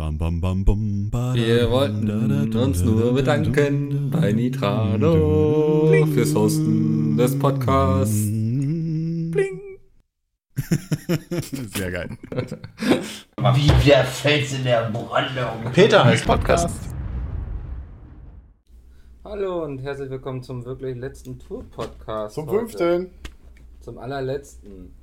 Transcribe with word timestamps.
Bam, 0.00 0.16
bam, 0.16 0.40
bam, 0.40 0.64
bum, 0.64 1.10
ba, 1.10 1.34
Wir 1.34 1.70
wollten 1.70 2.56
uns 2.56 2.82
nur 2.82 3.04
da, 3.04 3.12
bedanken 3.12 4.10
da, 4.10 4.18
bei 4.18 4.32
Nitrado 4.32 5.92
fürs 6.14 6.34
Hosten 6.34 7.18
des 7.18 7.38
Podcasts. 7.38 8.28
Bling. 9.30 9.60
Sehr 11.76 11.90
geil. 11.90 12.16
Wie 13.36 13.86
der 13.86 14.04
Fels 14.04 14.54
in 14.54 14.64
der 14.64 14.88
Brandung. 14.90 15.70
Peter 15.74 16.02
heißt 16.02 16.24
Podcast. 16.24 16.70
Hallo 19.22 19.64
und 19.64 19.80
herzlich 19.82 20.08
willkommen 20.08 20.42
zum 20.42 20.64
wirklich 20.64 20.96
letzten 20.96 21.38
Tour-Podcast. 21.38 22.36
Zum 22.36 22.46
heute. 22.46 22.58
fünften. 22.58 23.10
Zum 23.80 23.98
allerletzten. 23.98 24.94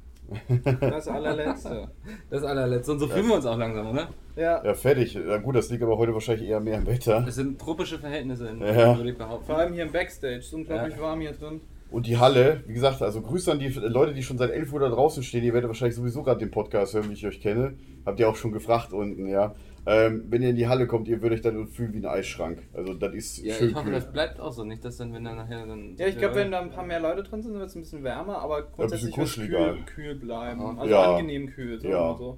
Das 0.79 1.07
allerletzte. 1.07 1.87
Das 2.29 2.43
allerletzte. 2.43 2.91
Und 2.91 2.99
so 2.99 3.07
fühlen 3.07 3.27
wir 3.27 3.35
uns 3.35 3.45
auch 3.45 3.57
langsam, 3.57 3.87
oder? 3.91 4.09
Ja, 4.35 4.63
Ja, 4.63 4.73
fertig. 4.73 5.13
Ja, 5.15 5.37
gut, 5.37 5.55
das 5.55 5.69
liegt 5.69 5.83
aber 5.83 5.97
heute 5.97 6.13
wahrscheinlich 6.13 6.47
eher 6.49 6.59
mehr 6.59 6.77
im 6.77 6.85
Wetter. 6.87 7.25
Es 7.27 7.35
sind 7.35 7.59
tropische 7.59 7.97
Verhältnisse, 7.99 8.47
in, 8.49 8.59
Ja. 8.61 8.97
würde 8.97 9.11
ich 9.11 9.17
behaupten. 9.17 9.45
vor 9.45 9.57
allem 9.57 9.73
hier 9.73 9.83
im 9.83 9.91
Backstage. 9.91 10.37
Ist 10.37 10.53
unglaublich 10.53 10.95
Ja. 10.95 11.01
warm 11.01 11.21
hier 11.21 11.31
drin. 11.33 11.61
Und 11.89 12.05
die 12.05 12.17
Halle, 12.17 12.63
wie 12.67 12.73
gesagt, 12.73 13.01
also 13.01 13.21
Grüße 13.21 13.49
an 13.51 13.59
die 13.59 13.69
Leute, 13.69 14.13
die 14.13 14.21
schon 14.21 14.37
seit 14.37 14.51
11 14.51 14.73
Uhr 14.73 14.81
da 14.81 14.89
draußen 14.89 15.23
stehen. 15.23 15.43
Ihr 15.45 15.53
werdet 15.53 15.69
wahrscheinlich 15.69 15.95
sowieso 15.95 16.21
gerade 16.21 16.39
den 16.39 16.51
Podcast 16.51 16.93
hören, 16.93 17.09
wie 17.09 17.13
ich 17.13 17.25
euch 17.25 17.39
kenne. 17.39 17.75
Habt 18.05 18.19
ihr 18.19 18.27
auch 18.27 18.35
schon 18.35 18.51
gefragt 18.51 18.91
unten, 18.91 19.25
ja. 19.27 19.55
Ähm, 19.89 20.25
wenn 20.29 20.41
ihr 20.41 20.49
in 20.49 20.55
die 20.57 20.67
Halle 20.67 20.85
kommt, 20.85 21.07
ihr 21.07 21.21
würdet 21.21 21.37
euch 21.39 21.41
dann 21.41 21.67
fühlen 21.69 21.93
wie 21.93 21.99
ein 21.99 22.05
Eisschrank. 22.05 22.61
Also 22.73 22.93
das 22.93 23.13
ist 23.15 23.37
Ja, 23.37 23.53
schön 23.55 23.69
ich 23.69 23.75
hoffe, 23.75 23.85
kühl. 23.85 23.93
das 23.93 24.11
bleibt 24.11 24.39
auch 24.39 24.51
so. 24.51 24.63
Nicht, 24.65 24.83
dass 24.83 24.97
dann, 24.97 25.13
wenn 25.13 25.23
dann 25.23 25.37
nachher 25.37 25.65
dann. 25.65 25.95
Ja, 25.97 26.07
ich 26.07 26.17
glaube, 26.17 26.35
wenn 26.35 26.51
da 26.51 26.59
ein 26.59 26.69
paar 26.71 26.85
mehr 26.85 26.99
Leute 26.99 27.23
drin 27.23 27.41
sind, 27.41 27.53
wird 27.53 27.67
es 27.69 27.75
ein 27.75 27.81
bisschen 27.81 28.03
wärmer, 28.03 28.39
aber 28.39 28.63
grundsätzlich 28.63 29.15
wird 29.15 29.27
es 29.27 29.33
kuscheliger. 29.35 29.73
kühl, 29.73 29.83
kühl 29.85 30.15
bleiben. 30.15 30.59
Aha. 30.61 30.75
Also 30.81 30.91
Ja. 30.91 31.11
angenehm 31.15 31.47
kühl. 31.47 31.79
So 31.79 31.87
Ja. 31.87 32.09
und 32.11 32.17
so. 32.17 32.37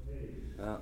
Ja. 0.60 0.82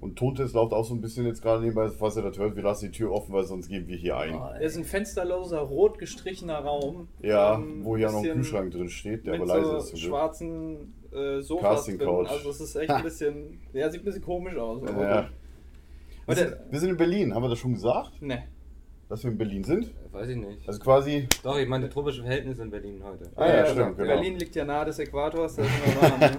Und 0.00 0.16
Tontest 0.16 0.52
läuft 0.54 0.72
auch 0.72 0.84
so 0.84 0.94
ein 0.94 1.00
bisschen 1.00 1.24
jetzt 1.26 1.40
gerade 1.42 1.62
nebenbei, 1.62 1.88
falls 1.88 2.16
ihr 2.16 2.22
das 2.22 2.36
hört. 2.36 2.56
Wir 2.56 2.62
lassen 2.64 2.86
die 2.86 2.90
Tür 2.90 3.12
offen, 3.12 3.32
weil 3.32 3.44
sonst 3.44 3.68
gehen 3.68 3.86
wir 3.86 3.96
hier 3.96 4.16
ein. 4.16 4.34
Es 4.60 4.72
ist 4.72 4.78
ein 4.78 4.84
fensterloser, 4.84 5.60
rot 5.60 5.98
gestrichener 5.98 6.58
Raum. 6.58 7.06
Ja, 7.22 7.54
Ähm, 7.54 7.84
wo 7.84 7.96
hier 7.96 8.10
noch 8.10 8.22
ein 8.24 8.32
Kühlschrank 8.32 8.72
drin 8.72 8.88
steht, 8.88 9.26
der 9.26 9.34
aber 9.34 9.46
leise 9.46 9.64
so 9.70 9.76
ist. 9.76 9.86
zum 9.90 9.98
schwarzen 10.00 10.94
äh, 11.12 11.40
Sofas 11.40 11.62
Casting 11.76 11.98
drin. 11.98 12.08
Couch. 12.08 12.30
Also 12.30 12.50
es 12.50 12.60
ist 12.60 12.74
echt 12.74 12.90
ein 12.90 13.02
bisschen, 13.04 13.60
ja, 13.72 13.88
sieht 13.90 14.00
ein 14.02 14.04
bisschen 14.04 14.22
komisch 14.22 14.56
aus. 14.56 14.82
aber 14.82 15.02
Ja. 15.08 15.28
Wir, 16.26 16.34
sind, 16.36 16.56
wir 16.70 16.80
sind 16.80 16.90
in 16.90 16.96
Berlin, 16.96 17.34
haben 17.34 17.42
wir 17.42 17.48
das 17.48 17.58
schon 17.58 17.74
gesagt, 17.74 18.20
Ne. 18.22 18.44
dass 19.08 19.24
wir 19.24 19.30
in 19.30 19.38
Berlin 19.38 19.64
sind? 19.64 19.90
Weiß 20.12 20.28
ich 20.28 20.36
nicht. 20.36 20.66
Also 20.68 20.78
quasi, 20.80 21.28
Doch, 21.42 21.58
ich 21.58 21.68
meine 21.68 21.88
tropische 21.88 22.22
Verhältnisse 22.22 22.62
in 22.62 22.70
Berlin 22.70 23.02
heute. 23.02 23.30
Ah, 23.36 23.46
ja, 23.48 23.66
stimmt, 23.66 23.96
genau. 23.96 24.08
Berlin 24.14 24.38
liegt 24.38 24.54
ja 24.54 24.64
nahe 24.64 24.84
des 24.86 24.98
Äquators, 24.98 25.56
da 25.56 25.62
ist 25.62 25.70
immer 25.86 26.02
warm. 26.02 26.20
Ne? 26.20 26.30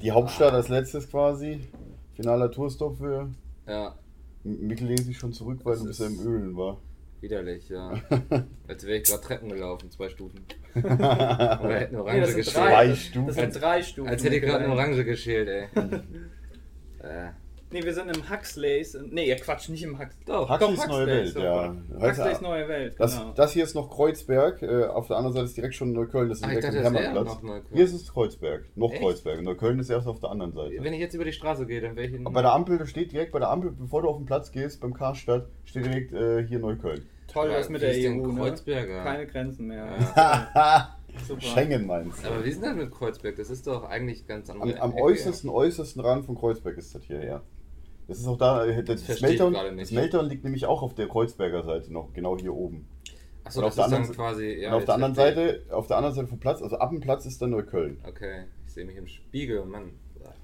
die 0.00 0.10
Hauptstadt 0.12 0.52
als 0.52 0.68
letztes 0.68 1.08
quasi. 1.08 1.60
Finaler 2.14 2.50
Tourstop 2.50 2.98
für. 2.98 3.30
Ja, 3.66 3.94
Mikkel 4.44 4.86
lehnt 4.88 5.00
sich 5.04 5.18
schon 5.18 5.32
zurück, 5.32 5.60
weil 5.64 5.74
Das 5.74 5.82
du 5.82 5.88
bisher 5.88 6.06
ist- 6.08 6.20
im 6.20 6.26
Ölen 6.26 6.56
war. 6.56 6.78
widerlich, 7.20 7.68
ja. 7.68 7.92
Als 8.68 8.84
wäre 8.84 8.98
ich 8.98 9.04
gerade 9.04 9.22
Treppen 9.22 9.48
gelaufen, 9.48 9.90
zwei 9.90 10.08
Stufen. 10.08 10.40
Oder 10.74 10.84
hätte 10.90 11.88
eine 11.88 11.90
Nee, 11.90 11.96
Orange 11.96 12.20
das 12.20 12.28
sind 12.30 12.36
geschält. 12.44 12.56
Drei. 12.66 12.94
Stufen. 12.96 13.26
Das 13.28 13.36
sind 13.36 13.60
drei 13.62 13.82
Stufen. 13.82 14.08
Als 14.08 14.24
hätte 14.24 14.34
ich 14.36 14.42
gerade 14.42 14.64
eine 14.64 14.72
Orange 14.74 15.04
geschält, 15.04 15.48
ey. 15.48 15.68
äh, 17.02 17.30
Nee, 17.72 17.82
wir 17.82 17.94
sind 17.94 18.14
im 18.14 18.28
Huxleys. 18.30 18.98
Nee, 19.10 19.26
ihr 19.28 19.36
Quatsch, 19.36 19.68
nicht 19.68 19.82
im 19.82 19.98
Hux. 19.98 20.14
doch, 20.26 20.48
Huxleys 20.50 20.80
Doch, 20.80 20.88
neue 20.88 21.06
Welt, 21.06 21.26
Huxleys, 21.26 21.44
ja. 21.44 21.76
Huxleys 22.00 22.40
neue 22.40 22.68
Welt, 22.68 22.94
Das, 22.98 23.18
genau. 23.18 23.32
das 23.34 23.52
hier 23.52 23.64
ist 23.64 23.74
noch 23.74 23.90
Kreuzberg, 23.90 24.62
äh, 24.62 24.84
auf 24.86 25.06
der 25.08 25.16
anderen 25.16 25.34
Seite 25.34 25.46
ist 25.46 25.56
direkt 25.56 25.74
schon 25.74 25.92
Neukölln, 25.92 26.28
das 26.28 26.38
ist 26.38 26.44
Ah, 26.44 26.52
ich 26.52 26.60
direkt 26.60 26.74
dachte, 26.76 26.86
am 26.86 26.94
das 26.94 27.02
Hermannplatz. 27.04 27.64
Hier 27.72 27.84
ist 27.84 27.92
es 27.94 28.12
Kreuzberg, 28.12 28.64
noch 28.76 28.92
Echt? 28.92 29.00
Kreuzberg. 29.02 29.42
Neukölln 29.42 29.78
ist 29.78 29.90
erst 29.90 30.06
auf 30.06 30.20
der 30.20 30.30
anderen 30.30 30.52
Seite. 30.52 30.76
Wenn 30.80 30.92
ich 30.92 31.00
jetzt 31.00 31.14
über 31.14 31.24
die 31.24 31.32
Straße 31.32 31.66
gehe, 31.66 31.80
dann 31.80 31.96
wäre 31.96 32.06
ich 32.06 32.14
in. 32.14 32.26
Aber 32.26 32.34
bei 32.34 32.42
der 32.42 32.52
Ampel, 32.52 32.78
da 32.78 32.86
steht 32.86 33.12
direkt 33.12 33.32
bei 33.32 33.38
der 33.38 33.50
Ampel, 33.50 33.72
bevor 33.72 34.02
du 34.02 34.08
auf 34.08 34.16
den 34.18 34.26
Platz 34.26 34.50
gehst, 34.52 34.80
beim 34.80 34.94
Karstadt, 34.94 35.46
steht 35.64 35.86
direkt 35.86 36.12
äh, 36.12 36.46
hier 36.46 36.58
Neukölln. 36.58 37.06
Toll, 37.32 37.48
Aber 37.48 37.56
das 37.58 37.68
mit 37.70 37.80
der 37.80 37.94
EU, 37.94 38.26
ne? 38.26 38.34
Kreuzberger? 38.40 39.02
Keine 39.02 39.26
Grenzen 39.26 39.66
mehr. 39.68 39.86
Super. 41.26 41.40
Schengen 41.42 41.86
meinst 41.86 42.24
du? 42.24 42.28
Aber 42.28 42.44
wie 42.44 42.48
ist 42.48 42.62
denn 42.62 42.70
das 42.76 42.84
mit 42.84 42.90
Kreuzberg? 42.90 43.36
Das 43.36 43.50
ist 43.50 43.66
doch 43.66 43.84
eigentlich 43.84 44.26
ganz 44.26 44.48
Am, 44.50 44.62
am 44.62 44.94
äußersten, 44.94 45.50
äußersten 45.50 46.00
Rand 46.02 46.24
von 46.26 46.36
Kreuzberg 46.36 46.76
ist 46.78 46.94
das 46.94 47.04
hier, 47.04 47.22
ja. 47.24 47.42
Das 48.12 48.20
ist 48.20 48.26
auch 48.26 48.36
da, 48.36 48.66
äh, 48.66 48.84
das, 48.84 49.20
Meltdown, 49.22 49.52
nicht. 49.52 49.80
das 49.80 49.90
Meltdown 49.90 50.26
liegt 50.26 50.44
nämlich 50.44 50.66
auch 50.66 50.82
auf 50.82 50.94
der 50.94 51.08
Kreuzberger 51.08 51.62
Seite 51.62 51.90
noch, 51.90 52.12
genau 52.12 52.36
hier 52.38 52.52
oben. 52.54 52.86
Achso, 53.42 53.62
das 53.62 53.66
auf 53.66 53.70
ist 53.70 53.76
der 53.78 53.84
dann 53.84 53.94
anderen- 53.94 54.14
quasi. 54.16 54.46
Ja, 54.60 54.68
und 54.68 54.74
auf 54.76 54.84
der 54.84 54.94
anderen 54.94 55.14
Seite, 55.14 55.62
auf 55.70 55.86
der 55.86 55.96
anderen 55.96 56.14
Seite 56.14 56.28
vom 56.28 56.38
Platz, 56.38 56.60
also 56.62 56.76
ab 56.76 56.90
dem 56.90 57.00
Platz 57.00 57.24
ist 57.24 57.40
dann 57.40 57.50
Neukölln. 57.50 57.98
Okay, 58.06 58.44
ich 58.66 58.72
sehe 58.74 58.84
mich 58.84 58.96
im 58.96 59.06
Spiegel, 59.06 59.64
Mann. 59.64 59.92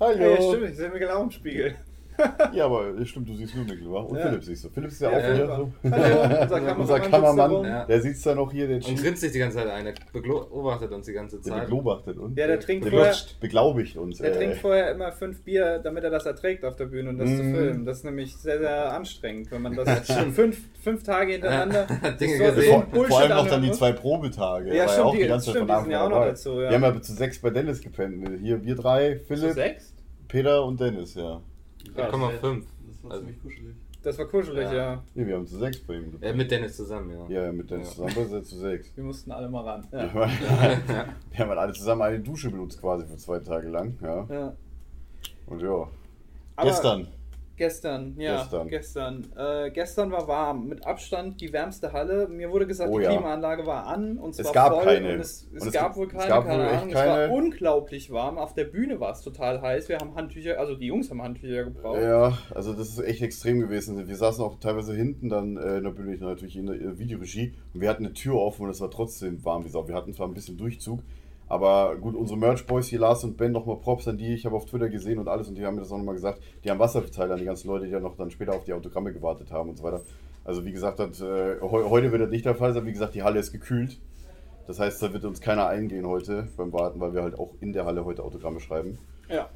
Hallo! 0.00 0.18
Ja, 0.18 0.28
ja, 0.30 0.42
stimmt, 0.42 0.70
ich 0.70 0.76
sehe 0.76 0.88
mir 0.88 0.98
genau 0.98 1.22
im 1.22 1.30
Spiegel. 1.30 1.76
Ja, 2.52 2.64
aber 2.64 2.84
stimmt, 3.04 3.28
du 3.28 3.34
siehst 3.34 3.54
nur 3.54 3.64
Mikkel, 3.64 3.90
wa? 3.90 4.00
Und 4.00 4.16
Ja. 4.18 4.26
Philipp 4.26 4.42
siehst 4.44 4.64
du. 4.64 4.70
Philipp 4.70 4.90
ist 4.90 5.00
ja, 5.00 5.10
Ja, 5.10 5.18
auch 5.18 5.22
wieder 5.34 5.48
ja. 5.48 5.56
so. 5.56 5.72
Hallo, 5.90 6.74
unser 6.80 7.00
Kameramann. 7.00 7.86
Der 7.88 8.00
sitzt 8.00 8.26
da 8.26 8.34
noch 8.34 8.50
hier, 8.50 8.66
der, 8.66 8.76
Und 8.76 8.96
grinst 9.00 9.20
sich 9.20 9.32
die 9.32 9.38
ganze 9.38 9.58
Zeit 9.58 9.68
ein. 9.68 9.84
Der 9.84 9.94
beobachtet 10.20 10.90
uns 10.92 11.06
die 11.06 11.12
ganze 11.12 11.36
der 11.40 11.52
Zeit. 11.52 11.62
beglobachtet 11.64 12.18
uns. 12.18 12.36
Ja, 12.36 12.46
der 12.46 12.58
trinkt 12.60 12.84
der 12.86 12.92
vorher- 12.92 13.14
beglaubigt 13.40 13.96
uns. 13.96 14.18
Der 14.18 14.32
äh, 14.32 14.36
trinkt 14.36 14.56
vorher 14.56 14.90
immer 14.92 15.12
fünf 15.12 15.42
Bier, 15.42 15.78
damit 15.78 16.04
er 16.04 16.10
das 16.10 16.26
erträgt 16.26 16.64
auf 16.64 16.76
der 16.76 16.86
Bühne 16.86 17.10
und 17.10 17.18
das 17.18 17.28
zu 17.28 17.42
Mm. 17.42 17.54
filmen. 17.54 17.84
Das 17.86 17.98
ist 17.98 18.04
nämlich 18.04 18.36
sehr, 18.36 18.58
sehr 18.58 18.92
anstrengend, 18.92 19.50
wenn 19.52 19.62
man 19.62 19.76
das 19.76 20.10
fünf, 20.32 20.58
fünf 20.82 21.02
Tage 21.04 21.32
hintereinander 21.32 21.86
Dinge 22.20 22.36
so, 22.38 22.44
gesehen. 22.54 22.82
so 22.92 23.04
vor, 23.04 23.18
allem 23.20 23.28
noch 23.36 23.46
dann 23.48 23.62
die 23.62 23.70
zwei 23.72 23.92
Probetage. 23.92 24.74
Ja, 24.74 24.88
stimmt, 24.88 25.06
auch 25.06 25.14
die- 25.14 25.26
ganze 25.26 25.52
Zeit 25.52 25.60
von 25.60 25.70
Anfang 25.70 25.94
auch 25.94 26.10
noch 26.10 26.24
dazu. 26.24 26.58
Wir 26.58 26.70
haben 26.70 26.82
ja 26.82 27.00
zu 27.00 27.12
sechs 27.12 27.38
bei 27.40 27.50
Dennis 27.50 27.80
gepennt. 27.80 28.28
Hier 28.42 28.62
wir 28.64 28.74
drei, 28.74 29.14
Zu 29.18 29.24
Philipp, 29.36 29.52
sechs? 29.54 29.94
Peter 30.26 30.64
und 30.64 30.80
Dennis, 30.80 31.14
ja. 31.14 31.40
4,5. 31.84 31.92
Das 31.94 33.02
war 33.04 33.10
Also- 33.12 33.24
ziemlich 33.24 33.42
kuschelig. 33.42 33.76
Das 34.00 34.16
war 34.16 34.26
kuschelig, 34.26 34.62
Ja. 34.64 34.72
ja. 34.74 35.02
Nee, 35.14 35.26
wir 35.26 35.34
haben 35.36 35.46
zu 35.46 35.58
sechs 35.58 35.78
bei 35.80 35.94
ihm 35.96 36.04
Äh, 36.04 36.10
gepennt. 36.10 36.36
mit 36.36 36.50
Dennis 36.50 36.76
zusammen, 36.76 37.10
ja. 37.30 37.42
Ja, 37.46 37.52
mit 37.52 37.68
Dennis 37.68 37.88
Ja. 37.88 37.94
zusammen 38.06 38.14
sind 38.28 38.32
wir 38.32 38.42
zu 38.44 38.56
sechs. 38.58 38.96
Wir 38.96 39.04
mussten 39.04 39.32
alle 39.32 39.48
mal 39.48 39.62
ran. 39.64 39.86
Wir 39.90 39.98
Ja. 39.98 40.14
haben, 40.14 40.30
wir 41.30 41.38
haben 41.40 41.48
halt 41.48 41.58
alle 41.58 41.72
zusammen 41.72 42.02
eine 42.02 42.20
Dusche 42.20 42.48
benutzt 42.50 42.80
quasi 42.80 43.06
für 43.06 43.16
zwei 43.16 43.40
Tage 43.40 43.68
lang. 43.68 43.98
Ja. 44.00 44.24
Ja. 44.30 44.56
Und 45.46 45.60
ja. 45.60 45.88
Aber 46.56 46.68
Gestern. 46.68 47.08
Gestern, 47.58 48.14
ja. 48.18 48.42
Gestern. 48.42 48.68
Gestern. 48.68 49.26
Äh, 49.36 49.70
gestern 49.72 50.12
war 50.12 50.28
warm. 50.28 50.68
Mit 50.68 50.86
Abstand 50.86 51.40
die 51.40 51.52
wärmste 51.52 51.92
Halle. 51.92 52.28
Mir 52.28 52.50
wurde 52.52 52.68
gesagt, 52.68 52.90
Oh 52.90 52.98
die 52.98 53.04
ja. 53.04 53.10
Klimaanlage 53.10 53.66
war 53.66 53.86
an 53.86 54.16
und 54.16 54.30
es 54.30 54.38
Es 54.38 54.46
war 54.46 54.52
gab 54.52 54.74
voll. 54.74 54.84
keine. 54.84 55.14
Und 55.14 55.20
es, 55.20 55.48
es 55.52 55.62
Und 55.62 55.68
es 55.68 55.74
gab 55.74 55.96
wohl 55.96 56.06
es 56.06 56.12
keine, 56.12 56.28
gab 56.28 56.46
keine 56.46 56.68
Ahnung. 56.68 56.88
Es 56.88 56.94
war 56.94 57.04
keine. 57.04 57.32
unglaublich 57.34 58.10
warm. 58.12 58.38
Auf 58.38 58.54
der 58.54 58.64
Bühne 58.64 59.00
war 59.00 59.10
es 59.10 59.22
total 59.22 59.60
heiß. 59.60 59.88
Wir 59.88 59.98
haben 59.98 60.14
Handtücher, 60.14 60.58
also 60.58 60.76
die 60.76 60.86
Jungs 60.86 61.10
haben 61.10 61.20
Handtücher 61.20 61.64
gebraucht. 61.64 62.00
Ja, 62.00 62.38
also 62.54 62.72
das 62.72 62.90
ist 62.90 63.00
echt 63.00 63.22
extrem 63.22 63.58
gewesen. 63.58 64.06
Wir 64.06 64.16
saßen 64.16 64.42
auch 64.44 64.60
teilweise 64.60 64.94
hinten 64.94 65.28
dann 65.28 65.56
äh, 65.56 65.78
in 65.78 65.84
der 65.84 65.90
Bühne, 65.90 66.16
natürlich 66.16 66.56
in 66.56 66.66
der 66.66 66.76
äh, 66.76 66.98
Videoregie 66.98 67.54
und 67.74 67.80
wir 67.80 67.88
hatten 67.88 68.04
eine 68.04 68.14
Tür 68.14 68.36
offen 68.36 68.62
und 68.66 68.70
es 68.70 68.80
war 68.80 68.90
trotzdem 68.90 69.44
warm 69.44 69.64
wie 69.64 69.68
Sau. 69.68 69.88
Wir 69.88 69.96
hatten 69.96 70.12
zwar 70.14 70.28
ein 70.28 70.34
bisschen 70.34 70.56
Durchzug, 70.56 71.00
aber 71.48 71.96
gut, 71.96 72.14
unsere 72.14 72.38
Merch-Boys 72.38 72.86
hier, 72.88 73.00
Lars 73.00 73.24
und 73.24 73.36
Ben, 73.36 73.52
nochmal 73.52 73.76
Props 73.76 74.06
an 74.08 74.18
die. 74.18 74.34
Ich 74.34 74.44
habe 74.46 74.56
auf 74.56 74.66
Twitter 74.66 74.88
gesehen 74.88 75.18
und 75.18 75.28
alles 75.28 75.48
und 75.48 75.54
die 75.56 75.64
haben 75.64 75.74
mir 75.74 75.80
das 75.82 75.92
auch 75.92 75.98
nochmal 75.98 76.14
gesagt. 76.14 76.40
Die 76.64 76.70
haben 76.70 76.78
Wasser 76.78 77.02
verteilt 77.02 77.30
an 77.30 77.38
die 77.38 77.44
ganzen 77.44 77.68
Leute, 77.68 77.86
die 77.86 77.92
ja 77.92 78.00
noch 78.00 78.16
dann 78.16 78.30
später 78.30 78.54
auf 78.54 78.64
die 78.64 78.72
Autogramme 78.72 79.12
gewartet 79.12 79.50
haben 79.50 79.70
und 79.70 79.76
so 79.78 79.84
weiter. 79.84 80.02
Also 80.44 80.64
wie 80.64 80.72
gesagt, 80.72 80.98
das, 80.98 81.20
äh, 81.20 81.60
heu- 81.60 81.88
heute 81.90 82.10
wird 82.12 82.22
das 82.22 82.30
nicht 82.30 82.44
der 82.44 82.54
Fall 82.54 82.72
sein. 82.72 82.86
Wie 82.86 82.92
gesagt, 82.92 83.14
die 83.14 83.22
Halle 83.22 83.38
ist 83.40 83.52
gekühlt. 83.52 83.98
Das 84.66 84.78
heißt, 84.78 85.02
da 85.02 85.12
wird 85.12 85.24
uns 85.24 85.40
keiner 85.40 85.66
eingehen 85.66 86.06
heute 86.06 86.48
beim 86.56 86.72
Warten, 86.72 87.00
weil 87.00 87.14
wir 87.14 87.22
halt 87.22 87.38
auch 87.38 87.50
in 87.60 87.72
der 87.72 87.86
Halle 87.86 88.04
heute 88.04 88.22
Autogramme 88.22 88.60
schreiben. 88.60 88.98
Ja. 89.28 89.48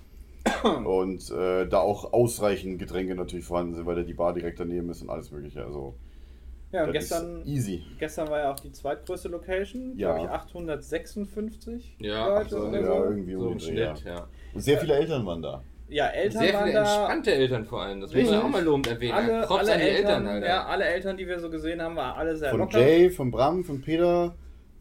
Und 0.84 1.30
äh, 1.30 1.66
da 1.68 1.80
auch 1.80 2.12
ausreichend 2.12 2.78
Getränke 2.78 3.14
natürlich 3.14 3.44
vorhanden 3.44 3.74
sind, 3.74 3.86
weil 3.86 3.96
da 3.96 4.02
die 4.02 4.14
Bar 4.14 4.32
direkt 4.32 4.58
daneben 4.58 4.88
ist 4.90 5.02
und 5.02 5.10
alles 5.10 5.30
mögliche. 5.30 5.64
Also 5.64 5.94
Ja, 6.72 6.84
und 6.84 6.94
das 6.94 7.08
gestern, 7.10 7.42
easy. 7.46 7.82
gestern 7.98 8.28
war 8.30 8.38
ja 8.40 8.52
auch 8.52 8.58
die 8.60 8.72
zweitgrößte 8.72 9.28
Location. 9.28 9.92
Ja. 9.96 10.14
Glaube 10.14 10.26
ich 10.26 10.30
856 10.32 11.96
Ja, 12.00 12.28
Leute 12.38 12.48
so, 12.50 12.56
oder 12.60 12.80
ja, 12.80 12.86
so. 12.86 13.04
irgendwie 13.04 13.32
So 13.34 13.38
um 13.46 13.52
im 13.52 13.58
Schnitt, 13.60 14.04
ja. 14.04 14.26
Und 14.54 14.60
sehr 14.60 14.78
viele 14.78 14.94
Eltern 14.94 15.26
waren 15.26 15.42
da. 15.42 15.62
Ja, 15.88 16.06
Eltern 16.06 16.40
Sehr 16.42 16.54
waren 16.54 16.64
viele 16.64 16.74
da. 16.74 16.80
entspannte 16.84 17.34
Eltern 17.34 17.64
vor 17.66 17.82
allem. 17.82 18.00
Das 18.00 18.14
muss 18.14 18.30
man 18.30 18.40
auch 18.42 18.48
mal 18.48 18.64
lobend 18.64 18.86
erwähnen. 18.86 19.12
Alle, 19.12 19.42
Props 19.46 19.60
alle 19.60 19.72
an 19.74 19.78
die 19.80 19.84
Eltern, 19.86 20.06
Eltern, 20.22 20.26
Alter. 20.28 20.46
ja, 20.46 20.64
alle 20.66 20.84
Eltern, 20.86 21.16
die 21.18 21.26
wir 21.28 21.38
so 21.38 21.50
gesehen 21.50 21.82
haben, 21.82 21.96
waren 21.96 22.16
alle 22.18 22.36
sehr 22.36 22.50
Von 22.50 22.60
locker. 22.60 22.80
Jay, 22.80 23.10
von 23.10 23.30
Bram, 23.30 23.62
von 23.64 23.82
Peter, 23.82 24.34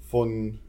von. 0.07 0.59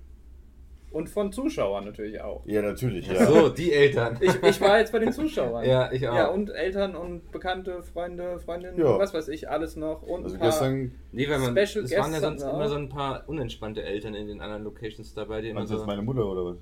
Und 0.93 1.09
von 1.09 1.33
Zuschauern 1.33 1.85
natürlich 1.85 2.21
auch. 2.21 2.43
Ja, 2.45 2.61
natürlich, 2.63 3.07
ja. 3.07 3.25
So, 3.27 3.49
die 3.49 3.73
Eltern. 3.73 4.19
Ich, 4.21 4.43
ich 4.43 4.61
war 4.61 4.79
jetzt 4.79 4.93
bei 4.93 4.99
den 4.99 5.13
Zuschauern. 5.13 5.65
Ja, 5.69 5.91
ich 5.91 6.07
auch. 6.07 6.15
Ja, 6.15 6.29
und 6.29 6.51
Eltern 6.51 6.95
und 6.95 7.31
Bekannte, 7.31 7.83
Freunde, 7.83 8.39
Freundinnen, 8.41 8.79
Ja. 8.79 8.99
was 8.99 9.15
weiß 9.15 9.29
ich, 9.29 9.49
alles 9.49 9.77
noch. 9.77 10.03
Und 10.03 10.25
Also 10.25 10.37
ein 10.37 10.41
paar, 10.41 10.49
gestern, 10.51 10.93
Nee, 11.13 11.29
weil 11.29 11.39
man, 11.39 11.57
Special 11.57 11.85
es 11.85 11.97
waren 11.97 12.13
ja 12.13 12.21
sonst 12.21 12.43
immer 12.43 12.69
so 12.69 12.75
ein 12.77 12.89
paar 12.89 13.25
unentspannte 13.27 13.83
Eltern 13.83 14.15
in 14.15 14.29
den 14.29 14.41
anderen 14.41 14.65
Locations 14.65 15.15
dabei, 15.15 15.41
die 15.41 15.49
immer 15.49 15.61
meinst 15.61 15.73
du 15.73 15.77
so... 15.77 15.83
jetzt 15.83 15.87
meine 15.87 16.03
Mutter 16.03 16.27
oder 16.27 16.45
was? 16.45 16.57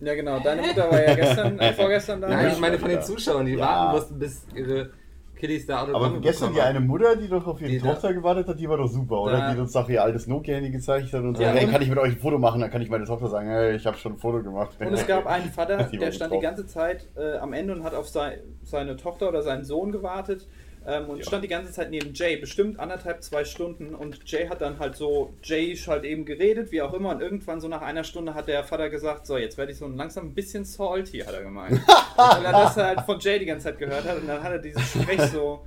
Ja, 0.00 0.14
genau. 0.14 0.40
Deine 0.40 0.62
Mutter 0.62 0.90
war 0.90 1.02
ja 1.06 1.14
gestern, 1.14 1.58
äh, 1.58 1.72
vorgestern 1.74 2.20
da. 2.22 2.28
Nein, 2.28 2.52
ich 2.52 2.58
meine 2.60 2.78
von 2.78 2.88
den. 2.88 3.02
Zuschauern, 3.02 3.44
die 3.46 3.52
Ja. 3.52 3.60
warten 3.60 3.96
mussten, 3.96 4.18
bis 4.18 4.46
ihre 4.54 4.90
Kiddies 5.40 5.66
da 5.66 5.78
Aber 5.78 6.20
gestern 6.20 6.52
die 6.52 6.60
eine 6.60 6.80
Mutter, 6.80 7.16
die 7.16 7.28
doch 7.28 7.46
auf 7.46 7.60
ihre 7.60 7.70
Die 7.70 7.78
da- 7.80 7.92
Tochter 7.94 8.12
gewartet 8.14 8.46
hat, 8.48 8.60
die 8.60 8.68
war 8.68 8.76
doch 8.76 8.88
super, 8.88 9.20
oder? 9.22 9.32
Da- 9.38 9.54
Die 9.54 9.60
uns 9.60 9.72
doch 9.72 9.88
ihr 9.88 10.02
altes 10.02 10.26
Nokia-Handy 10.26 10.70
gezeigt 10.70 11.12
hat 11.12 11.22
und 11.22 11.36
so, 11.36 11.42
Ja, 11.42 11.50
hey, 11.50 11.64
und- 11.64 11.72
kann 11.72 11.82
ich 11.82 11.88
mit 11.88 11.98
euch 11.98 12.12
ein 12.12 12.18
Foto 12.18 12.38
machen? 12.38 12.60
Dann 12.60 12.70
kann 12.70 12.82
ich 12.82 12.90
meine 12.90 13.04
Tochter 13.06 13.28
sagen, 13.28 13.48
hey, 13.48 13.74
ich 13.74 13.86
habe 13.86 13.96
schon 13.96 14.12
ein 14.12 14.18
Foto 14.18 14.42
gemacht. 14.42 14.76
Und 14.78 14.92
es 14.92 15.06
gab 15.06 15.26
einen 15.26 15.50
Vater, 15.52 15.78
der 15.84 16.12
stand 16.12 16.34
die 16.34 16.38
ganze 16.40 16.66
Zeit 16.66 17.08
äh, 17.16 17.38
am 17.38 17.52
Ende 17.52 17.72
und 17.74 17.82
hat 17.82 17.94
auf 17.94 18.08
sei, 18.08 18.40
seine 18.62 18.96
Tochter 18.96 19.28
oder 19.28 19.42
seinen 19.42 19.64
Sohn 19.64 19.90
gewartet. 19.92 20.46
Ähm, 20.86 21.10
und 21.10 21.24
stand 21.24 21.44
die 21.44 21.48
ganze 21.48 21.72
Zeit 21.72 21.90
neben 21.90 22.14
Jay, 22.14 22.36
bestimmt 22.36 22.80
anderthalb, 22.80 23.22
zwei 23.22 23.44
Stunden. 23.44 23.94
Und 23.94 24.20
Jay 24.24 24.48
hat 24.48 24.62
dann 24.62 24.78
halt 24.78 24.96
so, 24.96 25.34
Jay 25.42 25.74
halt 25.76 26.04
eben 26.04 26.24
geredet, 26.24 26.72
wie 26.72 26.80
auch 26.80 26.94
immer. 26.94 27.10
Und 27.10 27.20
irgendwann 27.20 27.60
so 27.60 27.68
nach 27.68 27.82
einer 27.82 28.04
Stunde 28.04 28.34
hat 28.34 28.48
der 28.48 28.64
Vater 28.64 28.88
gesagt, 28.88 29.26
so, 29.26 29.36
jetzt 29.36 29.58
werde 29.58 29.72
ich 29.72 29.78
so 29.78 29.86
langsam 29.86 30.26
ein 30.26 30.34
bisschen 30.34 30.64
salty, 30.64 31.18
hat 31.18 31.34
er 31.34 31.42
gemeint. 31.42 31.80
Weil 32.16 32.44
er 32.44 32.52
das 32.52 32.76
halt 32.76 33.00
von 33.02 33.18
Jay 33.20 33.38
die 33.38 33.44
ganze 33.44 33.64
Zeit 33.64 33.78
gehört 33.78 34.04
hat. 34.04 34.18
Und 34.20 34.26
dann 34.26 34.42
hat 34.42 34.52
er 34.52 34.58
dieses 34.58 34.90
Sprech 34.90 35.20
so... 35.22 35.64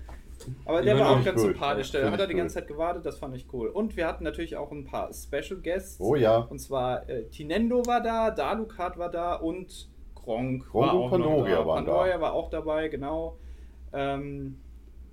Aber 0.65 0.81
der 0.81 0.99
war 0.99 1.11
auch 1.11 1.23
ganz 1.23 1.39
cool. 1.41 1.51
sympathisch. 1.51 1.91
Der 1.91 2.11
hat 2.11 2.19
er 2.19 2.27
die 2.27 2.33
ganze 2.33 2.55
Zeit 2.55 2.67
gewartet, 2.67 3.05
das 3.05 3.17
fand 3.17 3.33
ich 3.33 3.45
cool. 3.53 3.69
Und 3.69 3.95
wir 3.95 4.07
hatten 4.07 4.25
natürlich 4.25 4.57
auch 4.57 4.71
ein 4.71 4.83
paar 4.83 5.09
Special 5.13 5.61
Guests. 5.61 6.01
Oh 6.01 6.15
ja. 6.15 6.37
Und 6.37 6.59
zwar 6.59 7.07
äh, 7.07 7.23
Tinendo 7.29 7.85
war 7.85 8.01
da, 8.01 8.29
Dalukat 8.29 8.97
war 8.97 9.09
da 9.09 9.35
und 9.35 9.87
Gronk, 10.15 10.69
Gronk 10.69 11.11
war 11.11 11.11
und 11.13 11.21
da. 11.21 11.65
waren 11.65 11.85
da. 11.85 11.91
Pandoria 11.91 12.19
war 12.19 12.33
auch 12.33 12.49
dabei, 12.49 12.89
genau. 12.89 13.37
Ähm, 13.93 14.57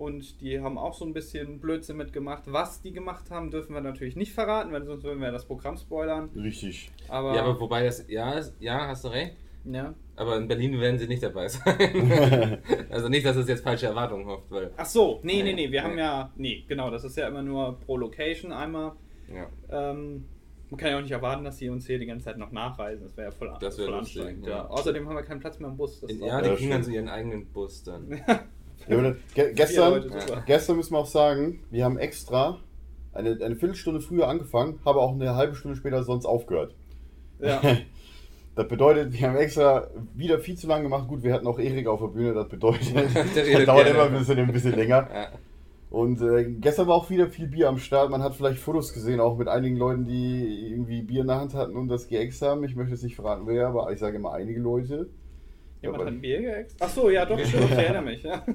und 0.01 0.41
die 0.41 0.59
haben 0.59 0.77
auch 0.77 0.93
so 0.93 1.05
ein 1.05 1.13
bisschen 1.13 1.59
Blödsinn 1.59 1.97
mitgemacht. 1.97 2.43
Was 2.47 2.81
die 2.81 2.91
gemacht 2.91 3.29
haben, 3.29 3.51
dürfen 3.51 3.73
wir 3.73 3.81
natürlich 3.81 4.15
nicht 4.15 4.33
verraten, 4.33 4.71
weil 4.71 4.83
sonst 4.85 5.03
würden 5.03 5.21
wir 5.21 5.31
das 5.31 5.45
Programm 5.45 5.77
spoilern. 5.77 6.29
Richtig. 6.35 6.91
Aber, 7.07 7.35
Ja, 7.35 7.43
aber 7.43 7.59
wobei 7.59 7.83
das, 7.83 8.05
ja, 8.09 8.33
ist- 8.33 8.53
ja, 8.59 8.87
hast 8.87 9.03
du 9.05 9.09
recht. 9.09 9.35
ja. 9.65 9.93
Aber 10.17 10.37
in 10.37 10.47
Berlin 10.47 10.79
werden 10.79 10.99
sie 10.99 11.07
nicht 11.07 11.23
dabei 11.23 11.47
sein. 11.47 12.59
also 12.91 13.09
nicht, 13.09 13.25
dass 13.25 13.35
es 13.37 13.47
jetzt 13.47 13.63
falsche 13.63 13.87
Erwartungen 13.87 14.25
hofft, 14.27 14.51
weil. 14.51 14.71
Ach 14.77 14.85
so, 14.85 15.19
nee, 15.23 15.41
nee, 15.41 15.53
Nee, 15.53 15.71
wir 15.71 15.81
nee. 15.81 15.87
haben 15.87 15.97
ja, 15.97 16.31
nee, 16.35 16.63
genau, 16.67 16.91
das 16.91 17.03
ist 17.03 17.17
ja 17.17 17.27
immer 17.27 17.41
nur 17.41 17.77
pro 17.85 17.97
Location 17.97 18.51
einmal. 18.51 18.91
Ja. 19.33 19.47
Ähm, 19.91 20.25
man 20.69 20.79
kann 20.79 20.91
ja 20.91 20.97
auch 20.97 21.01
nicht 21.01 21.11
erwarten, 21.11 21.43
dass 21.43 21.57
sie 21.57 21.69
uns 21.69 21.87
hier 21.87 21.97
die 21.99 22.05
ganze 22.05 22.25
Zeit 22.25 22.37
noch 22.37 22.51
nachreisen. 22.51 23.03
Das 23.03 23.17
wäre 23.17 23.29
ja 23.29 23.35
voll, 23.35 23.51
Das 23.59 23.77
wär 23.79 23.85
voll 23.87 23.95
lustig, 23.95 24.21
anstrengend. 24.21 24.45
ja. 24.47 24.57
Ja. 24.57 24.67
Außerdem 24.67 25.07
haben 25.07 25.15
wir 25.15 25.23
keinen 25.23 25.39
Platz 25.39 25.59
mehr 25.59 25.69
im 25.69 25.77
Bus. 25.77 26.01
Ja, 26.07 26.41
die 26.41 26.49
kriegen 26.55 26.69
dann 26.71 26.83
so 26.83 26.91
ihren 26.91 27.09
eigenen 27.09 27.45
Bus 27.47 27.83
dann. 27.83 28.21
Ja, 28.87 29.13
ge 29.33 29.53
gestern, 29.53 29.91
Leute, 29.93 30.43
gestern 30.45 30.77
müssen 30.77 30.93
wir 30.93 30.99
auch 30.99 31.05
sagen, 31.05 31.59
wir 31.69 31.85
haben 31.85 31.97
extra 31.97 32.59
eine, 33.13 33.37
eine 33.43 33.55
Viertelstunde 33.55 34.01
früher 34.01 34.27
angefangen, 34.27 34.79
haben 34.85 34.99
auch 34.99 35.13
eine 35.13 35.35
halbe 35.35 35.55
Stunde 35.55 35.77
später 35.77 36.03
sonst 36.03 36.25
aufgehört. 36.25 36.75
Ja. 37.39 37.61
Das 38.53 38.67
bedeutet, 38.67 39.13
wir 39.13 39.29
haben 39.29 39.37
extra 39.37 39.87
wieder 40.13 40.37
viel 40.39 40.57
zu 40.57 40.67
lange 40.67 40.83
gemacht. 40.83 41.07
Gut, 41.07 41.23
wir 41.23 41.33
hatten 41.33 41.47
auch 41.47 41.57
Erik 41.57 41.87
auf 41.87 42.01
der 42.01 42.07
Bühne, 42.07 42.33
das 42.33 42.49
bedeutet, 42.49 42.93
das 43.35 43.65
dauert 43.65 43.87
immer 43.87 44.03
ein 44.03 44.11
bisschen, 44.11 44.39
ein 44.39 44.51
bisschen 44.51 44.75
länger. 44.75 45.07
Ja. 45.13 45.27
Und 45.89 46.21
äh, 46.21 46.45
gestern 46.45 46.87
war 46.87 46.95
auch 46.95 47.09
wieder 47.09 47.27
viel 47.27 47.47
Bier 47.47 47.67
am 47.67 47.77
Start. 47.77 48.09
Man 48.09 48.23
hat 48.23 48.35
vielleicht 48.35 48.59
Fotos 48.59 48.93
gesehen, 48.93 49.19
auch 49.19 49.37
mit 49.37 49.49
einigen 49.49 49.75
Leuten, 49.75 50.05
die 50.05 50.69
irgendwie 50.71 51.01
Bier 51.01 51.21
in 51.21 51.27
der 51.27 51.35
Hand 51.35 51.53
hatten 51.53 51.75
und 51.75 51.89
das 51.89 52.07
geäxt 52.07 52.41
haben. 52.41 52.63
Ich 52.63 52.77
möchte 52.77 52.93
jetzt 52.93 53.03
nicht 53.03 53.17
verraten, 53.17 53.43
wer, 53.45 53.67
aber 53.67 53.91
ich 53.91 53.99
sage 53.99 54.15
immer 54.15 54.31
einige 54.31 54.61
Leute. 54.61 55.09
Jemand 55.81 56.01
hat 56.01 56.07
ein 56.09 56.21
Bier 56.21 56.41
geäxt? 56.41 56.77
Ach 56.79 56.89
so, 56.89 57.09
ja, 57.09 57.25
doch, 57.25 57.39
stimmt, 57.39 57.65
ich 57.65 57.71
erinnere 57.71 58.01
mich. 58.03 58.23
Ja. 58.23 58.45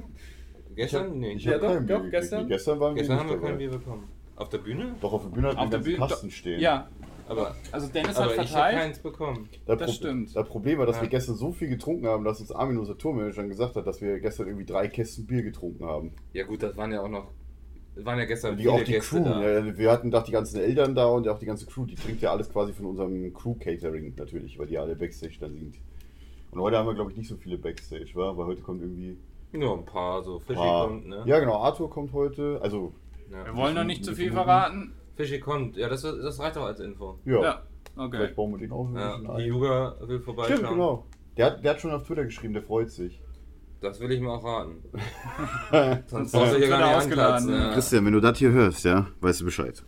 Gestern? 0.74 1.18
Nee. 1.18 1.32
Ich 1.34 1.44
Ja, 1.44 1.58
doch, 1.58 1.68
kein 1.74 1.86
Bier 1.86 1.96
doch, 1.96 2.02
gekriegt. 2.04 2.20
gestern- 2.22 2.48
Gestern 2.48 2.80
waren 2.80 2.94
Gestern 2.94 3.16
wir 3.16 3.20
haben 3.20 3.28
wir 3.30 3.36
kein 3.36 3.44
dabei. 3.46 3.56
Bier 3.58 3.70
bekommen. 3.70 4.04
Auf 4.36 4.48
der 4.50 4.58
Bühne? 4.58 4.94
Doch, 5.00 5.12
auf 5.12 5.22
der 5.22 5.30
Bühne 5.30 5.48
hat 5.48 5.54
Auf 5.54 5.60
man 5.60 5.70
der 5.70 5.78
ganzen 5.80 5.92
Bühne- 5.94 6.06
Kasten 6.08 6.30
stehen. 6.30 6.60
ja, 6.60 6.88
Aber, 7.28 7.56
also 7.72 7.88
Dennis 7.88 8.16
aber 8.16 8.26
hat 8.26 8.32
ich 8.32 8.38
habe 8.38 8.48
verteilt. 8.48 8.76
keins 8.78 8.98
bekommen. 9.00 9.48
Das, 9.66 9.78
Das 9.78 9.94
stimmt. 9.94 10.36
Das 10.36 10.46
Problem 10.46 10.78
war, 10.78 10.86
dass 10.86 10.96
Ja. 10.96 11.02
wir 11.02 11.08
gestern 11.08 11.34
so 11.36 11.50
viel 11.52 11.68
getrunken 11.68 12.06
haben, 12.06 12.22
dass 12.24 12.40
uns 12.40 12.52
Armin, 12.52 12.76
unser 12.78 12.96
Tourmanager, 12.98 13.44
gesagt 13.44 13.74
hat, 13.76 13.86
dass 13.86 14.00
wir 14.00 14.20
gestern 14.20 14.46
irgendwie 14.48 14.66
drei 14.66 14.86
Kästen 14.88 15.26
Bier 15.26 15.42
getrunken 15.42 15.84
haben. 15.86 16.12
Ja 16.34 16.44
gut, 16.44 16.62
das 16.62 16.76
waren 16.76 16.92
ja 16.92 17.00
auch 17.02 17.08
noch. 17.08 17.28
Waren 17.96 18.18
ja 18.18 18.26
gestern 18.26 18.56
Die, 18.58 18.64
viele 18.64 18.74
auch 18.74 18.84
die 18.84 18.92
Gäste 18.92 19.16
Crew. 19.16 19.24
da. 19.24 19.42
Ja, 19.60 19.78
wir 19.78 19.90
hatten 19.90 20.10
doch 20.10 20.22
die 20.22 20.32
ganzen 20.32 20.60
Eltern 20.60 20.94
da 20.94 21.06
und 21.06 21.26
auch 21.26 21.38
die 21.38 21.46
ganze 21.46 21.64
Crew. 21.64 21.86
Die 21.86 21.94
trinkt 21.94 22.20
ja 22.20 22.30
alles 22.30 22.50
quasi 22.52 22.74
von 22.74 22.84
unserem 22.84 23.32
Crew-Catering 23.32 24.12
natürlich, 24.18 24.58
weil 24.58 24.66
die 24.66 24.76
alle 24.76 24.94
Backstage 24.94 25.36
da 25.40 25.48
sind. 25.48 25.76
Und 26.50 26.60
heute 26.60 26.78
haben 26.78 26.86
wir, 26.86 26.94
glaube 26.94 27.10
ich, 27.10 27.16
nicht 27.16 27.28
so 27.28 27.36
viele 27.36 27.58
Backstage, 27.58 28.10
wa? 28.14 28.36
weil 28.36 28.46
heute 28.46 28.62
kommt 28.62 28.82
irgendwie. 28.82 29.18
Nur 29.52 29.78
ein 29.78 29.84
paar, 29.86 30.22
so 30.22 30.38
Fischi 30.40 30.54
paar- 30.58 30.88
kommt, 30.88 31.06
ne? 31.08 31.22
Ja, 31.26 31.38
genau. 31.40 31.56
Arthur 31.62 31.88
kommt 31.88 32.12
heute. 32.12 32.58
Also, 32.62 32.92
Ja. 33.30 33.44
Wir 33.46 33.56
wollen 33.56 33.74
noch 33.74 33.84
nicht 33.84 34.04
zu 34.04 34.14
viel 34.14 34.30
verraten. 34.32 34.92
Fischi 35.16 35.40
kommt, 35.40 35.76
ja, 35.76 35.88
das, 35.88 36.02
das 36.02 36.38
reicht 36.40 36.56
doch 36.56 36.64
als 36.64 36.80
Info. 36.80 37.18
ja. 37.24 37.42
Ja, 37.42 37.62
okay. 37.96 38.16
Vielleicht 38.18 38.36
bauen 38.36 38.52
wir 38.52 38.58
den 38.58 38.70
auch 38.72 38.86
ein 38.88 38.94
Ja, 38.96 39.16
bisschen 39.16 39.36
die 39.36 39.42
ein. 39.42 39.48
Yuga 39.48 39.96
will 40.02 40.20
vorbeischauen. 40.20 40.56
Stimmt, 40.58 40.70
genau. 40.72 41.06
Der 41.36 41.46
hat, 41.46 41.64
der 41.64 41.70
hat 41.72 41.80
schon 41.80 41.90
auf 41.90 42.02
Twitter 42.04 42.24
geschrieben, 42.24 42.52
der 42.54 42.62
freut 42.62 42.90
sich. 42.90 43.20
Das 43.80 43.98
will 44.00 44.10
ich 44.12 44.20
mir 44.20 44.30
auch 44.30 44.44
raten. 44.44 44.76
Sonst 46.06 46.32
brauchst 46.32 46.54
du 46.54 46.58
hier 46.58 46.68
gar 46.68 46.86
nicht 46.86 46.96
ausgeladen, 46.96 47.48
ja. 47.50 47.58
Ja. 47.68 47.72
Christian, 47.72 48.04
wenn 48.06 48.12
du 48.12 48.20
das 48.20 48.38
hier 48.38 48.50
hörst, 48.50 48.84
ja, 48.84 49.06
weißt 49.20 49.40
du 49.40 49.44
Bescheid. 49.46 49.82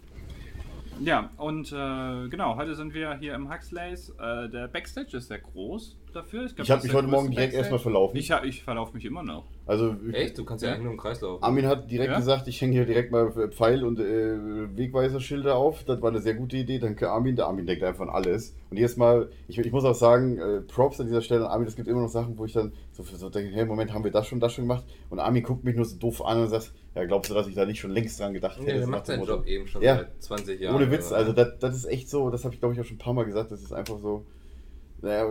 Ja, 1.00 1.31
und 1.37 1.72
äh, 1.72 2.28
genau, 2.28 2.56
heute 2.56 2.75
sind 2.75 2.93
wir 2.93 3.14
hier 3.19 3.34
im 3.34 3.52
Huxleys. 3.52 4.11
Äh, 4.19 4.49
der 4.49 4.66
Backstage 4.69 5.16
ist 5.16 5.28
sehr 5.28 5.38
groß 5.38 5.96
dafür. 6.12 6.46
Ich 6.46 6.55
das 6.55 6.69
habe 6.70 6.82
mich 6.82 6.90
der 6.90 6.99
heute 7.02 7.08
Morgen 7.08 7.31
direkt 7.31 7.55
erstmal 7.55 7.78
verlaufen. 7.78 8.16
Ich, 8.16 8.31
hab- 8.31 8.44
ich 8.44 8.62
verlaufe 8.62 8.94
mich 8.94 9.05
immer 9.05 9.22
noch. 9.22 9.44
Also, 9.66 9.94
Echt? 10.12 10.38
Du 10.38 10.44
kannst 10.44 10.64
ja, 10.64 10.70
eigentlich 10.70 10.84
nur 10.84 10.93
im 10.93 10.99
Kreis 10.99 11.20
laufen. 11.20 11.43
Armin 11.43 11.66
hat 11.66 11.90
direkt 11.90 12.10
Ja? 12.12 12.19
gesagt, 12.19 12.49
ich 12.49 12.60
hänge 12.60 12.72
hier 12.72 12.87
direkt 12.87 13.12
mal 13.12 13.31
Pfeil- 13.50 13.84
und 13.84 14.00
äh, 14.00 14.75
Wegweiserschilder 14.76 15.56
auf. 15.56 15.84
Das 15.84 16.00
war 16.00 16.10
eine 16.10 16.20
sehr 16.20 16.34
gute 16.34 16.56
Idee. 16.56 16.78
Danke 16.78 17.10
Armin. 17.10 17.37
Der 17.37 17.46
Armin 17.46 17.66
denkt 17.66 17.82
einfach 17.82 18.02
an 18.05 18.10
alles. 18.10 18.55
Und 18.70 18.76
jetzt 18.78 18.96
mal, 18.99 19.31
ich, 19.49 19.58
ich 19.58 19.72
muss 19.72 19.84
auch 19.84 19.94
sagen, 19.94 20.38
äh, 20.38 20.60
Props 20.62 21.00
an 21.00 21.06
dieser 21.06 21.20
Stelle 21.22 21.44
an 21.46 21.52
Armin. 21.52 21.69
Es 21.69 21.76
gibt 21.76 21.88
immer 21.88 22.00
noch 22.00 22.08
Sachen, 22.08 22.38
wo 22.38 22.44
ich 22.44 22.52
dann 22.52 22.72
so, 22.93 23.02
so 23.02 23.28
denke, 23.31 23.54
hey, 23.54 23.64
Moment, 23.66 23.93
haben 23.93 24.04
wir 24.04 24.11
das 24.11 24.26
schon, 24.26 24.40
das 24.40 24.52
schon 24.52 24.64
gemacht? 24.64 24.84
Und 25.11 25.19
Armin 25.20 25.43
guckt 25.43 25.64
mich 25.64 25.76
nur 25.76 25.84
so 25.84 25.96
doof 25.96 26.25
an 26.25 26.40
und 26.40 26.49
sagt, 26.49 26.72
ja, 26.94 27.04
glaubst 27.04 27.31
du, 27.31 27.34
dass 27.34 27.46
ich 27.46 27.54
da 27.54 27.64
nicht 27.66 27.78
schon 27.78 27.90
längst 27.93 28.19
dran 28.19 28.32
gedacht 28.32 28.58
Nee, 28.58 28.64
hätte? 28.66 28.76
der 28.78 28.84
So 28.87 28.90
nach 28.90 28.99
macht 28.99 29.06
seinen 29.06 29.20
Motto. 29.20 29.32
Job 29.37 29.46
eben 29.46 29.66
schon 29.69 29.82
Ja. 29.82 29.96
seit 29.96 30.22
20 30.22 30.61
Jahren. 30.61 30.76
Ohne 30.76 30.90
Witz, 30.90 31.12
also 31.12 31.32
das, 31.32 31.58
das 31.61 31.76
ist 31.76 31.84
echt 31.84 32.08
so, 32.08 32.31
das 32.31 32.44
habe 32.44 32.54
ich 32.54 32.61
glaube 32.61 32.75
ich 32.75 32.81
auch 32.81 32.84
schon 32.84 32.96
ein 32.96 33.00
paar 33.00 33.12
Mal 33.14 33.25
gesagt, 33.25 33.52
das 33.52 33.62
ist 33.62 33.72
einfach 33.72 33.99
so, 34.00 34.25
naja, 35.00 35.25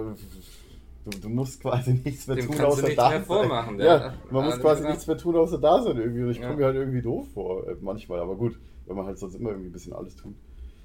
du, 1.09 1.19
du 1.19 1.29
musst 1.29 1.61
quasi 1.61 1.93
nichts 2.03 2.27
mehr 2.27 2.35
Dem 2.37 2.47
tun, 2.51 2.61
außer 2.61 2.81
da 2.95 3.09
mehr 3.09 3.17
sein. 3.19 3.25
vormachen, 3.25 3.79
Ja, 3.79 4.11
hat 4.11 4.31
man 4.31 4.43
muss 4.45 4.53
alles 4.53 4.61
quasi 4.63 4.75
gesagt. 4.81 4.93
nichts 4.93 5.07
mehr 5.07 5.17
tun, 5.17 5.35
außer 5.35 5.57
da 5.59 5.81
sein 5.81 5.97
irgendwie 5.97 6.23
und 6.23 6.31
ich 6.31 6.37
Ja. 6.39 6.47
komme 6.47 6.57
mir 6.59 6.65
halt 6.65 6.75
irgendwie 6.75 7.01
doof 7.01 7.27
vor, 7.33 7.67
äh, 7.67 7.75
manchmal, 7.81 8.19
aber 8.19 8.35
gut, 8.35 8.59
wenn 8.85 8.95
man 8.95 9.05
halt 9.05 9.17
sonst 9.19 9.35
immer 9.35 9.49
irgendwie 9.49 9.69
ein 9.69 9.73
bisschen 9.73 9.93
alles 9.93 10.15
tut. 10.15 10.35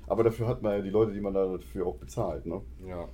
Aber 0.07 0.25
dafür 0.25 0.47
hat 0.49 0.63
man 0.63 0.73
ja 0.73 0.83
die 0.83 0.91
Leute, 0.91 1.13
die 1.13 1.21
man 1.21 1.33
dafür 1.35 1.87
auch 1.87 1.97
bezahlt, 1.97 2.45
ne? 2.47 2.61
Ja. 2.87 3.09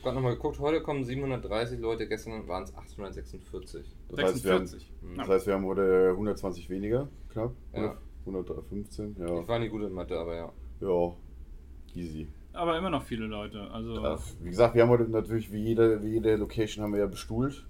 Ich 0.00 0.04
habe 0.04 0.14
nochmal 0.14 0.34
geguckt, 0.36 0.58
heute 0.60 0.80
kommen 0.80 1.04
730 1.04 1.80
Leute, 1.80 2.06
gestern 2.06 2.46
waren 2.46 2.62
es 2.62 2.74
846. 2.74 3.84
Das 4.10 4.24
heißt, 4.24 4.44
wir 4.44 4.52
haben, 4.52 4.66
46. 4.66 4.92
das 5.16 5.28
heißt, 5.28 5.46
wir 5.46 5.54
haben 5.54 5.64
heute 5.66 6.10
120 6.12 6.70
weniger, 6.70 7.08
knapp, 7.32 7.52
Ja. 7.74 7.96
115, 8.24 9.16
ja, 9.18 9.40
Ich 9.40 9.48
war 9.48 9.58
nicht 9.58 9.70
gut 9.70 9.82
in 9.82 9.92
Mathe, 9.92 10.18
aber 10.18 10.36
ja. 10.36 10.52
ja, 10.80 11.12
easy. 11.94 12.28
Aber 12.58 12.76
immer 12.76 12.90
noch 12.90 13.02
viele 13.04 13.26
Leute. 13.26 13.70
Also, 13.70 13.94
Ja, 14.02 14.18
wie 14.42 14.50
gesagt, 14.50 14.74
wir 14.74 14.82
haben 14.82 14.88
heute 14.90 15.04
natürlich 15.04 15.52
wie 15.52 15.62
jede, 15.62 16.02
wie 16.02 16.08
jede 16.14 16.36
Location 16.36 16.82
haben 16.84 16.92
wir 16.92 17.00
ja 17.00 17.06
bestuhlt. 17.06 17.64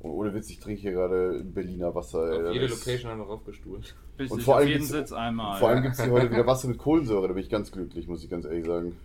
Und 0.00 0.10
ohne 0.10 0.34
Witz, 0.34 0.50
ich 0.50 0.58
trinke 0.60 0.82
hier 0.82 0.92
gerade 0.92 1.42
Berliner 1.44 1.94
Wasser. 1.94 2.18
Auf 2.48 2.52
jede 2.52 2.66
Location 2.66 3.10
haben 3.10 3.20
wir 3.20 3.26
raufgestuhlt. 3.26 3.94
bis 4.18 4.30
und 4.30 4.42
vor 4.42 4.56
allem 4.56 4.68
jeden 4.68 4.80
gibt's- 4.80 4.92
Sitz 4.92 5.12
einmal. 5.12 5.58
Vor 5.58 5.68
allem 5.70 5.82
gibt 5.82 5.94
es 5.94 6.02
hier 6.02 6.12
heute 6.12 6.30
wieder 6.30 6.46
Wasser 6.46 6.68
mit 6.68 6.78
Kohlensäure, 6.78 7.26
da 7.28 7.32
bin 7.34 7.42
ich 7.42 7.48
ganz 7.48 7.72
glücklich, 7.72 8.06
muss 8.06 8.22
ich 8.22 8.28
ganz 8.28 8.44
ehrlich 8.44 8.66
sagen. 8.66 8.96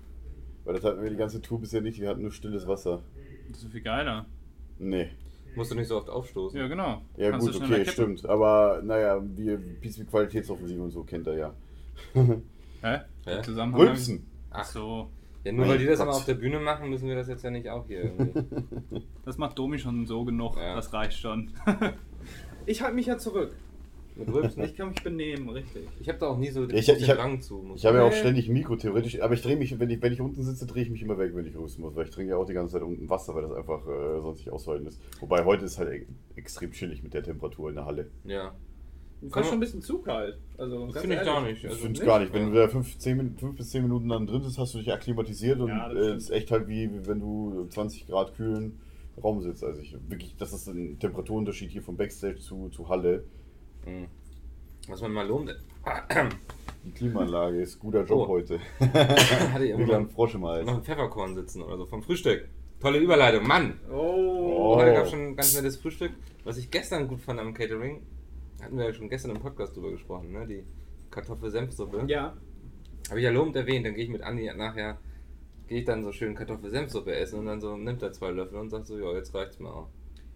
Weil 0.65 0.73
das 0.75 0.83
hatten 0.83 1.01
wir 1.01 1.09
die 1.09 1.15
ganze 1.15 1.41
Tour 1.41 1.61
bisher 1.61 1.81
nicht, 1.81 1.99
wir 2.01 2.09
hatten 2.09 2.21
nur 2.21 2.31
stilles 2.31 2.67
Wasser. 2.67 3.01
Das 3.47 3.57
ist 3.57 3.63
so 3.63 3.69
viel 3.69 3.81
geiler. 3.81 4.25
Nee. 4.77 5.09
Musst 5.55 5.71
du 5.71 5.75
nicht 5.75 5.87
so 5.87 5.97
oft 5.97 6.09
aufstoßen. 6.09 6.59
Ja, 6.59 6.67
genau. 6.67 7.01
Ja 7.17 7.31
Kannst 7.31 7.47
gut, 7.47 7.55
okay, 7.63 7.75
kippen. 7.79 7.91
stimmt. 7.91 8.25
Aber 8.27 8.81
naja, 8.83 9.21
wir 9.37 9.57
bisschen 9.57 10.05
Qualitätsoffensive 10.07 10.81
und 10.81 10.91
so 10.91 11.03
kennt 11.03 11.27
er 11.27 11.37
ja. 11.37 11.53
Hä? 12.13 12.99
Hä? 13.25 13.41
Zusammen 13.43 13.73
Rülpsen. 13.73 14.25
Ach 14.51 14.65
so. 14.65 15.09
Ja, 15.45 15.51
nur 15.53 15.61
Mein 15.61 15.69
weil 15.71 15.77
die 15.79 15.85
das 15.85 15.99
Gott. 15.99 16.07
immer 16.07 16.15
auf 16.17 16.25
der 16.25 16.33
Bühne 16.35 16.59
machen, 16.59 16.89
müssen 16.89 17.07
wir 17.07 17.15
das 17.15 17.27
jetzt 17.29 17.43
ja 17.43 17.49
nicht 17.49 17.69
auch 17.69 17.85
hier 17.87 18.03
irgendwie. 18.03 18.43
Das 19.25 19.37
macht 19.37 19.57
Domi 19.59 19.77
schon 19.77 20.05
so 20.07 20.25
genug. 20.25 20.57
Ja. 20.57 20.75
Das 20.75 20.91
reicht 20.91 21.19
schon. 21.19 21.51
ich 22.65 22.81
halte 22.81 22.95
mich 22.95 23.05
ja 23.05 23.17
zurück. 23.17 23.55
Mit 24.15 24.33
Rülpsen. 24.33 24.63
Ich 24.65 24.75
kann 24.75 24.89
mich 24.89 25.01
benehmen, 25.03 25.47
richtig. 25.49 25.87
Ich 26.01 26.09
habe 26.09 26.17
da 26.19 26.27
auch 26.27 26.37
nie 26.37 26.49
so 26.49 26.65
den, 26.65 26.77
Ich- 26.77 26.89
ich 26.89 27.09
hab- 27.09 27.17
Drang 27.17 27.39
zu. 27.39 27.57
muss 27.59 27.79
Ich 27.79 27.85
habe 27.85 27.99
ja 27.99 28.03
auch 28.03 28.09
Nee. 28.09 28.17
ständig 28.17 28.49
ein 28.49 28.53
Mikro 28.53 28.75
theoretisch, 28.75 29.21
aber 29.21 29.33
ich 29.35 29.41
drehe 29.41 29.55
mich, 29.55 29.79
wenn 29.79 29.89
ich, 29.89 30.01
wenn 30.01 30.11
ich 30.11 30.19
unten 30.19 30.41
sitze, 30.43 30.65
drehe 30.65 30.83
ich 30.83 30.89
mich 30.89 31.01
immer 31.03 31.17
weg, 31.19 31.31
wenn 31.35 31.45
ich 31.45 31.55
rüsten 31.55 31.83
muss, 31.83 31.95
weil 31.95 32.05
ich 32.05 32.11
trinke 32.11 32.31
ja 32.31 32.37
auch 32.37 32.45
die 32.45 32.53
ganze 32.53 32.73
Zeit 32.73 32.81
unten 32.81 33.07
Wasser, 33.09 33.33
weil 33.35 33.43
das 33.43 33.53
einfach 33.53 33.87
äh, 33.87 34.19
sonst 34.21 34.39
nicht 34.39 34.49
aushalten 34.49 34.87
ist. 34.87 34.99
Wobei 35.21 35.45
heute 35.45 35.63
ist 35.65 35.77
halt 35.77 35.89
e 35.93 36.05
extrem 36.35 36.71
chillig 36.71 37.01
mit 37.03 37.13
der 37.13 37.23
Temperatur 37.23 37.69
in 37.69 37.75
der 37.75 37.85
Halle. 37.85 38.09
Ja. 38.25 38.53
Kann 39.21 39.29
fast 39.31 39.49
schon 39.49 39.57
ein 39.57 39.59
bisschen 39.59 39.81
zu 39.81 39.99
kalt. 39.99 40.37
Also, 40.57 40.79
ganz 40.87 40.99
Finde 41.01 41.15
ich 41.17 41.23
gar 41.23 41.41
nicht. 41.41 41.57
Ich 41.63 41.69
Also, 41.69 41.81
finde 41.81 41.99
es 41.99 42.05
gar 42.05 42.19
nicht. 42.19 42.33
Wenn 42.33 42.51
du 42.51 42.57
da 42.57 42.67
fünf, 42.69 42.97
zehn, 42.97 43.17
Min- 43.17 43.37
fünf 43.37 43.57
bis 43.57 43.69
10 43.71 43.83
Minuten 43.83 44.07
dann 44.09 44.25
drin 44.27 44.41
sitzt, 44.43 44.57
hast 44.57 44.73
du 44.73 44.77
dich 44.77 44.91
akklimatisiert 44.93 45.59
und 45.59 45.67
Ja, 45.69 45.89
das 45.93 46.05
äh, 46.07 46.15
ist 46.15 46.29
echt 46.31 46.51
halt 46.51 46.67
wie 46.67 46.89
wie 46.93 47.05
wenn 47.07 47.19
du 47.19 47.67
20 47.69 48.07
Grad 48.07 48.33
kühlen 48.35 48.79
Raum 49.21 49.41
sitzt. 49.41 49.63
Also 49.63 49.81
ich 49.81 49.93
wirklich, 50.07 50.35
das 50.37 50.53
ist 50.53 50.67
ein 50.67 50.97
Temperaturunterschied 50.99 51.69
hier 51.71 51.81
vom 51.83 51.97
Backstage 51.97 52.37
zu, 52.37 52.69
zu 52.69 52.87
Halle. 52.87 53.25
Mhm. 53.85 54.07
Was 54.87 55.01
man 55.01 55.11
mal 55.11 55.27
lobt. 55.27 55.53
Die 56.85 56.91
Klimaanlage 56.91 57.61
ist 57.61 57.77
guter 57.79 58.05
Job 58.05 58.19
Oh. 58.25 58.27
heute. 58.29 58.59
Hatte 58.79 59.65
ich 59.65 59.77
Wie 59.77 59.81
immer 59.81 59.95
ein 59.95 60.03
noch, 60.03 60.11
Frosch 60.11 60.35
im 60.35 60.45
Hals. 60.45 60.65
noch 60.65 60.75
einen 60.75 60.83
Pfefferkorn 60.83 61.35
sitzen 61.35 61.61
oder 61.61 61.77
so 61.77 61.85
vom 61.85 62.01
Frühstück. 62.01 62.47
Tolle 62.79 62.99
Überleitung, 62.99 63.45
Mann! 63.45 63.77
Oh. 63.91 63.95
Oh. 63.95 64.75
Heute 64.77 64.93
gab 64.93 65.03
es 65.03 65.09
schon 65.11 65.19
ein 65.19 65.35
ganz 65.35 65.53
nettes 65.55 65.75
Frühstück. 65.75 66.13
Was 66.45 66.57
ich 66.57 66.71
gestern 66.71 67.09
gut 67.09 67.19
fand 67.19 67.39
am 67.41 67.53
Catering, 67.53 68.01
hatten 68.63 68.77
wir 68.77 68.85
ja 68.85 68.93
schon 68.93 69.09
gestern 69.09 69.31
im 69.31 69.39
Podcast 69.41 69.75
drüber 69.75 69.91
gesprochen, 69.91 70.31
ne? 70.31 70.45
Die 70.47 70.63
Kartoffel-Senfsuppe. 71.11 72.03
Ja. 72.07 72.35
Habe 73.09 73.19
ich 73.19 73.25
ja 73.25 73.31
lobend 73.31 73.55
erwähnt, 73.55 73.85
dann 73.85 73.95
gehe 73.95 74.03
ich 74.03 74.09
mit 74.09 74.21
Andi 74.21 74.49
nachher, 74.55 74.99
gehe 75.67 75.79
ich 75.79 75.85
dann 75.85 76.03
so 76.03 76.11
schön 76.11 76.35
Kartoffel-Senfsuppe 76.35 77.13
essen 77.15 77.39
und 77.39 77.45
dann 77.47 77.59
so 77.61 77.75
nimmt 77.77 78.01
er 78.01 78.11
zwei 78.11 78.31
Löffel 78.31 78.57
und 78.59 78.69
sagt 78.69 78.85
so, 78.87 78.99
ja, 78.99 79.11
jetzt 79.13 79.33
reicht's 79.33 79.59
mir 79.59 79.73
auch. 79.73 79.87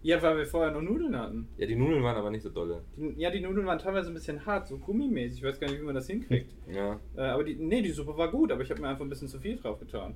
Ja, 0.02 0.20
weil 0.20 0.36
wir 0.36 0.44
vorher 0.44 0.70
noch 0.70 0.82
Nudeln 0.82 1.16
hatten. 1.18 1.48
Ja, 1.56 1.66
die 1.66 1.76
Nudeln 1.76 2.02
waren 2.02 2.16
aber 2.16 2.30
nicht 2.30 2.42
so 2.42 2.50
dolle. 2.50 2.82
Die, 2.96 3.14
ja, 3.16 3.30
die 3.30 3.40
Nudeln 3.40 3.66
waren 3.66 3.78
teilweise 3.78 4.08
ein 4.08 4.14
bisschen 4.14 4.44
hart, 4.44 4.66
so 4.68 4.76
gummimäßig. 4.76 5.38
Ich 5.38 5.44
weiß 5.44 5.58
gar 5.58 5.70
nicht, 5.70 5.80
wie 5.80 5.84
man 5.84 5.94
das 5.94 6.06
hinkriegt. 6.06 6.54
Ja. 6.70 7.00
äh, 7.16 7.20
aber 7.22 7.42
die, 7.44 7.54
nee, 7.54 7.80
die 7.80 7.90
Suppe 7.90 8.14
war 8.16 8.30
gut, 8.30 8.52
aber 8.52 8.60
ich 8.62 8.70
habe 8.70 8.82
mir 8.82 8.88
einfach 8.88 9.04
ein 9.04 9.08
bisschen 9.08 9.28
zu 9.28 9.38
viel 9.40 9.56
drauf 9.56 9.78
getan. 9.80 10.14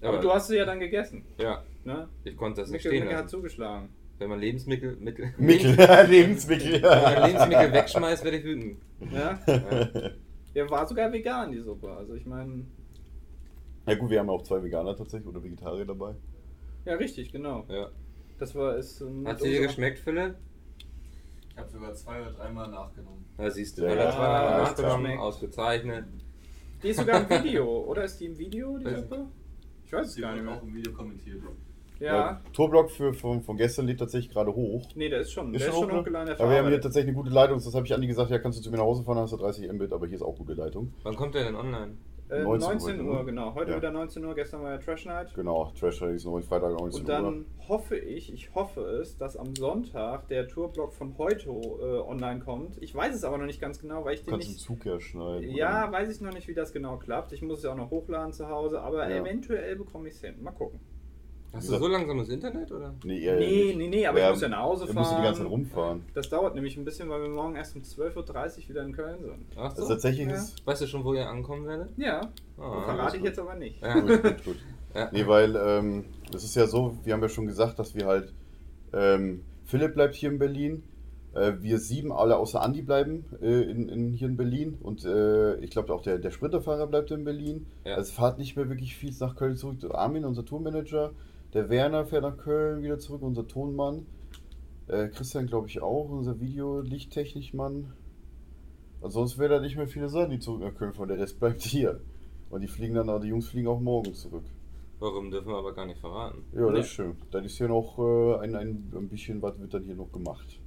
Aber, 0.00 0.08
Aber 0.10 0.18
du 0.18 0.30
hast 0.32 0.48
sie 0.48 0.56
ja 0.56 0.64
dann 0.66 0.80
gegessen. 0.80 1.24
Ja, 1.38 1.64
Ne? 1.84 2.08
ich 2.24 2.36
konnte 2.36 2.60
das 2.60 2.70
nicht 2.70 2.84
Mikkel, 2.84 2.90
stehen 2.90 3.00
Mikkel 3.04 3.16
hat 3.16 3.24
lassen. 3.24 3.36
zugeschlagen. 3.36 3.88
Wenn 4.18 4.30
man 4.30 4.40
Lebensmittel, 4.40 4.96
Mittel, 4.96 5.32
Mikkel, 5.38 5.76
Lebensmittel. 6.08 6.82
Wenn 6.82 7.02
man 7.02 7.22
Lebensmittel 7.30 7.72
wegschmeißt, 7.72 8.24
werde 8.24 8.36
ich 8.38 8.44
wütend. 8.44 8.78
Ja? 9.12 9.38
Ja. 9.46 10.10
ja, 10.54 10.70
war 10.70 10.86
sogar 10.86 11.12
vegan, 11.12 11.52
die 11.52 11.60
Suppe. 11.60 11.90
Also 11.92 12.14
ich 12.14 12.26
meine, 12.26 12.64
Ja 13.86 13.94
gut, 13.94 14.10
wir 14.10 14.18
haben 14.20 14.30
auch 14.30 14.42
zwei 14.42 14.62
Veganer 14.62 14.96
tatsächlich 14.96 15.28
oder 15.28 15.42
Vegetarier 15.42 15.84
dabei. 15.84 16.14
ja, 16.84 16.94
richtig, 16.94 17.30
genau. 17.32 17.64
Ja. 17.68 17.90
Das 18.38 18.54
war 18.54 18.76
es. 18.76 19.04
Hat 19.24 19.40
sie 19.40 19.50
dir 19.50 19.62
geschmeckt, 19.62 19.98
Philipp? 19.98 20.34
Ich 21.50 21.56
habe 21.58 21.68
sogar 21.70 21.92
zwei 21.94 22.20
oder 22.20 22.32
dreimal 22.32 22.68
nachgenommen. 22.70 23.24
Da 23.36 23.50
siehst 23.50 23.78
du, 23.78 23.82
Ja, 23.82 23.94
ja, 23.94 24.10
zweimal 24.12 24.44
ja, 24.44 24.58
nachgenommen, 24.62 25.18
ausgezeichnet. 25.18 26.04
Die 26.82 26.88
ist 26.88 26.98
sogar 27.00 27.22
im 27.22 27.28
Video, 27.44 27.66
oder? 27.84 28.04
Ist 28.04 28.18
die 28.20 28.26
im 28.26 28.38
Video, 28.38 28.78
die 28.78 28.94
Suppe? 28.94 29.26
Ich 29.84 29.92
weiß 29.92 30.06
es 30.06 30.14
Sie 30.14 30.20
gar 30.20 30.34
nicht 30.34 30.44
mehr. 30.44 30.54
auch 30.54 30.62
im 30.62 30.72
Video 30.74 30.92
kommentiert. 30.92 31.42
Ja. 32.00 32.40
Tourblock 32.52 32.90
für, 32.90 33.12
von, 33.12 33.42
von 33.42 33.56
gestern 33.56 33.86
lädt 33.86 33.98
tatsächlich 33.98 34.32
gerade 34.32 34.54
hoch. 34.54 34.86
Nee, 34.94 35.08
der 35.08 35.20
ist 35.20 35.32
schon, 35.32 35.52
der 35.52 35.60
ist 35.68 35.74
schon 35.74 35.90
hoch, 35.90 35.98
hochgeladen. 35.98 36.26
der 36.28 36.40
Aber 36.40 36.50
wir 36.50 36.58
haben 36.58 36.68
hier 36.68 36.80
tatsächlich 36.80 37.08
eine 37.14 37.16
gute 37.22 37.30
Leitung. 37.34 37.56
Das 37.62 37.74
habe 37.74 37.86
ich 37.86 37.92
Andi 37.94 38.06
gesagt, 38.06 38.30
ja, 38.30 38.38
kannst 38.38 38.58
du 38.58 38.62
zu 38.62 38.70
mir 38.70 38.76
nach 38.76 38.84
Hause 38.84 39.02
fahren, 39.02 39.16
dann 39.16 39.24
hast 39.24 39.32
du 39.32 39.36
30 39.36 39.72
Mbit, 39.72 39.92
aber 39.92 40.06
hier 40.06 40.16
ist 40.16 40.22
auch 40.22 40.36
gute 40.36 40.54
Leitung. 40.54 40.92
Wann 41.02 41.16
kommt 41.16 41.34
der 41.34 41.44
denn 41.44 41.56
online? 41.56 41.96
Äh, 42.30 42.42
19 42.42 42.68
19, 42.78 43.00
Uhr, 43.06 43.14
Uhr, 43.20 43.24
genau. 43.24 43.54
Heute 43.54 43.70
Ja. 43.70 43.76
wieder 43.78 43.90
19 43.90 44.22
Uhr, 44.22 44.34
gestern 44.34 44.62
war 44.62 44.72
ja 44.72 44.76
Trash 44.78 45.06
Night. 45.06 45.32
Genau, 45.34 45.72
Trash 45.80 46.02
ist 46.02 46.26
noch 46.26 46.38
Freitag 46.42 46.78
19 46.78 47.00
Und 47.00 47.08
Uhr. 47.08 47.14
dann 47.14 47.46
hoffe 47.68 47.96
ich, 47.96 48.30
ich 48.34 48.54
hoffe 48.54 48.82
es, 48.82 49.16
dass 49.16 49.34
am 49.38 49.56
Sonntag 49.56 50.28
der 50.28 50.46
Tourblock 50.46 50.92
von 50.92 51.16
heute 51.16 51.48
äh, 51.48 52.00
online 52.06 52.40
kommt. 52.40 52.76
Ich 52.82 52.94
weiß 52.94 53.14
es 53.14 53.24
aber 53.24 53.38
noch 53.38 53.46
nicht 53.46 53.62
ganz 53.62 53.80
genau, 53.80 54.04
weil 54.04 54.12
ich 54.14 54.20
Du 54.20 54.26
den 54.26 54.32
kannst 54.32 54.48
nicht. 54.48 54.60
Zug 54.60 54.84
ja 54.84 55.00
schneiden. 55.00 55.50
Ja, 55.56 55.84
oder? 55.84 55.92
weiß 55.94 56.14
ich 56.14 56.20
noch 56.20 56.34
nicht, 56.34 56.46
wie 56.48 56.54
das 56.54 56.72
genau 56.74 56.98
klappt. 56.98 57.32
Ich 57.32 57.40
muss 57.40 57.58
es 57.58 57.64
ja 57.64 57.72
auch 57.72 57.76
noch 57.76 57.90
hochladen 57.90 58.34
zu 58.34 58.46
Hause, 58.50 58.82
aber 58.82 59.08
Ja. 59.08 59.16
eventuell 59.22 59.76
bekomme 59.76 60.08
ich 60.08 60.14
es 60.14 60.20
hin. 60.20 60.34
Mal 60.42 60.50
gucken. 60.50 60.80
Hast 61.52 61.70
du 61.70 61.76
so 61.78 61.88
langsames 61.88 62.28
Internet 62.28 62.70
oder? 62.70 62.94
Nee, 63.04 63.20
eher 63.20 63.36
Nee, 63.36 63.46
nicht. 63.64 63.76
nee, 63.78 63.88
nee, 63.88 64.06
aber 64.06 64.22
ich 64.22 64.30
muss 64.30 64.40
ja 64.42 64.48
nach 64.48 64.62
Hause 64.62 64.86
Du 64.86 64.92
musst 64.92 65.10
die 65.12 65.14
ganze 65.16 65.28
Zeit 65.32 65.36
fahren. 65.38 65.46
rumfahren. 65.46 66.02
Das 66.14 66.28
dauert 66.28 66.54
nämlich 66.54 66.76
ein 66.76 66.84
bisschen, 66.84 67.08
weil 67.08 67.22
wir 67.22 67.28
morgen 67.30 67.56
erst 67.56 67.74
um 67.74 67.82
12.30 67.82 68.16
Uhr 68.64 68.68
wieder 68.68 68.82
in 68.82 68.92
Köln 68.92 69.20
sind. 69.22 69.46
Ach 69.56 69.70
so. 69.74 69.82
Also 69.82 69.88
tatsächlich 69.94 70.28
Ja. 70.28 70.34
ist. 70.34 70.66
Weißt 70.66 70.82
du 70.82 70.86
schon, 70.86 71.04
wo 71.04 71.14
ihr 71.14 71.26
ankommen 71.28 71.66
werdet? 71.66 71.90
Ja, 71.96 72.20
Ah, 72.58 72.82
verrate 72.84 73.16
ich 73.16 73.22
jetzt 73.22 73.38
aber 73.38 73.54
nicht. 73.54 73.80
Ja. 73.80 73.98
Gut, 74.00 74.22
gut, 74.22 74.44
gut. 74.44 74.56
Ja. 74.94 75.10
Nee, 75.12 75.26
weil 75.26 75.54
ähm, 75.54 76.04
das 76.32 76.44
ist 76.44 76.56
ja 76.56 76.66
so, 76.66 76.96
wir 77.04 77.12
haben 77.12 77.20
ja 77.20 77.28
schon 77.28 77.46
gesagt, 77.46 77.78
dass 77.78 77.94
wir 77.94 78.06
halt. 78.06 78.32
Ähm, 78.94 79.42
Philipp 79.64 79.94
bleibt 79.94 80.14
hier 80.14 80.30
in 80.30 80.38
Berlin. 80.38 80.82
Äh, 81.34 81.52
wir 81.60 81.78
sieben 81.78 82.10
alle 82.10 82.36
außer 82.38 82.62
Andi 82.62 82.80
bleiben 82.80 83.26
äh, 83.42 83.62
in, 83.70 83.88
in, 83.90 84.12
hier 84.14 84.28
in 84.28 84.36
Berlin. 84.38 84.78
Und 84.82 85.04
äh, 85.04 85.56
ich 85.56 85.70
glaube 85.70 85.92
auch 85.92 86.00
der, 86.02 86.18
der 86.18 86.30
Sprinterfahrer 86.30 86.86
bleibt 86.86 87.10
in 87.10 87.22
Berlin. 87.24 87.66
Ja. 87.84 87.96
Also 87.96 88.08
es 88.08 88.10
fahrt 88.12 88.38
nicht 88.38 88.56
mehr 88.56 88.68
wirklich 88.70 88.96
viel 88.96 89.12
nach 89.20 89.36
Köln 89.36 89.56
zurück. 89.56 89.76
Armin, 89.92 90.24
unser 90.24 90.44
Tourmanager. 90.44 91.12
Der 91.54 91.68
Werner 91.70 92.04
fährt 92.04 92.22
nach 92.22 92.36
Köln 92.36 92.82
wieder 92.82 92.98
zurück, 92.98 93.22
unser 93.22 93.46
Tonmann. 93.46 94.06
Äh, 94.86 95.08
Christian, 95.08 95.46
glaube 95.46 95.68
ich, 95.68 95.80
auch, 95.80 96.08
unser 96.10 96.40
Video-Lichttechnikmann. 96.40 97.92
Ansonsten 99.00 99.40
werden 99.40 99.52
da 99.52 99.60
nicht 99.60 99.76
mehr 99.76 99.86
viele 99.86 100.08
sein, 100.08 100.30
die 100.30 100.38
zurück 100.38 100.60
nach 100.60 100.74
Köln 100.74 100.92
fahren. 100.92 101.08
Der 101.08 101.18
Rest 101.18 101.38
bleibt 101.38 101.62
hier. 101.62 102.00
Und 102.50 102.62
die 102.62 102.68
fliegen 102.68 102.94
dann, 102.94 103.08
auch- 103.10 103.20
die 103.20 103.28
Jungs 103.28 103.48
fliegen 103.48 103.68
auch 103.68 103.80
morgen 103.80 104.14
zurück. 104.14 104.44
Warum 104.98 105.30
dürfen 105.30 105.48
wir 105.48 105.56
aber 105.56 105.74
gar 105.74 105.86
nicht 105.86 106.00
verraten? 106.00 106.42
Ja, 106.52 106.62
das 106.62 106.72
Nee. 106.72 106.80
ist 106.80 106.88
schön. 106.88 107.16
Dann 107.30 107.44
ist 107.44 107.56
hier 107.56 107.68
noch 107.68 107.98
äh, 107.98 108.38
ein, 108.44 108.54
ein, 108.56 108.92
ein 108.94 109.08
bisschen 109.08 109.40
was 109.42 109.58
wird 109.60 109.72
dann 109.72 109.84
hier 109.84 109.94
noch 109.94 110.10
gemacht. 110.10 110.58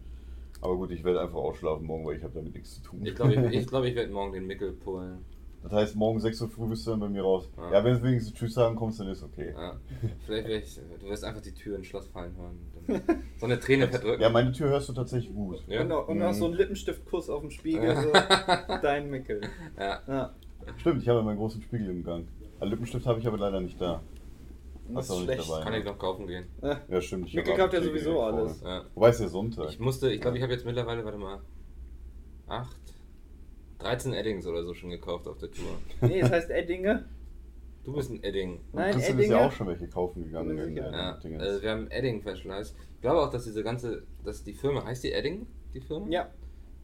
Aber 0.62 0.78
gut, 0.78 0.92
ich 0.92 1.04
werde 1.04 1.20
einfach 1.22 1.36
ausschlafen 1.40 1.86
morgen, 1.86 2.06
weil 2.06 2.18
ich 2.18 2.24
habe 2.24 2.34
damit 2.36 2.54
nichts 2.54 2.76
zu 2.76 2.82
tun. 2.84 3.06
Ich 3.06 3.16
glaube, 3.16 3.34
ich, 3.34 3.40
ich, 3.62 3.68
glaub, 3.68 3.84
ich 3.84 3.96
werde 3.96 4.14
morgen 4.14 4.32
den 4.32 4.46
Mickel 4.48 4.72
pullen. 4.72 5.26
Das 5.64 5.72
heißt, 5.72 5.96
morgen 5.96 6.20
6 6.20 6.42
Uhr 6.42 6.50
früh 6.50 6.68
bist 6.68 6.86
du 6.88 6.92
dann 6.92 7.00
bei 7.00 7.10
mir 7.10 7.22
raus. 7.22 7.50
Ja. 7.58 7.72
Ja, 7.74 7.84
wenn 7.84 7.94
du 7.94 8.04
wenigstens 8.04 8.34
Tschüss 8.34 8.54
sagen 8.54 8.76
kommst, 8.76 9.00
dann 9.00 9.08
ist 9.08 9.22
okay. 9.24 9.54
Ja. 9.56 9.80
Vielleicht 10.26 10.48
werde 10.48 10.64
ich, 10.64 10.80
du 11.00 11.06
wirst 11.10 11.24
einfach 11.24 11.42
die 11.42 11.54
Tür 11.54 11.78
ins 11.78 11.88
Schloss 11.88 12.08
fallen 12.08 12.36
hören. 12.36 12.60
Dann 12.88 13.24
so 13.40 13.46
eine 13.46 13.60
Träne 13.60 13.88
verdrücken. 13.88 14.22
Ja, 14.22 14.30
meine 14.30 14.52
Tür 14.52 14.70
hörst 14.70 14.90
du 14.90 14.94
tatsächlich 14.94 15.34
gut. 15.34 15.64
Ja. 15.68 15.82
Und, 15.82 15.88
noch, 15.90 16.08
und 16.08 16.18
Mhm. 16.18 16.34
so 16.34 16.46
ein 16.46 16.54
Lippenstiftkuss 16.54 17.30
auf 17.30 17.42
dem 17.42 17.52
Spiegel. 17.52 17.96
So. 17.96 18.12
Dein 18.82 19.10
Mickel. 19.10 19.42
Ja. 19.78 20.00
Ja. 20.08 20.34
Stimmt, 20.78 21.02
ich 21.04 21.10
habe 21.10 21.22
meinen 21.24 21.38
großen 21.38 21.62
Spiegel 21.62 21.90
im 21.90 22.04
Gang. 22.04 22.28
Einen 22.60 22.72
Lippenstift 22.72 23.06
habe 23.06 23.20
ich 23.20 23.28
aber 23.28 23.38
leider 23.38 23.60
nicht 23.62 23.80
da. 23.80 24.02
Das 24.94 25.10
auch 25.10 25.20
ist 25.20 25.24
schlecht. 25.26 25.50
dabei. 25.50 25.64
Kann 25.64 25.74
ich 25.76 25.86
noch 25.86 25.98
kaufen 25.98 26.28
gehen. 26.28 26.46
Ja, 26.90 27.00
stimmt. 27.02 27.28
Ich 27.28 27.36
Mikkel 27.36 27.56
kauft 27.56 27.74
ja 27.74 27.82
sowieso 27.82 28.20
alles. 28.22 28.60
vorne. 28.60 28.76
Ja. 28.78 28.86
Wobei 28.94 29.10
es 29.10 29.16
ist 29.16 29.22
ja 29.22 29.28
Sonntag. 29.30 29.70
Ich 29.70 29.80
musste, 29.80 30.12
ich 30.12 30.20
glaube, 30.22 30.38
ich 30.38 30.44
habe 30.44 30.52
jetzt 30.54 30.66
mittlerweile, 30.66 31.06
warte 31.06 31.18
mal, 31.18 31.40
8, 32.48 32.76
13 33.82 34.14
Eddings 34.14 34.46
oder 34.48 34.64
so 34.64 34.74
schon 34.74 34.90
gekauft 34.90 35.28
auf 35.28 35.38
der 35.38 35.52
Tour. 35.52 35.78
Nee, 36.02 36.20
es 36.22 36.32
heißt 36.32 36.50
Eddinge. 36.50 37.06
Du 37.84 37.94
bist 37.94 38.12
ein 38.12 38.24
Edding. 38.24 38.60
Nein, 38.74 38.94
Christian 38.94 39.18
ist 39.20 39.26
ja 39.30 39.36
Eddinger. 39.36 39.48
auch 39.48 39.52
schon 39.52 39.68
welche 39.68 39.88
kaufen 39.88 40.24
gegangen. 40.24 40.58
In, 40.58 40.76
Ja, 40.78 41.18
also 41.40 41.62
wir 41.64 41.72
haben 41.72 41.90
Edding 41.90 42.22
Specialized. 42.22 42.76
Ich 42.96 43.02
glaube 43.02 43.22
auch, 43.22 43.32
dass 43.32 43.44
diese 43.46 43.64
ganze, 43.64 44.04
dass 44.24 44.44
die 44.44 44.54
Firma, 44.54 44.86
heißt 44.86 45.04
die 45.04 45.12
Edding, 45.12 45.48
die 45.74 45.82
Firma? 45.82 46.08
Ja, 46.10 46.30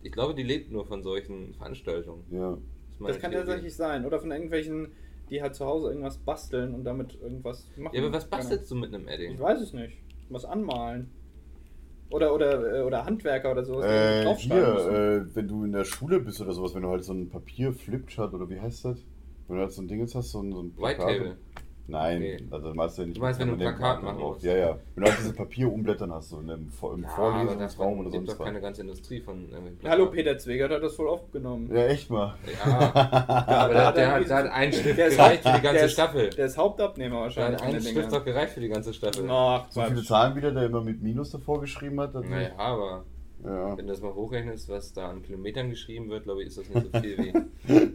Ich 0.01 0.12
glaube, 0.12 0.34
die 0.34 0.44
lebt 0.44 0.72
nur 0.72 0.86
von 0.86 1.04
solchen 1.04 1.54
Veranstaltungen. 1.54 2.24
ja. 2.32 2.58
meine 3.00 3.13
das 3.13 3.22
kann 3.22 3.30
Theorie. 3.32 3.46
tatsächlich 3.46 3.75
sein. 3.75 4.06
Oder 4.06 4.20
von 4.20 4.32
irgendwelchen, 4.32 4.92
die 5.30 5.42
halt 5.42 5.54
zu 5.54 5.66
Hause 5.66 5.89
irgendwas 5.89 6.18
basteln 6.18 6.74
und 6.74 6.84
damit 6.84 7.20
irgendwas 7.22 7.68
machen. 7.77 7.96
Ja, 7.96 8.01
aber 8.01 8.13
was 8.13 8.27
bastelst 8.27 8.72
du 8.72 8.75
mit 8.75 8.92
einem 8.94 9.08
Edding? 9.08 9.34
Ich 9.34 9.39
weiß 9.39 9.62
es 9.62 9.74
nicht. 9.74 9.98
Was 10.30 10.46
anmalen. 10.46 11.12
Oder, 12.09 12.33
oder, 12.33 12.79
äh, 12.79 12.81
oder 12.83 13.05
Handwerker 13.05 13.51
oder 13.51 13.65
sowas. 13.65 13.85
die 13.85 13.89
Äh, 13.89 14.35
hier, 14.35 14.55
äh, 14.55 15.35
wenn 15.35 15.47
du 15.47 15.63
in 15.65 15.73
der 15.73 15.83
Schule 15.83 16.19
bist 16.19 16.39
oder 16.39 16.53
sowas, 16.53 16.73
wenn 16.73 16.83
du 16.83 16.89
halt 16.89 17.03
so 17.03 17.13
ein 17.13 17.29
Papier 17.29 17.73
Flipchart 17.73 18.33
oder 18.33 18.49
wie 18.49 18.59
heißt 18.59 18.85
das? 18.85 18.97
Wenn 19.47 19.57
du 19.57 19.61
halt 19.61 19.71
so 19.73 19.81
ein 19.81 19.87
Ding 19.87 19.99
jetzt 19.99 20.15
hast, 20.15 20.31
so 20.31 20.41
ein, 20.41 20.51
so 20.51 20.61
ein 20.61 20.73
White 20.77 20.99
Table. 20.99 21.37
Nein, 21.89 22.20
Nee. 22.20 22.38
also 22.51 22.74
meinst 22.74 22.98
du 22.98 23.01
ja 23.03 23.06
nicht. 23.08 23.17
Du 23.17 23.22
meinst, 23.22 23.39
wenn 23.39 23.48
du 23.48 23.53
ein 23.53 23.60
Plakat 23.60 24.03
machen 24.03 24.17
drauf. 24.20 24.34
musst. 24.34 24.44
Ja, 24.46 24.58
ja. 24.58 24.77
Wenn 24.96 25.03
du 25.06 25.10
halt 25.10 25.20
dieses 25.20 25.34
Papier 25.34 25.72
umblättern 25.72 26.12
hast, 26.12 26.29
so 26.29 26.39
in 26.41 26.50
einem, 26.50 26.70
Vor- 26.70 26.94
im 26.94 27.03
Ja, 27.03 27.10
aber 27.15 27.32
Vorlesungsraum 27.32 28.00
oder 28.00 28.10
sonst 28.12 28.25
gibt 28.27 28.39
doch 28.39 28.44
keine 28.44 28.58
was. 28.58 28.63
ganze 28.63 28.82
Industrie 28.82 29.22
von 29.22 29.50
irgendwelchen 29.50 29.89
Hallo. 29.89 30.08
Peter 30.08 30.38
Zwegert 30.38 30.72
hat 30.72 30.84
das 30.84 30.96
voll 30.96 31.08
aufgenommen. 31.08 31.70
Ja, 31.74 31.86
echt 31.86 32.10
mal. 32.10 32.36
Ja, 32.65 32.91
aber 33.48 33.74
der, 33.74 33.86
hat 33.88 33.96
der, 33.98 34.03
er 34.03 34.12
hat, 34.15 34.27
der 34.29 34.36
hat 34.38 34.46
einen 34.51 34.74
Stift 34.74 34.98
Der 34.98 35.08
ist 35.08 35.15
gereicht 35.17 35.44
für 35.44 35.53
die 35.56 35.62
ganze 35.62 35.74
der 35.77 35.86
ist- 35.86 35.91
Staffel. 35.94 36.29
Der 36.32 36.46
ist 36.46 36.58
Hauptabnehmer 36.58 37.15
Der 37.15 37.22
wahrscheinlich. 37.24 37.53
hat 37.62 37.65
von 37.65 37.75
einen 37.75 37.82
Stift 37.86 38.12
doch 38.12 38.25
gereicht 38.25 38.51
für 38.53 38.60
die 38.60 38.70
ganze 38.70 38.94
Staffel. 38.94 39.25
Ach, 39.29 39.65
So 39.72 39.82
viele. 39.84 40.03
Zahlen 40.03 40.36
wieder, 40.36 40.51
der 40.51 40.63
immer 40.65 40.82
mit 40.82 41.01
Minus 41.01 41.32
davor 41.32 41.62
geschrieben 41.62 42.01
hat. 42.01 42.13
das- 42.13 42.25
Naja, 42.27 42.50
aber 42.58 43.06
Ja. 43.46 43.77
wenn 43.77 43.86
du 43.88 43.94
das 43.94 44.01
mal 44.01 44.13
hochrechnest, 44.13 44.67
was 44.67 44.91
da 44.91 45.10
an 45.10 45.22
Kilometern 45.22 45.70
geschrieben 45.70 46.10
wird, 46.10 46.24
glaube 46.25 46.41
ich, 46.41 46.48
ist 46.50 46.58
das 46.58 46.67
nicht 46.70 46.91
so 46.94 47.00
viel 47.00 47.17
wie 47.17 47.34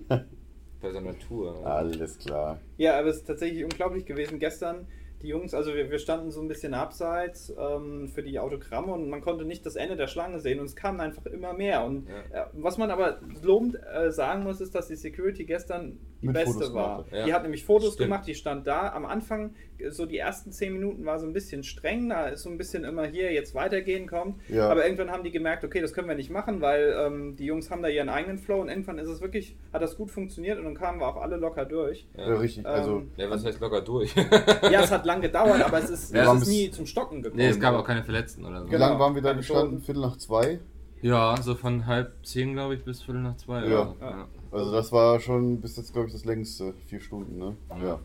bei 0.83 0.91
so 0.91 0.99
einer 0.99 1.19
Tour. 1.19 1.65
Alles 1.67 2.19
klar. 2.19 2.59
Ja, 2.77 2.99
aber 2.99 3.09
es 3.09 3.19
ist 3.19 3.27
tatsächlich 3.27 3.65
unglaublich 3.65 4.05
gewesen. 4.05 4.39
Gestern, 4.39 4.87
die 5.23 5.29
Jungs, 5.29 5.55
also 5.55 5.73
wir, 5.75 5.91
wir 5.91 5.99
standen 5.99 6.31
so 6.31 6.41
ein 6.43 6.49
bisschen 6.49 6.75
abseits 6.75 7.55
ähm, 7.57 8.09
für 8.09 8.23
die 8.23 8.39
Autogramme 8.39 8.93
und 8.93 9.09
man 9.09 9.21
konnte 9.21 9.45
nicht 9.45 9.65
das 9.65 9.77
Ende 9.77 9.97
der 9.97 10.09
Schlange 10.09 10.41
sehen 10.41 10.59
und 10.59 10.67
es 10.67 10.77
kamen 10.77 11.01
einfach 11.01 11.25
immer 11.27 11.53
mehr. 11.53 11.85
Und 11.85 12.09
Ja. 12.33 12.43
äh, 12.43 12.47
was 12.55 12.77
man 12.79 12.91
aber 12.91 13.21
lobend 13.43 13.79
äh, 13.95 14.11
sagen 14.11 14.43
muss, 14.43 14.61
ist, 14.61 14.75
dass 14.75 14.89
die 14.89 14.97
Security 14.97 15.45
gestern 15.45 15.99
die 16.23 16.29
beste 16.29 16.53
Fotos 16.55 16.75
war. 16.75 17.05
Ja. 17.13 17.25
Die 17.27 17.35
hat 17.35 17.43
nämlich 17.43 17.65
Fotos 17.65 17.95
Stimmt. 17.95 18.09
gemacht, 18.11 18.27
die 18.27 18.35
stand 18.35 18.67
da. 18.67 18.91
Am 18.93 19.05
Anfang, 19.05 19.55
so 19.91 20.07
die 20.07 20.19
ersten 20.19 20.53
zehn 20.53 20.73
Minuten 20.73 21.05
war 21.05 21.19
so 21.19 21.27
ein 21.27 21.33
bisschen 21.33 21.65
streng, 21.65 22.09
da 22.09 22.29
ist 22.29 22.43
so 22.43 22.51
ein 22.51 22.57
bisschen 22.57 22.85
immer 22.85 23.05
hier, 23.05 23.33
jetzt 23.33 23.55
weitergehen 23.55 24.07
kommt. 24.07 24.41
Ja. 24.49 24.69
Aber 24.71 24.85
irgendwann 24.85 25.11
haben 25.11 25.25
die 25.25 25.33
gemerkt, 25.33 25.65
okay, 25.65 25.81
das 25.81 25.93
können 25.93 26.07
wir 26.09 26.15
nicht 26.15 26.31
machen, 26.31 26.61
weil 26.61 26.95
ähm, 26.99 27.37
die 27.37 27.45
Jungs 27.47 27.71
haben 27.71 27.83
da 27.83 27.89
ihren 27.89 28.09
eigenen 28.09 28.39
Flow 28.39 28.61
und 28.61 28.69
irgendwann 28.69 28.99
ist 28.99 29.09
es 29.09 29.21
wirklich, 29.21 29.57
hat 29.73 29.83
das 29.83 29.97
gut 29.97 30.11
funktioniert 30.11 30.59
und 30.59 30.65
dann 30.65 30.75
kamen 30.75 31.01
wir 31.01 31.09
auch 31.09 31.21
alle 31.21 31.37
locker 31.37 31.65
durch. 31.65 32.07
Ja, 32.17 32.27
richtig. 32.37 32.65
Also, 32.65 32.99
Ähm, 32.99 33.11
Ja, 33.17 33.29
was 33.29 33.45
heißt 33.45 33.61
locker 33.61 33.81
durch? 33.83 34.15
Ja, 34.71 34.83
es 34.83 34.91
hat 34.93 35.05
lang 35.05 35.21
gedauert, 35.21 35.61
aber 35.63 35.79
es 35.79 35.91
ist, 35.91 36.15
Ja, 36.15 36.33
es 36.35 36.43
ist 36.43 36.49
nie 36.49 36.71
zum 36.71 36.87
Stocken 36.87 37.23
gekommen. 37.23 37.39
nee, 37.43 37.49
es 37.49 37.59
gab 37.59 37.75
auch 37.75 37.85
keine 37.85 38.05
Verletzten 38.05 38.45
oder 38.45 38.61
so. 38.61 38.67
wie 38.67 38.71
Genau. 38.71 38.87
lange 38.87 38.99
waren 39.01 39.15
wir 39.17 39.23
da 39.23 39.33
gestanden? 39.33 39.81
Viertel 39.81 40.01
nach 40.03 40.17
zwei? 40.19 40.61
Ja, 41.01 41.37
so 41.43 41.57
von 41.57 41.87
halb 41.87 42.13
zehn, 42.25 42.53
glaube 42.53 42.75
ich, 42.77 42.85
bis 42.85 43.03
viertel 43.03 43.23
nach 43.23 43.37
zwei. 43.37 43.67
Ja. 43.67 43.95
Ja. 44.01 44.29
Also 44.53 44.71
das 44.71 44.93
war 44.93 45.19
schon 45.19 45.61
bis 45.61 45.77
jetzt, 45.77 45.93
glaube 45.93 46.09
ich, 46.09 46.13
das 46.13 46.25
längste. 46.25 46.75
Vier 46.87 47.01
Stunden, 47.01 47.39
ne? 47.39 47.57
Ja. 47.83 47.99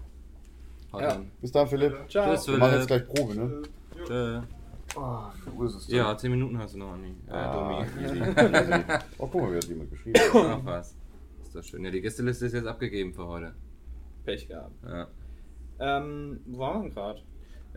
Ja. 0.99 1.21
Bis 1.41 1.51
dann, 1.51 1.67
Philipp. 1.67 1.93
Ciao. 2.09 2.33
Tschüss, 2.33 2.47
Wir 2.47 2.57
machen 2.57 2.75
jetzt 2.77 2.87
gleich 2.87 3.05
Probe, 3.07 3.35
ne? 3.35 3.61
Tschö. 4.05 4.41
Ah, 4.95 5.31
wie 5.59 5.65
ist 5.65 5.75
es 5.75 5.87
denn? 5.87 5.97
Ja, 5.97 6.17
zehn 6.17 6.31
Minuten 6.31 6.57
hast 6.57 6.73
du 6.73 6.79
noch, 6.79 6.93
Anni. 6.93 7.09
Äh, 7.27 7.31
Ah, 7.31 7.83
Domi. 7.85 8.83
Oh, 9.17 9.27
guck 9.31 9.41
mal, 9.41 9.51
wie 9.51 9.57
hat 9.57 9.65
jemand 9.65 9.89
geschrieben. 9.91 10.19
Ach 10.33 10.59
was. 10.63 10.95
Ist 11.43 11.53
das 11.55 11.67
schön. 11.67 11.83
Ja, 11.83 11.91
die 11.91 12.01
Gästeliste 12.01 12.45
ist 12.45 12.53
jetzt 12.53 12.67
abgegeben 12.67 13.13
für 13.13 13.27
heute. 13.27 13.53
Pech 14.23 14.47
gehabt. 14.47 14.71
Ja. 14.85 15.07
Ähm, 15.79 16.39
wo 16.45 16.59
waren 16.59 16.83
wir 16.83 16.89
gerade? 16.91 17.21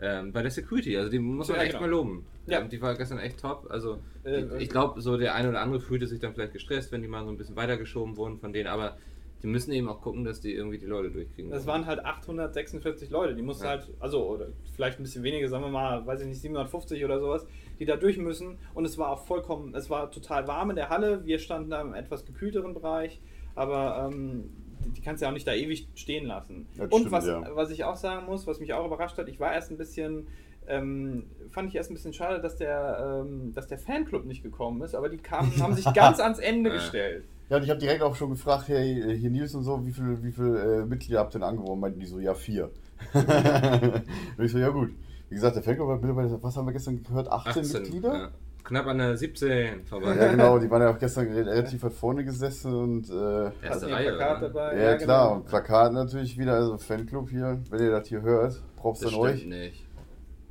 Ähm, 0.01 0.31
bei 0.31 0.41
der 0.41 0.49
Security, 0.51 0.97
also 0.97 1.09
die 1.11 1.19
muss 1.19 1.47
man 1.47 1.57
Ja, 1.57 1.63
echt 1.63 1.71
genau. 1.73 1.81
mal 1.83 1.89
loben. 1.91 2.25
Ja. 2.47 2.59
Ähm, 2.61 2.69
die 2.69 2.81
war 2.81 2.95
gestern 2.95 3.19
echt 3.19 3.39
top. 3.39 3.67
Also 3.69 3.99
Äh, 4.23 4.41
ich, 4.41 4.61
ich 4.63 4.69
glaube, 4.69 4.99
so 5.01 5.15
der 5.17 5.35
eine 5.35 5.49
oder 5.49 5.61
andere 5.61 5.79
fühlte 5.79 6.07
sich 6.07 6.19
dann 6.19 6.33
vielleicht 6.33 6.53
gestresst, 6.53 6.91
wenn 6.91 7.01
die 7.01 7.07
mal 7.07 7.23
so 7.23 7.29
ein 7.29 7.37
bisschen 7.37 7.55
weitergeschoben 7.55 8.17
wurden 8.17 8.37
von 8.39 8.51
denen, 8.53 8.67
aber 8.67 8.97
Die 9.43 9.47
müssen 9.47 9.71
eben 9.71 9.89
auch 9.89 10.01
gucken, 10.01 10.23
dass 10.23 10.39
die 10.39 10.53
irgendwie 10.53 10.77
die 10.77 10.85
Leute 10.85 11.09
durchkriegen. 11.09 11.49
Das 11.49 11.65
waren 11.65 11.87
halt 11.87 12.05
846 12.05 13.09
Leute, 13.09 13.33
die 13.33 13.41
mussten 13.41 13.63
Ja. 13.63 13.71
halt, 13.71 13.87
also 13.99 14.23
oder 14.27 14.49
vielleicht 14.75 14.99
ein 14.99 15.03
bisschen 15.03 15.23
weniger, 15.23 15.47
sagen 15.47 15.63
wir 15.63 15.71
mal, 15.71 16.05
weiß 16.05 16.21
ich 16.21 16.27
nicht, 16.27 16.41
750 16.41 17.03
oder 17.05 17.19
sowas, 17.19 17.47
die 17.79 17.85
da 17.85 17.95
durch 17.95 18.17
müssen. 18.19 18.59
Und 18.75 18.85
es 18.85 18.99
war 18.99 19.09
auch 19.09 19.25
vollkommen, 19.25 19.73
es 19.73 19.89
war 19.89 20.11
total 20.11 20.47
warm 20.47 20.69
in 20.69 20.75
der 20.75 20.89
Halle. 20.89 21.25
Wir 21.25 21.39
standen 21.39 21.71
da 21.71 21.81
im 21.81 21.95
etwas 21.95 22.23
gekühlteren 22.25 22.75
Bereich, 22.75 23.19
aber 23.55 24.09
ähm, 24.13 24.51
die, 24.85 25.01
kannst 25.01 25.21
du 25.21 25.25
ja 25.25 25.29
auch 25.29 25.33
nicht 25.33 25.47
da 25.47 25.53
ewig 25.53 25.87
stehen 25.95 26.25
lassen. 26.25 26.67
Das 26.77 26.91
Und 26.91 26.99
stimmt, 26.99 27.11
was, 27.11 27.27
ja. 27.27 27.43
was 27.53 27.71
ich 27.71 27.83
auch 27.83 27.95
sagen 27.95 28.25
muss, 28.25 28.47
was 28.47 28.59
mich 28.59 28.73
auch 28.73 28.85
überrascht 28.85 29.17
hat, 29.17 29.27
ich 29.27 29.39
war 29.39 29.53
erst 29.53 29.71
ein 29.71 29.77
bisschen. 29.77 30.27
Ähm, 30.67 31.25
fand 31.49 31.69
ich 31.69 31.75
erst 31.75 31.89
ein 31.89 31.95
bisschen 31.95 32.13
schade, 32.13 32.39
dass 32.39 32.55
der, 32.55 33.23
ähm, 33.25 33.51
dass 33.53 33.67
der 33.67 33.79
Fanclub 33.79 34.25
nicht 34.25 34.43
gekommen 34.43 34.81
ist, 34.83 34.93
aber 34.93 35.09
die 35.09 35.17
kamen, 35.17 35.51
haben 35.59 35.73
sich 35.73 35.85
ganz 35.93 36.19
ans 36.19 36.37
Ende 36.37 36.69
gestellt. 36.69 37.25
Ja, 37.49 37.57
und 37.57 37.63
ich 37.63 37.69
habe 37.69 37.79
direkt 37.79 38.03
auch 38.03 38.15
schon 38.15 38.29
gefragt, 38.29 38.67
hey, 38.67 39.17
hier 39.17 39.29
Nils 39.29 39.55
und 39.55 39.63
so, 39.63 39.85
wie 39.85 39.91
viele 39.91 40.23
wie 40.23 40.31
viel, 40.31 40.55
äh, 40.55 40.85
Mitglieder 40.85 41.19
habt 41.19 41.35
ihr 41.35 41.39
denn 41.39 41.49
angeworben? 41.49 41.81
Meinten 41.81 41.99
die 41.99 42.05
so, 42.05 42.19
ja, 42.19 42.33
vier. 42.33 42.69
und 43.13 44.45
ich 44.45 44.51
so, 44.51 44.59
ja 44.59 44.69
gut. 44.69 44.91
Wie 45.29 45.35
gesagt, 45.35 45.55
der 45.55 45.63
Fanclub 45.63 45.89
hat 45.89 46.01
mittlerweile, 46.01 46.41
was 46.43 46.55
haben 46.55 46.67
wir 46.67 46.73
gestern 46.73 47.03
gehört, 47.03 47.27
18, 47.29 47.67
Mitglieder? 47.71 48.13
Ja. 48.13 48.31
Knapp 48.63 48.87
an 48.87 48.97
der 48.99 49.17
17 49.17 49.85
vorbei. 49.85 50.15
Ja, 50.15 50.31
genau, 50.31 50.59
die 50.59 50.69
waren 50.71 50.81
ja 50.81 50.91
auch 50.93 50.99
gestern 50.99 51.27
relativ 51.31 51.83
weit 51.83 51.93
vorne 51.93 52.23
gesessen 52.23 52.73
und 52.73 53.09
äh, 53.09 53.51
Erste 53.65 53.91
Reihe, 53.91 54.09
Plakat 54.15 54.41
dabei? 54.43 54.77
ja, 54.79 54.95
klar, 54.97 55.25
genau. 55.29 55.35
und 55.35 55.45
Plakat 55.45 55.93
natürlich 55.93 56.37
wieder, 56.37 56.53
also 56.53 56.77
Fanclub 56.77 57.29
hier, 57.29 57.61
wenn 57.69 57.81
ihr 57.81 57.91
das 57.91 58.07
hier 58.07 58.21
hört, 58.21 58.61
Props 58.75 59.05
an 59.05 59.15
euch. 59.15 59.45
nicht. 59.45 59.85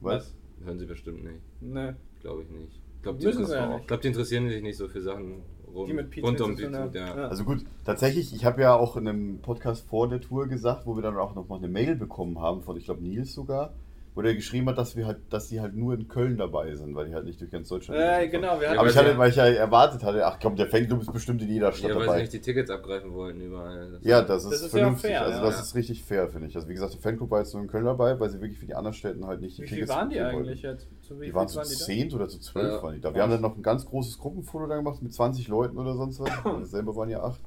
Was? 0.01 0.35
Hören 0.65 0.79
sie 0.79 0.87
bestimmt 0.87 1.25
nicht. 1.25 1.41
Ne. 1.61 1.97
Glaube 2.21 2.43
ich 2.43 2.51
nicht. 2.51 2.81
Ich 2.97 3.03
glaube, 3.03 3.19
die, 3.19 3.25
ja 3.27 3.81
glaub, 3.87 4.01
die 4.03 4.09
interessieren 4.09 4.49
sich 4.49 4.63
nicht 4.63 4.77
so 4.77 4.87
für 4.89 5.01
Sachen 5.01 5.43
rund, 5.75 5.89
Die 5.89 5.95
mit 5.95 6.23
rund 6.23 6.41
um 6.41 6.51
haben. 6.57 6.91
ja. 6.93 7.17
Ja. 7.17 7.29
Also 7.29 7.45
gut, 7.45 7.65
tatsächlich, 7.85 8.35
ich 8.35 8.45
habe 8.45 8.61
ja 8.61 8.75
auch 8.75 8.97
in 8.97 9.09
einem 9.09 9.39
Podcast 9.39 9.87
vor 9.89 10.09
der 10.09 10.21
Tour 10.21 10.47
gesagt, 10.49 10.87
wo 10.87 10.97
wir 10.97 11.03
dann 11.03 11.17
auch 11.17 11.35
nochmal 11.35 11.59
eine 11.59 11.69
Mail 11.69 11.97
bekommen 11.97 12.39
haben 12.41 12.63
von, 12.63 12.77
ich 12.77 12.85
glaube, 12.85 13.03
Nils 13.03 13.33
sogar, 13.33 13.73
wo 14.15 14.23
der 14.23 14.35
geschrieben 14.35 14.69
hat, 14.69 14.77
dass 14.77 14.97
wir 14.97 15.07
halt, 15.07 15.19
dass 15.31 15.49
die 15.49 15.61
halt 15.61 15.75
nur 15.77 15.95
in 15.95 16.09
Köln 16.09 16.37
dabei 16.37 16.75
sind, 16.75 16.95
weil 16.97 17.07
die 17.07 17.15
halt 17.15 17.25
nicht 17.27 17.41
durch 17.41 17.51
ganz 17.51 17.69
Deutschland 17.69 18.01
Äh, 18.01 18.23
sind. 18.23 18.33
genau, 18.33 18.57
wir 18.59 18.65
Ja, 18.65 18.69
hatten 18.71 18.79
Aber 18.81 18.89
ich 18.91 18.97
hatte, 18.97 19.17
weil 19.17 19.31
ich 19.31 19.37
ja 19.37 19.45
erwartet 19.47 20.03
hatte, 20.03 20.27
ach 20.27 20.39
komm, 20.43 20.57
der 20.57 20.67
Fanclub 20.67 21.01
ist 21.03 21.13
bestimmt 21.13 21.41
in 21.43 21.49
jeder 21.49 21.71
Stadt 21.73 21.91
Ja, 21.91 21.95
weil 21.95 22.03
sie 22.03 22.07
dabei. 22.09 22.21
nicht 22.23 22.33
die 22.33 22.41
Tickets 22.41 22.71
abgreifen 22.71 23.13
wollten 23.15 23.41
überall. 23.41 23.93
Das 23.93 24.05
Ja, 24.05 24.23
das 24.23 24.45
ist, 24.45 24.51
Das 24.53 24.63
ist 24.63 24.73
ja 24.73 24.79
vernünftig. 24.81 25.11
fair, 25.11 25.23
also 25.23 25.39
ja. 25.39 25.45
das 25.45 25.55
Ja. 25.57 25.61
ist 25.63 25.75
richtig 25.77 26.03
fair, 26.03 26.29
finde 26.29 26.49
ich. 26.49 26.57
Also 26.57 26.69
wie 26.69 26.75
gesagt, 26.75 26.93
der 26.95 27.01
Fanclub 27.01 27.31
war 27.31 27.39
jetzt 27.39 27.55
nur 27.55 27.63
in 27.63 27.69
Köln 27.69 27.85
dabei, 27.85 28.19
weil 28.19 28.29
sie 28.31 28.41
wirklich 28.41 28.59
für 28.59 28.67
die 28.67 28.75
anderen 28.75 28.95
Städten 28.95 29.25
halt 29.27 29.41
nicht 29.41 29.57
die 29.59 29.63
Wie 29.63 29.67
viel 29.69 29.75
Tickets 29.79 29.93
waren 29.95 30.11
die 30.11 30.19
eigentlich 30.21 30.63
wollten. 30.65 30.77
jetzt? 30.79 30.89
Zu 31.03 31.21
wie 31.21 31.27
Die 31.27 31.35
waren 31.35 31.49
zu 31.49 31.63
zehn 31.63 32.13
oder 32.13 32.29
zu 32.29 32.41
zwölf 32.41 32.73
Ja. 32.75 32.83
waren 32.83 32.95
die 32.97 33.01
da. 33.01 33.15
Wir 33.15 33.23
haben 33.23 33.31
dann 33.31 33.41
noch 33.43 33.57
ein 33.57 33.63
ganz 33.63 33.87
großes 33.87 34.19
Gruppenfoto 34.19 34.67
da 34.67 34.77
gemacht 34.77 35.01
mit 35.03 35.13
20 35.15 35.47
Leuten 35.49 35.79
oder 35.79 35.95
sonst 35.95 36.19
was. 36.21 36.31
Selber 36.71 36.97
waren 36.97 37.11
ja 37.11 37.23
acht. 37.23 37.41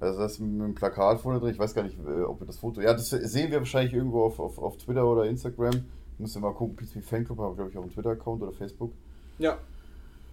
Also 0.00 0.18
das 0.18 0.32
ist 0.32 0.40
mit 0.40 0.60
einem 0.62 0.74
Plakat 0.74 1.20
vorne 1.20 1.40
drin. 1.40 1.50
Ich 1.50 1.58
weiß 1.58 1.74
gar 1.74 1.82
nicht, 1.82 1.98
äh, 1.98 2.22
ob 2.22 2.40
wir 2.40 2.46
das 2.46 2.58
Foto. 2.58 2.80
Ja, 2.80 2.92
das 2.94 3.10
sehen 3.10 3.50
wir 3.50 3.58
wahrscheinlich 3.58 3.92
irgendwo 3.92 4.24
auf, 4.24 4.40
auf, 4.40 4.58
auf 4.58 4.76
Twitter 4.78 5.06
oder 5.06 5.26
Instagram. 5.26 5.84
Müsst 6.18 6.36
ihr 6.36 6.40
mal 6.40 6.52
gucken. 6.54 6.76
PSP 6.76 7.02
Fanclub 7.02 7.38
habe 7.38 7.50
ich, 7.52 7.56
glaube 7.56 7.70
ich, 7.70 7.76
auf 7.78 7.84
dem 7.84 7.92
Twitter-Account 7.92 8.42
oder 8.42 8.52
Facebook. 8.52 8.92
Ja, 9.38 9.58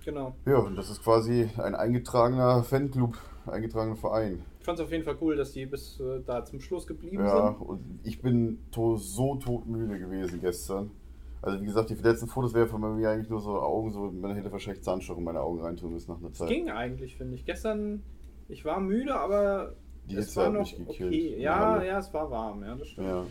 genau. 0.06 0.34
Ja, 0.46 0.60
und 0.60 0.76
das 0.78 0.90
ist 0.90 1.04
quasi 1.04 1.50
ein 1.58 1.76
eingetragener 1.76 2.64
Fanclub, 2.64 3.18
eingetragener 3.46 3.96
Verein. 3.96 4.42
Ich 4.60 4.66
fand 4.66 4.80
es 4.80 4.86
auf 4.86 4.92
jeden 4.92 5.04
Fall 5.06 5.18
cool, 5.22 5.36
dass 5.36 5.52
die 5.54 5.66
bis 5.66 6.00
äh, 6.00 6.22
da 6.26 6.44
zum 6.44 6.60
Schluss 6.60 6.88
geblieben 6.88 7.24
Ja, 7.24 7.54
sind. 7.58 7.68
und 7.68 7.80
ich 8.04 8.22
bin 8.22 8.60
to 8.72 8.98
so 8.98 9.36
todmüde 9.36 9.98
gewesen 10.00 10.42
gestern. 10.42 10.92
Also 11.42 11.62
wie 11.62 11.66
gesagt, 11.66 11.90
die 11.90 11.96
letzten 11.96 12.28
Fotos 12.28 12.54
wären 12.54 12.68
von 12.68 12.82
mir 12.98 13.10
eigentlich 13.10 13.30
nur 13.30 13.40
so 13.40 13.60
Augen, 13.60 13.92
so 13.92 14.12
man 14.12 14.36
hätte 14.36 14.52
wahrscheinlich 14.52 14.84
Zahnstocher 14.84 15.20
in 15.20 15.24
meine 15.24 15.40
Augen 15.40 15.62
reintun 15.62 15.94
müssen 15.94 16.12
nach 16.12 16.20
einer 16.20 16.34
Zeit. 16.34 16.50
ging 16.50 16.70
eigentlich, 16.70 17.16
finde 17.16 17.36
ich. 17.36 17.46
Gestern, 17.46 18.02
ich 18.50 18.66
war 18.66 18.80
müde, 18.80 19.16
aber 19.16 19.74
Die 20.10 20.16
es 20.16 20.26
Hitze 20.28 20.42
war 20.42 20.50
noch 20.50 20.74
okay. 20.88 21.40
Ja, 21.40 21.82
ja, 21.84 22.00
es 22.00 22.14
war 22.14 22.30
warm, 22.32 22.64
ja, 22.64 22.76
das 22.76 22.88
stimmt. 22.88 23.08
Ja. 23.08 23.26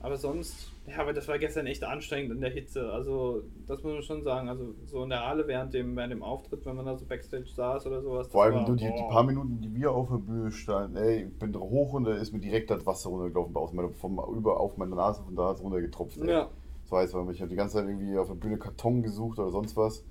Aber 0.00 0.18
sonst, 0.18 0.70
ja, 0.86 0.98
aber 0.98 1.14
das 1.14 1.28
war 1.28 1.38
gestern 1.38 1.66
echt 1.66 1.82
anstrengend 1.82 2.30
in 2.32 2.42
der 2.42 2.50
Hitze. 2.50 2.92
Also, 2.92 3.42
das 3.66 3.82
muss 3.82 3.94
man 3.94 4.02
schon 4.02 4.22
sagen. 4.22 4.50
Also, 4.50 4.74
so 4.84 5.02
in 5.02 5.08
der 5.08 5.26
Halle 5.26 5.46
während 5.46 5.72
dem, 5.72 5.96
während 5.96 6.12
dem 6.12 6.22
Auftritt, 6.22 6.66
wenn 6.66 6.76
man 6.76 6.84
da 6.84 6.94
so 6.94 7.06
Backstage 7.06 7.46
saß 7.46 7.86
oder 7.86 8.02
sowas. 8.02 8.28
Vor 8.28 8.44
allem 8.44 8.56
war, 8.56 8.68
nur 8.68 8.76
die, 8.76 8.84
die 8.84 9.08
paar 9.08 9.22
Minuten, 9.22 9.62
die 9.62 9.74
wir 9.74 9.92
auf 9.92 10.10
der 10.10 10.18
Bühne 10.18 10.52
standen, 10.52 10.98
ey, 10.98 11.22
ich 11.24 11.38
bin 11.38 11.58
hoch 11.58 11.94
und 11.94 12.04
da 12.04 12.14
ist 12.14 12.32
mir 12.34 12.40
direkt 12.40 12.70
das 12.70 12.84
Wasser 12.84 13.08
runtergelaufen, 13.08 13.56
aus 13.56 13.72
meiner, 13.72 13.88
vom, 13.88 14.20
über 14.36 14.60
auf 14.60 14.76
meine 14.76 14.94
Nase, 14.94 15.22
von 15.22 15.34
da 15.34 15.48
hat 15.48 15.56
es 15.56 15.62
runtergetropft. 15.62 16.18
Ey. 16.18 16.28
Ja, 16.28 16.50
So 16.84 16.98
heißt, 16.98 17.14
weil 17.14 17.30
ich 17.30 17.40
habe 17.40 17.48
die 17.48 17.56
ganze 17.56 17.78
Zeit 17.78 17.86
irgendwie 17.86 18.18
auf 18.18 18.28
der 18.28 18.34
Bühne 18.34 18.58
Karton 18.58 19.02
gesucht 19.02 19.38
oder 19.38 19.50
sonst 19.50 19.78
was. 19.78 20.04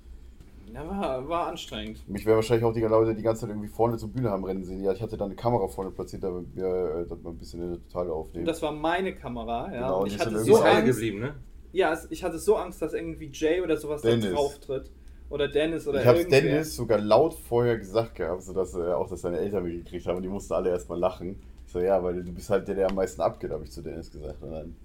Ja 0.74 0.88
war, 0.88 1.28
war 1.28 1.46
anstrengend. 1.48 2.08
Mich 2.08 2.26
wäre 2.26 2.36
wahrscheinlich 2.36 2.64
auch 2.64 2.72
die 2.72 2.80
Leute 2.80 3.14
die 3.14 3.22
ganze 3.22 3.42
Zeit 3.42 3.50
irgendwie 3.50 3.68
vorne 3.68 3.96
zur 3.96 4.10
Bühne 4.10 4.30
haben 4.30 4.44
rennen 4.44 4.64
sehen. 4.64 4.82
Ja, 4.82 4.92
ich 4.92 5.00
hatte 5.02 5.16
da 5.16 5.24
eine 5.24 5.34
Kamera 5.34 5.68
vorne 5.68 5.90
platziert, 5.90 6.24
damit 6.24 6.54
wir 6.54 6.66
äh, 6.66 7.06
das 7.08 7.22
mal 7.22 7.30
ein 7.30 7.38
bisschen 7.38 7.62
in 7.62 7.70
der 7.70 7.82
Totale 7.88 8.12
aufnehmen. 8.12 8.44
das 8.44 8.60
war 8.62 8.72
meine 8.72 9.14
Kamera, 9.14 9.72
ja. 9.72 9.80
Genau, 9.82 10.02
und 10.02 10.08
ich 10.08 10.18
hatte 10.18 10.38
so 10.38 10.56
Angst. 10.56 10.86
geblieben, 10.86 11.20
ne? 11.20 11.34
Ja, 11.72 11.98
ich 12.10 12.22
hatte 12.22 12.38
so 12.38 12.56
Angst, 12.56 12.80
dass 12.82 12.92
irgendwie 12.94 13.30
Jay 13.32 13.60
oder 13.60 13.76
sowas 13.76 14.02
Dennis. 14.02 14.26
da 14.26 14.32
drauf 14.32 14.58
tritt. 14.60 14.90
Oder 15.30 15.48
Dennis 15.48 15.88
oder 15.88 16.00
ich 16.00 16.06
habe 16.06 16.18
irgendwer. 16.18 16.42
Dennis 16.42 16.76
sogar 16.76 16.98
laut 17.00 17.34
vorher 17.34 17.78
gesagt 17.78 18.14
gehabt, 18.14 18.42
sodass 18.42 18.74
äh, 18.74 18.92
auch 18.92 19.08
dass 19.08 19.22
seine 19.22 19.38
Eltern 19.38 19.64
mitgekriegt 19.64 20.06
haben 20.06 20.18
und 20.18 20.22
die 20.22 20.28
mussten 20.28 20.52
alle 20.52 20.70
erstmal 20.70 20.98
lachen. 20.98 21.40
Ich 21.66 21.72
so, 21.72 21.80
ja, 21.80 22.02
weil 22.04 22.22
du 22.22 22.32
bist 22.32 22.50
halt 22.50 22.68
der, 22.68 22.74
der 22.76 22.90
am 22.90 22.94
meisten 22.94 23.20
abgeht, 23.20 23.50
habe 23.50 23.64
ich 23.64 23.72
zu 23.72 23.82
Dennis 23.82 24.12
gesagt. 24.12 24.42
Und 24.42 24.52
dann, 24.52 24.76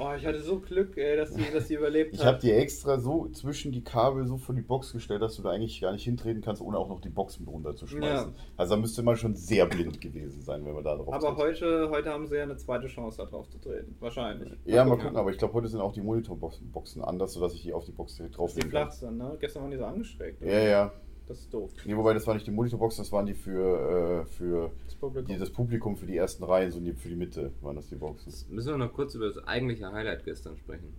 Oh, 0.00 0.12
ich 0.16 0.24
hatte 0.24 0.40
so 0.40 0.60
Glück, 0.60 0.96
ey, 0.96 1.16
dass 1.16 1.34
die, 1.34 1.42
dass 1.52 1.66
die 1.66 1.74
überlebt 1.74 2.14
ich 2.14 2.20
hat. 2.20 2.26
habe 2.26 2.38
dir 2.38 2.56
extra 2.56 2.98
so 3.00 3.28
zwischen 3.30 3.72
die 3.72 3.82
Kabel 3.82 4.26
so 4.26 4.36
vor 4.38 4.54
die 4.54 4.62
Box 4.62 4.92
gestellt, 4.92 5.22
dass 5.22 5.36
du 5.36 5.42
da 5.42 5.50
eigentlich 5.50 5.80
gar 5.80 5.92
nicht 5.92 6.04
hintreten 6.04 6.40
kannst, 6.40 6.62
ohne 6.62 6.78
auch 6.78 6.88
noch 6.88 7.00
die 7.00 7.08
Box 7.08 7.40
mit 7.40 7.48
runterzuschmeißen. 7.48 8.30
Ja. 8.30 8.42
Also 8.56 8.74
da 8.74 8.80
müsste 8.80 9.02
man 9.02 9.16
schon 9.16 9.34
sehr 9.34 9.66
blind 9.66 10.00
gewesen 10.00 10.42
sein, 10.42 10.64
wenn 10.64 10.74
man 10.74 10.84
da 10.84 10.94
drauf 10.96 11.12
Aber 11.12 11.28
tritt. 11.28 11.38
heute, 11.38 11.90
heute 11.90 12.10
haben 12.10 12.26
sie 12.26 12.36
ja 12.36 12.44
eine 12.44 12.56
zweite 12.56 12.86
Chance, 12.86 13.18
da 13.18 13.24
drauf 13.24 13.48
zu 13.48 13.58
treten. 13.58 13.96
Wahrscheinlich. 14.00 14.52
Ja, 14.64 14.84
mal 14.84 14.98
gucken, 14.98 15.16
aber 15.16 15.30
ich 15.30 15.38
glaube, 15.38 15.54
heute 15.54 15.68
sind 15.68 15.80
auch 15.80 15.92
die 15.92 16.02
Monitorboxen 16.02 16.70
Boxen 16.70 17.02
anders, 17.02 17.32
sodass 17.32 17.54
ich 17.54 17.62
die 17.62 17.72
auf 17.72 17.84
die 17.84 17.92
Box 17.92 18.14
direkt 18.14 18.38
Dass 18.38 18.54
die 18.54 18.62
flach 18.68 18.92
sind, 18.92 19.18
ne? 19.18 19.36
Gestern 19.40 19.62
waren 19.62 19.70
die 19.70 19.78
so 19.78 19.84
angestreckt. 19.84 20.40
Ja, 20.42 20.60
ja. 20.60 20.92
Das 21.28 21.40
ist 21.40 21.52
doof. 21.52 21.70
Nee, 21.84 21.94
wobei 21.94 22.14
das 22.14 22.26
waren 22.26 22.36
nicht 22.36 22.46
die 22.46 22.50
Monitorboxen, 22.50 23.04
das 23.04 23.12
waren 23.12 23.26
die 23.26 23.34
für, 23.34 24.22
äh, 24.22 24.26
für 24.26 24.70
Das 24.86 24.94
Publikum. 24.94 25.26
die, 25.34 25.38
das 25.38 25.50
Publikum 25.50 25.96
für 25.96 26.06
die 26.06 26.16
ersten 26.16 26.42
Reihen, 26.42 26.70
so 26.70 26.80
die, 26.80 26.94
für 26.94 27.10
die 27.10 27.16
Mitte 27.16 27.52
waren 27.60 27.76
das 27.76 27.88
die 27.88 27.96
Boxen. 27.96 28.30
Jetzt 28.30 28.50
müssen 28.50 28.70
wir 28.70 28.78
noch 28.78 28.92
kurz 28.94 29.14
über 29.14 29.26
das 29.26 29.36
eigentliche 29.46 29.92
Highlight 29.92 30.24
gestern 30.24 30.56
sprechen. 30.56 30.94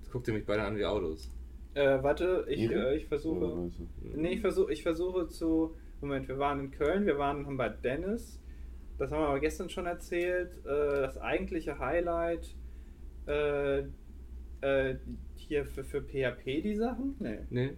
Jetzt 0.00 0.12
guckt 0.12 0.28
ihr 0.28 0.34
mich 0.34 0.46
beide 0.46 0.62
an 0.62 0.76
wie 0.76 0.84
Autos. 0.84 1.28
Äh, 1.74 2.02
warte, 2.02 2.44
ich, 2.48 2.70
äh, 2.70 2.96
ich 2.96 3.06
versuche. 3.06 3.40
Was? 3.40 3.72
Nee, 4.14 4.34
ich 4.34 4.40
versuche, 4.40 4.72
ich 4.72 4.82
versuche 4.82 5.26
zu. 5.26 5.74
Moment, 6.00 6.28
wir 6.28 6.38
waren 6.38 6.60
in 6.60 6.70
Köln, 6.70 7.04
wir 7.04 7.18
waren 7.18 7.44
haben 7.46 7.56
bei 7.56 7.68
Dennis. 7.68 8.40
Das 8.98 9.10
haben 9.10 9.22
wir 9.22 9.28
aber 9.28 9.40
gestern 9.40 9.68
schon 9.70 9.86
erzählt. 9.86 10.52
Äh, 10.64 11.00
das 11.02 11.18
eigentliche 11.18 11.78
Highlight 11.78 12.54
äh, 13.26 13.80
äh, 14.60 14.96
hier 15.34 15.64
für, 15.66 15.84
für 15.84 16.02
PHP 16.02 16.62
die 16.62 16.76
Sachen? 16.76 17.16
Nee. 17.18 17.38
Nee. 17.50 17.70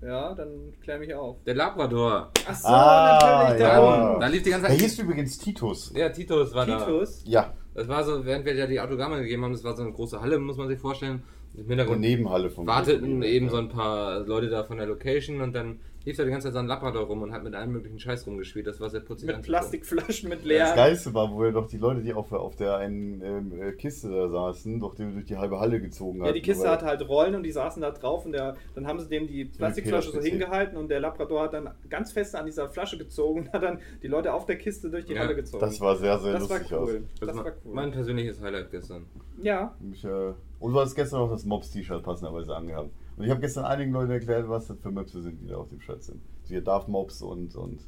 Ja, 0.00 0.32
dann 0.34 0.72
klär 0.80 0.98
mich 0.98 1.12
auf. 1.14 1.36
Der 1.44 1.54
Labrador. 1.54 2.30
Ach 2.48 2.54
so, 2.54 2.68
Ah, 2.68 3.40
natürlich, 3.42 3.62
ja. 3.62 3.74
darum. 3.80 4.20
Da 4.20 4.26
lief 4.28 4.42
die 4.44 4.50
ganze 4.50 4.66
Der 4.68 4.76
Zeit. 4.76 4.80
hieß 4.84 4.98
übrigens 5.00 5.38
Titus. 5.38 5.92
Ja, 5.96 6.08
Titus 6.10 6.54
war 6.54 6.66
da. 6.66 6.78
Titus. 6.84 7.22
Ja, 7.26 7.52
Das 7.74 7.88
war 7.88 8.04
so, 8.04 8.24
während 8.24 8.44
wir 8.44 8.54
ja 8.54 8.66
die 8.66 8.80
Autogramme 8.80 9.20
gegeben 9.20 9.44
haben, 9.44 9.52
das 9.52 9.64
war 9.64 9.74
so 9.76 9.82
eine 9.82 9.92
große 9.92 10.20
Halle, 10.20 10.38
muss 10.38 10.56
man 10.56 10.68
sich 10.68 10.78
vorstellen. 10.78 11.22
Im 11.56 11.66
Hintergrund 11.66 12.00
Nebenhalle 12.00 12.50
vom 12.50 12.66
warteten 12.66 13.22
eben 13.22 13.46
ja. 13.46 13.50
so 13.52 13.56
ein 13.58 13.68
paar 13.68 14.20
Leute 14.20 14.48
da 14.48 14.62
von 14.64 14.76
der 14.78 14.86
Location 14.86 15.40
und 15.40 15.52
dann 15.54 15.80
lief 16.08 16.16
da 16.16 16.24
die 16.24 16.30
ganze 16.30 16.46
Zeit 16.48 16.54
so 16.54 16.58
ein 16.58 16.66
Labrador 16.66 17.04
rum 17.06 17.22
und 17.22 17.32
hat 17.32 17.44
mit 17.44 17.54
allem 17.54 17.72
möglichen 17.72 17.98
Scheiß 17.98 18.26
rumgespielt. 18.26 18.66
Das 18.66 18.80
war 18.80 18.88
sehr 18.88 19.00
putzig. 19.00 19.26
Mit. 19.28 19.42
Plastikflaschen 19.42 20.28
mit 20.30 20.40
Das 20.40 20.46
leeren. 20.46 20.74
Geilste 20.76 21.12
war, 21.14 21.30
wo 21.30 21.44
ja 21.44 21.50
doch 21.50 21.66
die 21.68 21.76
Leute, 21.76 22.00
die 22.02 22.14
auf, 22.14 22.32
auf 22.32 22.56
der 22.56 22.76
einen 22.76 23.20
ähm, 23.22 23.52
äh, 23.60 23.72
Kiste 23.72 24.08
da 24.10 24.28
saßen, 24.28 24.80
doch 24.80 24.94
die, 24.94 25.04
durch 25.12 25.26
die 25.26 25.36
halbe 25.36 25.60
Halle 25.60 25.80
gezogen 25.80 26.24
Ja, 26.24 26.32
die 26.32 26.40
Kiste 26.40 26.68
hatte 26.68 26.86
halt 26.86 27.06
Rollen 27.08 27.34
und 27.34 27.42
die 27.42 27.52
saßen 27.52 27.82
da 27.82 27.90
drauf 27.90 28.24
und 28.24 28.32
der, 28.32 28.56
dann 28.74 28.86
haben 28.86 28.98
sie 29.00 29.08
dem 29.08 29.26
die 29.26 29.44
Plastikflasche 29.44 30.10
so 30.10 30.20
hingehalten 30.20 30.76
und 30.78 30.88
der 30.88 31.00
Labrador 31.00 31.42
hat 31.42 31.52
dann 31.52 31.70
ganz 31.90 32.12
fest 32.12 32.34
an 32.34 32.46
dieser 32.46 32.68
Flasche 32.70 32.96
gezogen 32.96 33.40
und 33.40 33.52
hat 33.52 33.62
dann 33.62 33.78
die 34.02 34.08
Leute 34.08 34.32
auf 34.32 34.46
der 34.46 34.56
Kiste 34.56 34.90
durch 34.90 35.04
die 35.04 35.12
Ja, 35.12 35.20
Halle 35.20 35.34
gezogen. 35.36 35.60
Das 35.60 35.80
war 35.80 35.94
sehr, 35.96 36.18
sehr 36.18 36.32
Das 36.32 36.48
war 36.48 36.58
lustig 36.58 36.76
aus. 36.76 36.88
cool. 36.90 37.02
Das, 37.20 37.28
Das 37.28 37.36
war 37.36 37.44
war 37.44 37.52
cool. 37.64 37.74
mein 37.74 37.90
persönliches 37.90 38.40
Highlight 38.40 38.70
gestern. 38.70 39.04
Ja, 39.42 39.74
Mich, 39.78 40.02
äh, 40.04 40.32
und 40.58 40.72
du 40.72 40.80
hast 40.80 40.94
gestern 40.94 41.20
auch 41.20 41.30
das 41.30 41.44
Mobs-T-Shirt 41.44 42.02
passenderweise 42.02 42.56
angehabt. 42.56 42.90
Und 43.18 43.24
ich 43.24 43.30
habe 43.30 43.40
gestern 43.40 43.64
einigen 43.64 43.90
Leuten 43.90 44.12
erklärt, 44.12 44.48
was 44.48 44.68
das 44.68 44.78
für 44.78 44.92
Möpse 44.92 45.20
sind, 45.20 45.40
die 45.40 45.48
da 45.48 45.56
auf 45.56 45.68
dem 45.68 45.80
Shirt 45.80 46.04
sind. 46.04 46.22
So 46.44 46.50
hier 46.50 46.62
Darth 46.62 46.86
Mobs 46.86 47.20
und 47.20 47.56
und 47.56 47.80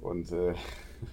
und 0.00 0.30
äh, 0.30 0.54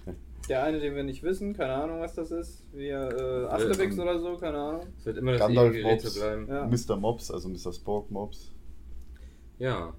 der 0.48 0.62
eine, 0.62 0.78
den 0.78 0.94
wir 0.94 1.02
nicht 1.02 1.24
wissen, 1.24 1.52
keine 1.52 1.74
Ahnung, 1.74 2.00
was 2.00 2.14
das 2.14 2.30
ist. 2.30 2.64
Wie 2.72 2.88
äh, 2.88 3.46
Asterix 3.46 3.96
ähm, 3.96 4.02
oder 4.02 4.20
so, 4.20 4.36
keine 4.36 4.58
Ahnung. 4.58 4.86
Es 4.96 5.04
wird 5.04 5.18
immer 5.18 5.32
das 5.32 5.40
Gandalf 5.40 5.82
Mobs, 5.82 6.14
bleiben. 6.14 6.46
Ja. 6.48 6.66
Mr. 6.66 6.96
Mobs, 6.96 7.30
also 7.32 7.48
Mr. 7.48 7.72
Spork 7.72 8.08
Mobs. 8.12 8.52
Ja, 9.58 9.92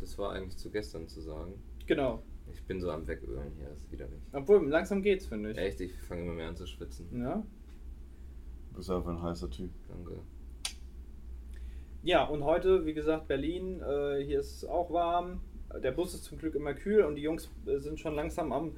das 0.00 0.16
war 0.16 0.32
eigentlich 0.32 0.56
zu 0.56 0.70
gestern 0.70 1.06
zu 1.06 1.20
sagen. 1.20 1.52
Genau. 1.86 2.22
Ich 2.50 2.64
bin 2.64 2.80
so 2.80 2.90
am 2.90 3.06
Wegölen 3.06 3.52
hier, 3.58 3.68
das 3.68 3.80
ist 3.80 3.92
widerlich. 3.92 4.22
Obwohl, 4.32 4.66
langsam 4.70 5.02
geht's, 5.02 5.26
finde 5.26 5.50
ich. 5.50 5.58
Echt, 5.58 5.82
ich 5.82 5.92
fange 6.00 6.22
immer 6.22 6.32
mehr 6.32 6.48
an 6.48 6.56
zu 6.56 6.66
schwitzen. 6.66 7.06
Ja. 7.12 7.44
Du 8.70 8.76
bist 8.76 8.90
einfach 8.90 9.10
ein 9.10 9.22
heißer 9.22 9.50
Typ. 9.50 9.70
Danke. 9.86 10.22
Ja, 12.02 12.24
und 12.24 12.44
heute, 12.44 12.86
wie 12.86 12.94
gesagt, 12.94 13.28
Berlin. 13.28 13.80
Äh, 13.80 14.22
hier 14.24 14.40
ist 14.40 14.56
es 14.56 14.64
auch 14.64 14.90
warm. 14.92 15.40
Der 15.82 15.92
Bus 15.92 16.14
ist 16.14 16.24
zum 16.24 16.38
Glück 16.38 16.54
immer 16.54 16.74
kühl 16.74 17.02
und 17.02 17.16
die 17.16 17.22
Jungs 17.22 17.50
äh, 17.66 17.78
sind 17.78 18.00
schon 18.00 18.14
langsam 18.14 18.52
am 18.52 18.72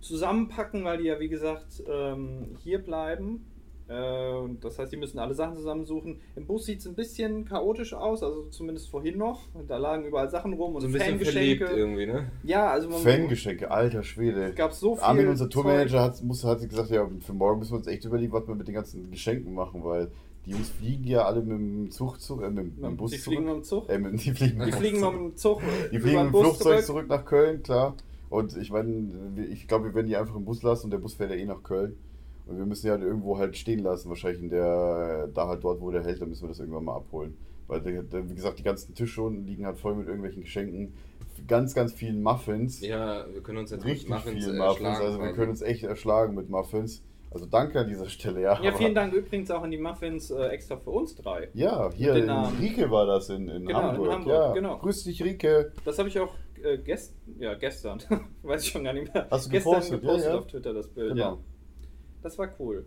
Zusammenpacken, 0.00 0.84
weil 0.84 0.98
die 0.98 1.04
ja 1.04 1.18
wie 1.18 1.28
gesagt 1.28 1.82
ähm, 1.88 2.56
hier 2.62 2.78
bleiben. 2.78 3.46
Äh, 3.88 4.32
und 4.32 4.64
das 4.64 4.78
heißt, 4.78 4.92
die 4.92 4.96
müssen 4.96 5.18
alle 5.18 5.34
Sachen 5.34 5.56
zusammensuchen. 5.56 6.20
Im 6.36 6.46
Bus 6.46 6.66
sieht 6.66 6.80
es 6.80 6.86
ein 6.86 6.94
bisschen 6.94 7.44
chaotisch 7.46 7.94
aus, 7.94 8.22
also 8.22 8.44
zumindest 8.48 8.90
vorhin 8.90 9.18
noch. 9.18 9.42
Da 9.68 9.76
lagen 9.76 10.04
überall 10.04 10.28
Sachen 10.30 10.52
rum 10.54 10.74
und 10.74 10.82
So 10.82 10.88
ein 10.88 10.92
bisschen 10.92 11.20
verliebt 11.20 11.62
Fangeschenke. 11.62 11.80
irgendwie, 11.80 12.06
ne? 12.06 12.30
Ja, 12.42 12.70
also 12.70 12.88
man 12.90 13.00
Fangeschenke, 13.00 13.70
alter 13.70 14.02
Schwede. 14.02 14.48
Es 14.48 14.54
gab 14.56 14.72
so 14.72 14.96
viel. 14.96 15.04
Armin, 15.04 15.28
unser. 15.28 15.48
Tourmanager, 15.48 16.02
hat, 16.02 16.22
muss, 16.22 16.44
hat 16.44 16.66
gesagt, 16.68 16.90
ja, 16.90 17.08
für 17.20 17.32
morgen 17.32 17.60
müssen 17.60 17.72
wir 17.72 17.78
uns 17.78 17.86
echt 17.86 18.04
überlegen, 18.04 18.32
was 18.32 18.46
wir 18.46 18.54
mit 18.54 18.66
den 18.68 18.74
ganzen 18.74 19.10
Geschenken 19.10 19.54
machen, 19.54 19.84
weil 19.84 20.10
die 20.46 20.50
Jungs 20.50 20.68
fliegen 20.70 21.04
ja 21.04 21.24
alle 21.24 21.40
mit 21.40 21.50
dem 21.58 21.90
Zug 21.90 22.20
zurück, 22.20 22.44
äh, 22.44 22.50
mit, 22.50 22.76
mit 22.76 22.84
dem 22.84 22.96
Bus 22.96 23.10
Die 23.12 23.18
zurück. 23.18 23.36
fliegen 23.38 23.44
mit 23.46 23.54
dem 23.56 23.62
Zug. 23.64 23.88
Äh, 23.88 23.98
mit, 23.98 24.24
die 24.24 24.30
fliegen, 24.32 24.58
mit 24.58 24.66
Die 24.66 24.70
dem 24.72 24.78
fliegen 24.80 25.00
Zug. 25.00 25.12
mit 25.12 25.20
dem 25.22 25.36
Zug. 25.36 25.60
Die 25.90 25.96
über 25.96 26.04
fliegen 26.06 26.24
mit 26.26 26.34
dem 26.34 26.40
Flugzeug 26.40 26.84
zurück. 26.84 27.08
nach 27.08 27.24
Köln, 27.24 27.62
klar. 27.62 27.94
Und 28.30 28.56
ich 28.56 28.70
meine, 28.70 29.08
ich 29.50 29.68
glaube, 29.68 29.86
wir 29.86 29.94
werden 29.94 30.06
die 30.08 30.16
einfach 30.16 30.34
im 30.36 30.44
Bus 30.44 30.62
lassen 30.62 30.86
und 30.86 30.90
der 30.90 30.98
Bus 30.98 31.14
fährt 31.14 31.30
ja 31.30 31.36
eh 31.36 31.44
nach 31.44 31.62
Köln. 31.62 31.96
Und 32.46 32.58
wir 32.58 32.66
müssen 32.66 32.86
ja 32.88 32.96
irgendwo 32.98 33.38
halt 33.38 33.56
stehen 33.56 33.78
lassen, 33.78 34.08
wahrscheinlich 34.10 34.42
in 34.42 34.50
der, 34.50 35.28
da 35.28 35.48
halt 35.48 35.64
dort, 35.64 35.80
wo 35.80 35.90
der 35.90 36.02
hält, 36.04 36.20
dann 36.20 36.28
müssen 36.28 36.42
wir 36.42 36.48
das 36.48 36.58
irgendwann 36.60 36.84
mal 36.84 36.96
abholen. 36.96 37.34
Weil, 37.68 37.80
der, 37.80 38.02
der, 38.02 38.28
wie 38.28 38.34
gesagt, 38.34 38.58
die 38.58 38.62
ganzen 38.62 38.94
Tische 38.94 39.22
unten 39.22 39.46
liegen 39.46 39.64
halt 39.64 39.78
voll 39.78 39.94
mit 39.94 40.06
irgendwelchen 40.06 40.42
Geschenken. 40.42 40.92
Ganz, 41.48 41.74
ganz 41.74 41.92
vielen 41.94 42.22
Muffins. 42.22 42.80
Ja, 42.82 43.24
wir 43.32 43.40
können 43.42 43.58
uns 43.58 43.70
jetzt 43.70 43.84
Richtig 43.84 44.08
mit 44.10 44.18
Muffins 44.18 44.44
viele 44.44 44.56
äh, 44.56 44.58
Muffins. 44.58 44.78
schlagen 44.78 45.04
Also 45.06 45.20
wir 45.20 45.32
können 45.32 45.50
uns 45.50 45.62
echt 45.62 45.84
erschlagen 45.84 46.34
mit 46.34 46.50
Muffins. 46.50 47.02
Also 47.34 47.46
danke 47.46 47.80
an 47.80 47.88
dieser 47.88 48.08
Stelle, 48.08 48.40
ja. 48.42 48.62
Ja, 48.62 48.72
vielen 48.72 48.94
Dank 48.94 49.12
übrigens 49.12 49.50
auch 49.50 49.62
an 49.62 49.70
die 49.72 49.76
Muffins 49.76 50.30
äh, 50.30 50.46
extra 50.48 50.76
für 50.76 50.90
uns 50.90 51.16
drei. 51.16 51.48
Ja, 51.52 51.90
hier 51.92 52.14
in 52.14 52.26
Namen. 52.26 52.56
Rieke 52.58 52.88
war 52.92 53.06
das 53.06 53.28
in, 53.28 53.48
in, 53.48 53.66
Genau, 53.66 53.80
in 53.80 53.86
Hamburg. 53.86 54.12
Hamburg, 54.12 54.32
Ja, 54.32 54.52
genau. 54.52 54.78
grüß 54.78 55.02
dich, 55.02 55.22
Rieke. 55.22 55.72
Das 55.84 55.98
habe 55.98 56.08
ich 56.08 56.20
auch 56.20 56.32
äh, 56.62 56.78
gest 56.78 57.14
ja, 57.38 57.54
gestern, 57.54 58.00
weiß 58.42 58.62
ich 58.62 58.70
schon 58.70 58.84
gar 58.84 58.92
nicht 58.92 59.12
mehr, 59.12 59.26
Hast 59.30 59.46
du 59.46 59.50
gestern 59.50 59.72
gepostet, 59.72 60.00
gepostet, 60.00 60.30
ja, 60.30 60.38
auf 60.38 60.46
Twitter, 60.46 60.72
das 60.72 60.88
Bild. 60.88 61.08
Genau. 61.10 61.32
Ja. 61.32 61.38
Das 62.22 62.38
war 62.38 62.48
cool. 62.60 62.86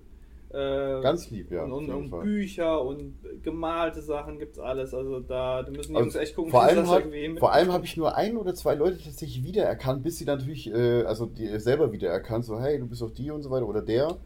Äh, 0.49 1.01
Ganz 1.01 1.29
lieb, 1.29 1.51
ja. 1.51 1.63
und, 1.65 1.89
und. 1.89 2.10
Bücher 2.21 2.81
und 2.81 3.15
gemalte 3.43 4.01
Sachen 4.01 4.39
gibt's 4.39 4.57
alles. 4.57 4.93
Also 4.93 5.19
da, 5.19 5.62
da 5.62 5.71
müssen 5.71 5.91
die 5.91 5.97
Also 5.97 6.05
Jungs 6.05 6.15
echt 6.15 6.36
gucken, 6.36 6.51
vor 6.51 6.63
allem, 6.63 6.77
das 6.77 6.89
hat, 6.89 7.03
vor 7.38 7.51
allem 7.51 7.73
habe 7.73 7.83
ich 7.83 7.97
nur 7.97 8.15
ein 8.15 8.38
oder 8.38 8.55
zwei 8.55 8.75
Leute 8.75 8.97
tatsächlich 8.97 9.43
wiedererkannt, 9.43 10.03
bis 10.03 10.17
sie 10.17 10.25
natürlich, 10.25 10.71
äh, 10.71 11.03
also 11.03 11.25
die 11.25 11.60
selber 11.60 11.91
wiedererkannt, 11.91 12.45
so 12.45 12.62
hey, 12.62 12.79
du 12.79 12.88
bist 12.88 13.01
doch 13.01 13.12
die 13.12 13.29
und 13.29 13.43
so 13.43 13.51
weiter 13.51 13.67
oder 13.67 13.81
der. 13.81 14.17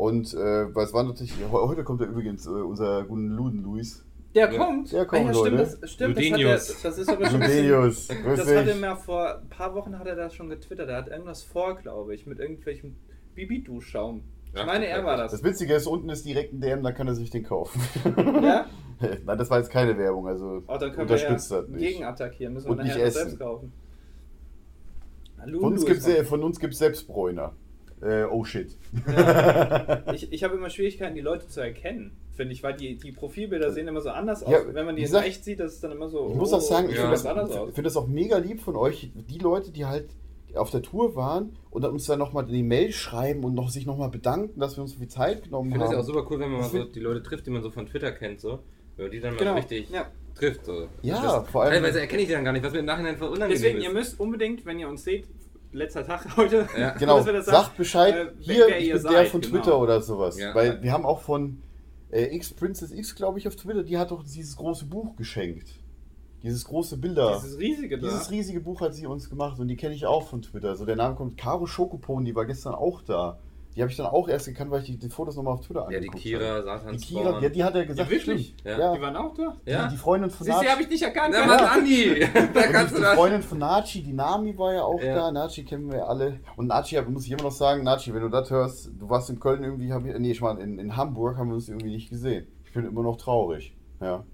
Und 0.00 0.32
äh, 0.32 0.62
es 0.64 0.92
war 0.94 1.02
natürlich, 1.02 1.34
he- 1.34 1.44
heute 1.50 1.84
kommt 1.84 2.00
ja 2.00 2.06
übrigens 2.06 2.46
äh, 2.46 2.50
unser 2.50 3.04
guten 3.04 3.28
Luden 3.28 3.62
Luis. 3.62 4.02
Der 4.34 4.50
Ja. 4.50 4.58
kommt. 4.64 4.92
Der 4.92 5.04
kommt, 5.04 5.22
ah, 5.22 5.26
ja, 5.26 5.34
stimmt, 5.34 5.58
Leute. 5.58 5.78
das, 5.80 5.90
stimmt 5.90 6.16
das, 6.16 6.24
hat 6.30 6.40
er, 6.40 6.52
das 6.54 6.98
ist 6.98 7.08
aber 7.10 7.26
schon 7.30 7.40
bisschen, 7.40 8.24
Das 8.24 8.46
hat 8.48 8.66
er 8.68 8.74
mir 8.76 8.96
vor 8.96 9.38
ein 9.40 9.48
paar 9.50 9.74
Wochen 9.74 9.98
hat 9.98 10.06
er 10.06 10.16
das 10.16 10.34
schon 10.34 10.48
getwittert. 10.48 10.88
Er 10.88 10.96
hat 10.96 11.08
irgendwas 11.08 11.42
vor, 11.42 11.76
glaube 11.76 12.14
ich, 12.14 12.26
mit 12.26 12.38
irgendwelchem 12.38 12.96
Bibi-Du-Schaum. 13.34 14.22
Ich 14.54 14.64
meine, 14.66 14.86
er 14.86 15.04
war 15.04 15.16
Das 15.18 15.32
das. 15.32 15.42
Witzige 15.44 15.74
ist, 15.74 15.86
unten 15.86 16.08
ist 16.08 16.24
direkt 16.24 16.54
ein 16.54 16.60
DM, 16.62 16.82
da 16.82 16.92
kann 16.92 17.06
er 17.06 17.14
sich 17.14 17.28
den 17.30 17.42
kaufen. 17.44 17.80
Ja? 18.42 18.66
Nein, 19.26 19.38
das 19.38 19.50
war 19.50 19.58
jetzt 19.58 19.70
keine 19.70 19.96
Werbung, 19.98 20.28
also 20.28 20.62
Oh, 20.66 20.76
dann 20.78 20.92
können 20.92 21.08
wir 21.08 21.16
ja 21.16 21.28
unterstützt 21.28 21.50
das 21.50 21.68
nicht. 21.68 21.80
gegenattackieren. 21.88 22.54
Müssen 22.54 22.66
wir 22.66 22.70
Und 22.72 22.78
nicht 22.78 22.88
nachher 22.88 23.00
noch 23.00 23.06
essen. 23.08 23.18
selbst 23.18 23.38
kaufen. 23.38 23.72
Von 25.42 25.72
uns 25.72 25.84
von 26.28 26.42
uns 26.42 26.58
gibt's 26.60 26.78
Selbstbräuner. 26.78 27.52
Äh, 28.02 28.24
oh 28.24 28.44
shit. 28.44 28.76
Ich, 30.14 30.32
ich 30.32 30.44
habe 30.44 30.56
immer 30.56 30.70
Schwierigkeiten, 30.70 31.14
die 31.14 31.20
Leute 31.20 31.48
zu 31.48 31.60
erkennen, 31.60 32.12
finde 32.34 32.52
ich, 32.54 32.62
weil 32.62 32.74
die, 32.74 32.96
die 32.96 33.12
Profilbilder 33.12 33.72
sehen 33.72 33.88
immer 33.88 34.00
so 34.00 34.10
anders 34.10 34.42
aus. 34.42 34.52
Ja, 34.52 34.60
Wenn 34.72 34.86
man 34.86 34.96
die 34.96 35.02
in 35.02 35.14
echt 35.14 35.44
sieht, 35.44 35.60
das 35.60 35.74
ist 35.74 35.84
dann 35.84 35.92
immer 35.92 36.08
so. 36.08 36.30
Ich 36.30 36.36
muss 36.36 36.52
auch 36.52 36.60
sagen, 36.60 36.88
ich 36.88 36.96
ja. 36.96 37.02
finde 37.14 37.34
das 37.34 37.74
find 37.74 37.86
das 37.86 37.96
auch 37.96 38.06
mega 38.06 38.38
lieb 38.38 38.60
von 38.60 38.76
euch, 38.76 39.10
die 39.14 39.38
Leute, 39.38 39.70
die 39.70 39.84
halt 39.84 40.08
auf 40.54 40.70
der 40.70 40.82
Tour 40.82 41.14
waren 41.14 41.54
und 41.70 41.82
dann 41.82 41.92
uns 41.92 42.06
dann 42.06 42.18
nochmal 42.18 42.44
die 42.44 42.62
Mail 42.62 42.90
schreiben 42.92 43.44
und 43.44 43.54
noch, 43.54 43.70
sich 43.70 43.86
nochmal 43.86 44.08
bedanken, 44.08 44.58
dass 44.58 44.76
wir 44.76 44.82
uns 44.82 44.92
so 44.92 44.98
viel 44.98 45.08
Zeit 45.08 45.44
genommen 45.44 45.68
Ich 45.68 45.74
finde 45.74 45.84
das 45.84 45.88
haben. 45.90 45.94
ja 45.96 46.00
auch 46.02 46.06
super 46.06 46.26
cool, 46.30 46.40
wenn 46.40 46.50
man 46.50 46.60
mal 46.62 46.68
so 46.68 46.84
die 46.84 47.00
Leute 47.00 47.22
trifft, 47.22 47.46
die 47.46 47.50
man 47.50 47.62
so 47.62 47.70
von 47.70 47.86
Twitter 47.86 48.10
kennt, 48.12 48.40
so. 48.40 48.58
Wenn 48.96 49.04
man 49.06 49.12
die 49.12 49.20
dann 49.20 49.34
mal 49.34 49.38
Genau. 49.38 49.54
richtig 49.54 49.90
Ja. 49.90 50.06
trifft, 50.34 50.64
so. 50.64 50.88
Ja, 51.02 51.22
das, 51.22 51.48
vor 51.50 51.62
allem- 51.62 51.74
Teilweise 51.74 52.00
erkenne 52.00 52.22
ich 52.22 52.28
die 52.28 52.34
dann 52.34 52.44
gar 52.44 52.52
nicht, 52.52 52.64
was 52.64 52.72
mir 52.72 52.80
im 52.80 52.84
Nachhinein 52.86 53.16
voll 53.16 53.28
unangenehm 53.28 53.50
Deswegen, 53.52 53.78
ist. 53.78 53.84
ihr 53.84 53.92
müsst 53.92 54.18
unbedingt, 54.18 54.66
wenn 54.66 54.78
ihr 54.80 54.88
uns 54.88 55.04
seht, 55.04 55.24
letzter 55.72 56.06
Tag 56.06 56.26
heute, 56.36 56.68
Ja. 56.76 56.90
Genau, 56.90 57.20
sagt 57.22 57.76
Bescheid, 57.76 58.14
äh, 58.14 58.32
hier, 58.40 58.66
wer 58.68 58.78
ich 58.78 58.88
ihr 58.88 58.94
bin 58.94 59.02
der 59.02 59.12
seid, 59.12 59.28
von 59.28 59.40
genau. 59.40 59.54
Twitter 59.54 59.78
oder 59.78 60.00
sowas. 60.00 60.38
Ja. 60.38 60.54
Weil 60.54 60.82
wir 60.82 60.92
haben 60.92 61.04
auch 61.04 61.20
von 61.20 61.62
äh, 62.10 62.34
X 62.34 62.52
Princess 62.54 62.92
X, 62.92 63.14
glaube 63.14 63.38
ich, 63.38 63.46
auf 63.48 63.56
Twitter, 63.56 63.82
die 63.82 63.98
hat 63.98 64.10
doch 64.10 64.22
dieses 64.22 64.56
große 64.56 64.86
Buch 64.86 65.16
geschenkt. 65.16 65.68
Dieses 66.42 66.64
große 66.64 66.96
Bilder. 66.96 67.38
Dieses 67.42 67.58
riesige 67.58 67.98
da. 67.98 68.08
Dieses 68.08 68.30
riesige 68.30 68.60
Buch 68.60 68.80
hat 68.80 68.94
sie 68.94 69.06
uns 69.06 69.28
gemacht 69.28 69.58
und 69.58 69.68
die 69.68 69.76
kenne 69.76 69.94
ich 69.94 70.06
auch 70.06 70.26
von 70.26 70.40
Twitter. 70.40 70.74
So 70.74 70.86
der 70.86 70.96
Name 70.96 71.14
kommt 71.14 71.36
Caro 71.36 71.66
Schokopon, 71.66 72.24
die 72.24 72.34
war 72.34 72.46
gestern 72.46 72.74
auch 72.74 73.02
da. 73.02 73.38
Die 73.76 73.82
habe 73.82 73.90
ich 73.90 73.96
dann 73.96 74.06
auch 74.06 74.28
erst 74.28 74.46
gekannt, 74.46 74.70
weil 74.72 74.80
ich 74.80 74.86
die, 74.86 74.98
die 74.98 75.08
Fotos 75.08 75.36
nochmal 75.36 75.54
auf 75.54 75.60
Twitter 75.60 75.82
Ja, 75.82 75.88
die 75.90 75.96
angeguckt 75.96 76.22
Kira, 76.22 76.44
habe. 76.44 76.62
Satans 76.64 77.02
Die 77.02 77.14
Kira, 77.14 77.40
ja, 77.40 77.48
die 77.48 77.62
hat 77.64 77.74
er 77.76 77.86
gesagt, 77.86 78.10
Ja, 78.10 78.16
wirklich? 78.16 78.54
Ja. 78.64 78.78
Ja, 78.78 78.94
Die 78.96 79.00
waren 79.00 79.16
auch 79.16 79.32
da? 79.34 79.56
Ja. 79.64 79.84
Die, 79.86 79.90
die 79.92 79.96
Freundin 79.96 80.28
von 80.28 80.44
du, 80.46 80.52
die 80.52 80.56
Nachi. 80.58 80.66
habe 80.68 80.82
ich 80.82 80.88
nicht 80.88 81.02
erkannt. 81.02 81.34
Keine 81.34 81.46
Mann. 81.46 81.60
Andi! 81.64 82.20
da 82.54 82.62
kannst 82.62 82.92
die 82.92 82.96
du 82.96 83.02
das. 83.02 83.14
Freundin 83.14 83.42
von 83.42 83.58
Nachi, 83.58 84.02
die 84.02 84.12
Nami 84.12 84.58
war 84.58 84.74
ja 84.74 84.82
auch 84.82 85.00
Ja. 85.00 85.14
da. 85.14 85.30
Nachi 85.30 85.64
kennen 85.64 85.88
wir 85.88 85.98
ja 85.98 86.04
alle. 86.06 86.40
Und 86.56 86.66
Nachi, 86.66 87.00
muss 87.02 87.26
ich 87.26 87.30
immer 87.30 87.44
noch 87.44 87.52
sagen, 87.52 87.84
Nachi, 87.84 88.12
wenn 88.12 88.22
du 88.22 88.28
das 88.28 88.50
hörst, 88.50 88.90
du 88.98 89.08
warst 89.08 89.30
in 89.30 89.38
Köln 89.38 89.62
irgendwie, 89.62 89.92
hab 89.92 90.04
ich, 90.04 90.18
nee, 90.18 90.32
ich 90.32 90.42
war 90.42 90.58
in, 90.60 90.78
in 90.80 90.96
Hamburg, 90.96 91.36
haben 91.36 91.48
wir 91.48 91.54
uns 91.54 91.68
irgendwie 91.68 91.90
nicht 91.90 92.10
gesehen. 92.10 92.48
Ich 92.64 92.72
bin 92.72 92.84
immer 92.84 93.02
noch 93.04 93.16
traurig. 93.18 93.76
Ja. 94.00 94.24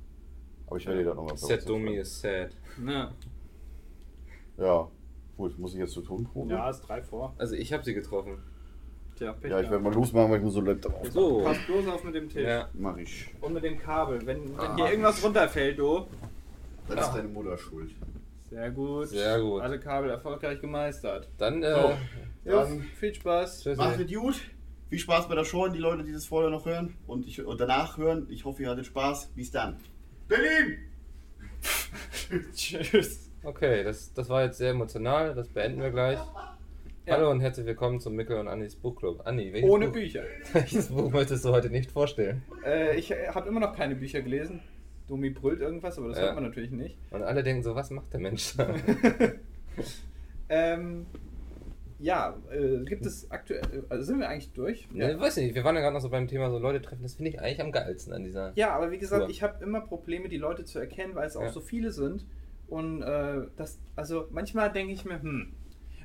Aber 0.66 0.76
ich 0.78 0.86
werde 0.86 1.00
dir 1.00 1.06
das 1.06 1.16
nochmal 1.16 1.36
Sad 1.36 1.68
Domi 1.68 1.94
ist 1.96 2.20
sad. 2.22 2.50
Ja. 2.86 3.10
Ja. 4.58 4.88
Gut, 5.36 5.58
muss 5.58 5.74
ich 5.74 5.80
jetzt 5.80 5.92
zur 5.92 6.04
Tonprobe? 6.04 6.50
ja, 6.54 6.70
ist 6.70 6.80
drei 6.80 7.02
vor. 7.02 7.34
Also 7.36 7.54
ich 7.54 7.72
habe 7.74 7.84
sie 7.84 7.92
getroffen. 7.92 8.38
Tja, 9.16 9.32
Pech 9.32 9.50
Ja, 9.50 9.60
ich 9.60 9.70
werde 9.70 9.78
gehabt. 9.80 9.84
mal 9.84 9.94
losmachen, 9.94 10.30
weil 10.30 10.38
ich 10.38 10.44
muss 10.44 10.54
so 10.54 10.60
Laptop 10.60 10.94
auf. 10.94 11.10
So. 11.10 11.42
Pass 11.42 11.58
bloß 11.66 11.86
auf 11.88 12.04
mit 12.04 12.14
dem 12.14 12.28
Tisch. 12.28 12.42
Ja. 12.46 12.68
Mach 12.74 12.96
ich. 12.98 13.26
Und 13.40 13.54
mit 13.54 13.64
dem 13.64 13.78
Kabel. 13.78 14.24
Wenn, 14.26 14.44
wenn 14.56 14.60
Ah. 14.60 14.76
hier 14.76 14.90
irgendwas 14.90 15.22
runterfällt, 15.24 15.78
du. 15.78 16.06
Das 16.88 17.06
ist 17.08 17.14
deine 17.14 17.28
Mutter 17.28 17.56
schuld. 17.58 17.90
Sehr 18.50 18.70
gut. 18.70 19.08
Sehr 19.08 19.40
gut. 19.40 19.60
Alle 19.62 19.80
Kabel 19.80 20.10
erfolgreich 20.10 20.60
gemeistert. 20.60 21.28
Dann, 21.38 21.62
äh, 21.62 21.74
So. 21.74 21.92
Ja, 22.44 22.62
Dann 22.62 22.80
viel 22.82 23.12
Spaß. 23.14 23.62
tschüss. 23.62 23.76
macht 23.76 23.98
es 23.98 24.12
gut. 24.14 24.40
Viel 24.88 24.98
Spaß 25.00 25.28
bei 25.28 25.34
der 25.34 25.44
Show, 25.44 25.64
an 25.64 25.72
die 25.72 25.80
Leute, 25.80 26.04
die 26.04 26.12
das 26.12 26.26
vorher 26.26 26.48
noch 26.48 26.64
hören 26.64 26.94
und, 27.08 27.26
ich, 27.26 27.44
und 27.44 27.60
danach 27.60 27.98
hören. 27.98 28.26
Ich 28.30 28.44
hoffe, 28.44 28.62
ihr 28.62 28.70
hattet 28.70 28.86
Spaß. 28.86 29.32
Bis 29.34 29.50
dann. 29.50 29.78
Berlin! 30.28 30.78
Tschüss. 32.54 33.30
Okay, 33.42 33.82
das, 33.84 34.12
das 34.12 34.28
war 34.28 34.44
jetzt 34.44 34.58
sehr 34.58 34.70
emotional, 34.70 35.34
das 35.34 35.48
beenden 35.48 35.80
wir 35.80 35.90
gleich. 35.90 36.18
Hallo 37.08 37.30
und 37.30 37.40
herzlich 37.40 37.66
willkommen 37.66 38.00
zum 38.00 38.14
Mikkel 38.16 38.36
und 38.38 38.48
Annis 38.48 38.74
Buchclub. 38.76 39.22
Anni, 39.26 39.52
welches, 39.52 39.70
Ohne 39.70 39.86
Buch, 39.86 39.92
Bücher. 39.94 40.24
welches 40.52 40.88
Buch 40.88 41.10
möchtest 41.12 41.44
du 41.44 41.50
heute 41.50 41.70
nicht 41.70 41.90
vorstellen? 41.90 42.42
Äh, 42.64 42.96
ich 42.96 43.12
habe 43.12 43.48
immer 43.48 43.60
noch 43.60 43.74
keine 43.76 43.94
Bücher 43.94 44.22
gelesen. 44.22 44.60
Domi 45.06 45.30
brüllt 45.30 45.60
irgendwas, 45.60 45.98
aber 45.98 46.08
das 46.08 46.18
Ja. 46.18 46.24
hört 46.24 46.34
man 46.34 46.44
natürlich 46.44 46.72
nicht. 46.72 46.96
Und 47.10 47.22
alle 47.22 47.42
denken 47.44 47.62
so, 47.62 47.74
was 47.76 47.90
macht 47.90 48.12
der 48.12 48.20
Mensch 48.20 48.56
da? 48.56 48.74
Ähm, 50.48 51.06
ja, 51.98 52.36
äh, 52.52 52.84
gibt 52.84 53.04
es 53.04 53.28
aktuell. 53.32 53.84
Also 53.88 54.04
sind 54.04 54.20
wir 54.20 54.28
eigentlich 54.28 54.52
durch? 54.52 54.86
ja. 54.94 55.10
Ich 55.10 55.18
weiß 55.18 55.38
nicht, 55.38 55.56
wir 55.56 55.64
waren 55.64 55.74
ja 55.74 55.80
gerade 55.80 55.94
noch 55.94 56.00
so 56.00 56.08
beim 56.08 56.28
Thema 56.28 56.50
so 56.50 56.58
Leute 56.60 56.80
treffen, 56.80 57.02
das 57.02 57.16
finde 57.16 57.32
ich 57.32 57.40
eigentlich 57.40 57.60
am 57.60 57.72
geilsten 57.72 58.12
an 58.12 58.22
dieser. 58.22 58.52
Ja, 58.54 58.70
aber 58.70 58.92
wie 58.92 58.98
gesagt, 58.98 59.22
Tour. 59.22 59.30
ich 59.30 59.42
habe 59.42 59.62
immer 59.64 59.80
Probleme, 59.80 60.28
die 60.28 60.36
Leute 60.36 60.64
zu 60.64 60.78
erkennen, 60.78 61.16
weil 61.16 61.26
es 61.26 61.36
auch 61.36 61.42
Ja. 61.42 61.48
so 61.50 61.60
viele 61.60 61.90
sind. 61.90 62.24
Und 62.68 63.02
äh, 63.02 63.42
das, 63.56 63.80
also 63.96 64.28
manchmal 64.30 64.70
denke 64.72 64.92
ich 64.92 65.04
mir, 65.04 65.20
hm. 65.20 65.52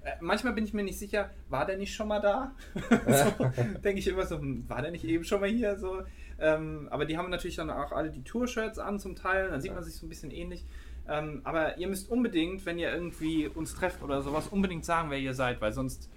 Äh, 0.03 0.11
manchmal 0.19 0.53
bin 0.53 0.63
ich 0.63 0.73
mir 0.73 0.83
nicht 0.83 0.99
sicher, 0.99 1.29
war 1.49 1.65
der 1.65 1.77
nicht 1.77 1.93
schon 1.93 2.07
mal 2.07 2.19
da? 2.19 2.55
so, 2.89 3.45
denke 3.83 3.99
ich 3.99 4.07
immer 4.07 4.25
so, 4.25 4.37
hm, 4.37 4.67
war 4.67 4.81
der 4.81 4.91
nicht 4.91 5.03
eben 5.03 5.23
schon 5.23 5.41
mal 5.41 5.49
hier? 5.49 5.77
So, 5.77 6.01
ähm, 6.39 6.87
aber 6.89 7.05
die 7.05 7.17
haben 7.17 7.29
natürlich 7.29 7.55
dann 7.55 7.69
auch 7.69 7.91
alle 7.91 8.09
die 8.09 8.23
Tour-Shirts 8.23 8.79
an 8.79 8.99
zum 8.99 9.15
Teil, 9.15 9.49
dann 9.49 9.61
sieht 9.61 9.73
man 9.73 9.83
sich 9.83 9.95
so 9.95 10.05
ein 10.05 10.09
bisschen 10.09 10.31
ähnlich. 10.31 10.65
Ähm, 11.07 11.41
aber 11.43 11.77
ihr 11.77 11.87
müsst 11.87 12.09
unbedingt, 12.09 12.65
wenn 12.65 12.79
ihr 12.79 12.91
irgendwie 12.93 13.47
uns 13.47 13.75
trefft 13.75 14.03
oder 14.03 14.21
sowas, 14.21 14.47
unbedingt 14.47 14.85
sagen, 14.85 15.09
wer 15.09 15.19
ihr 15.19 15.33
seid, 15.33 15.61
weil 15.61 15.73
sonst 15.73 16.09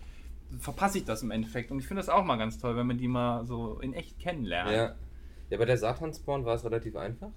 verpasse 0.59 0.99
ich 0.99 1.05
das 1.05 1.23
im 1.23 1.31
Endeffekt. 1.31 1.71
Und 1.71 1.79
ich 1.79 1.87
finde 1.87 2.01
das 2.01 2.09
auch 2.09 2.25
mal 2.25 2.37
ganz 2.37 2.59
toll, 2.59 2.77
wenn 2.77 2.87
man 2.87 2.99
die 2.99 3.09
mal 3.09 3.45
so 3.45 3.81
in 3.81 3.93
echt 3.93 4.19
kennenlernt. 4.19 4.71
Ja. 4.71 4.95
Ja, 5.51 5.59
bei 5.59 5.65
der 5.67 5.77
Satanspawn 5.77 6.45
war 6.45 6.55
es 6.55 6.65
relativ 6.65 6.97
einfach. 6.97 7.31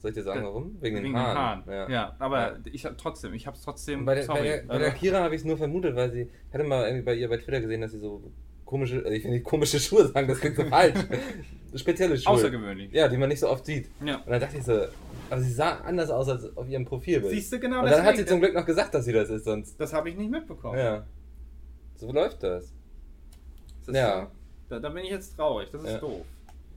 Soll 0.00 0.10
ich 0.10 0.14
dir 0.16 0.22
sagen, 0.22 0.44
warum? 0.44 0.76
Wegen, 0.80 0.82
Wegen 0.82 0.96
den 0.96 1.04
den 1.12 1.16
Haaren. 1.16 1.66
Haaren. 1.66 1.90
Ja, 1.92 2.14
aber 2.20 2.52
Ja. 2.52 2.58
ich 2.72 2.84
hab 2.84 2.96
trotzdem, 2.98 3.34
ich 3.34 3.46
hab's 3.48 3.62
trotzdem. 3.62 4.00
Und 4.00 4.04
bei 4.06 4.14
der, 4.14 4.24
sorry. 4.24 4.38
bei 4.38 4.44
der, 4.44 4.62
bei 4.66 4.78
der 4.78 4.86
Also, 4.88 4.98
Kira 4.98 5.22
habe 5.24 5.34
ich 5.34 5.40
es 5.40 5.44
nur 5.44 5.56
vermutet, 5.56 5.96
weil 5.96 6.12
sie, 6.12 6.22
ich 6.22 6.54
hatte 6.54 6.64
mal 6.64 6.84
irgendwie 6.86 7.04
bei 7.04 7.14
ihr 7.14 7.28
bei 7.28 7.36
Twitter 7.36 7.60
gesehen, 7.60 7.80
dass 7.80 7.90
sie 7.92 7.98
so 7.98 8.22
komische, 8.64 9.04
äh, 9.04 9.16
ich 9.16 9.24
will 9.24 9.32
nicht 9.32 9.44
komische 9.44 9.80
Schuhe 9.80 10.06
sagen, 10.06 10.28
das 10.28 10.38
klingt 10.40 10.56
so 10.56 10.64
falsch. 10.64 10.94
Spezielle 11.74 12.16
Schuhe. 12.16 12.32
außergewöhnlich. 12.32 12.92
Ja, 12.92 13.08
die 13.08 13.16
man 13.16 13.28
nicht 13.28 13.40
so 13.40 13.48
oft 13.48 13.66
sieht. 13.66 13.90
Ja. 14.04 14.16
Und 14.18 14.28
dann 14.30 14.40
dachte 14.40 14.56
ich 14.56 14.64
so, 14.64 14.84
aber 15.30 15.40
sie 15.42 15.52
sah 15.52 15.78
anders 15.80 16.10
aus 16.10 16.28
als 16.28 16.56
auf 16.56 16.68
ihrem 16.68 16.84
Profilbild. 16.84 17.32
Siehst 17.32 17.52
du 17.52 17.58
genau 17.58 17.80
Und 17.82 17.90
dann 17.90 18.04
hat 18.04 18.16
sie 18.16 18.24
zum 18.24 18.38
Glück 18.40 18.54
noch 18.54 18.64
gesagt, 18.64 18.94
dass 18.94 19.04
sie 19.04 19.12
das 19.12 19.28
ist, 19.30 19.44
sonst. 19.44 19.78
Das 19.80 19.92
habe 19.92 20.08
ich 20.10 20.16
nicht 20.16 20.30
mitbekommen. 20.30 20.78
Ja. 20.78 21.04
So 21.96 22.12
läuft 22.12 22.42
das. 22.44 22.72
Das 23.84 23.96
Ja. 23.96 24.20
so- 24.22 24.28
Da, 24.68 24.78
da 24.78 24.88
bin 24.90 25.02
ich 25.04 25.10
jetzt 25.10 25.34
traurig. 25.34 25.68
Das 25.72 25.82
ist 25.82 25.90
Ja. 25.92 25.98
doof. 25.98 26.24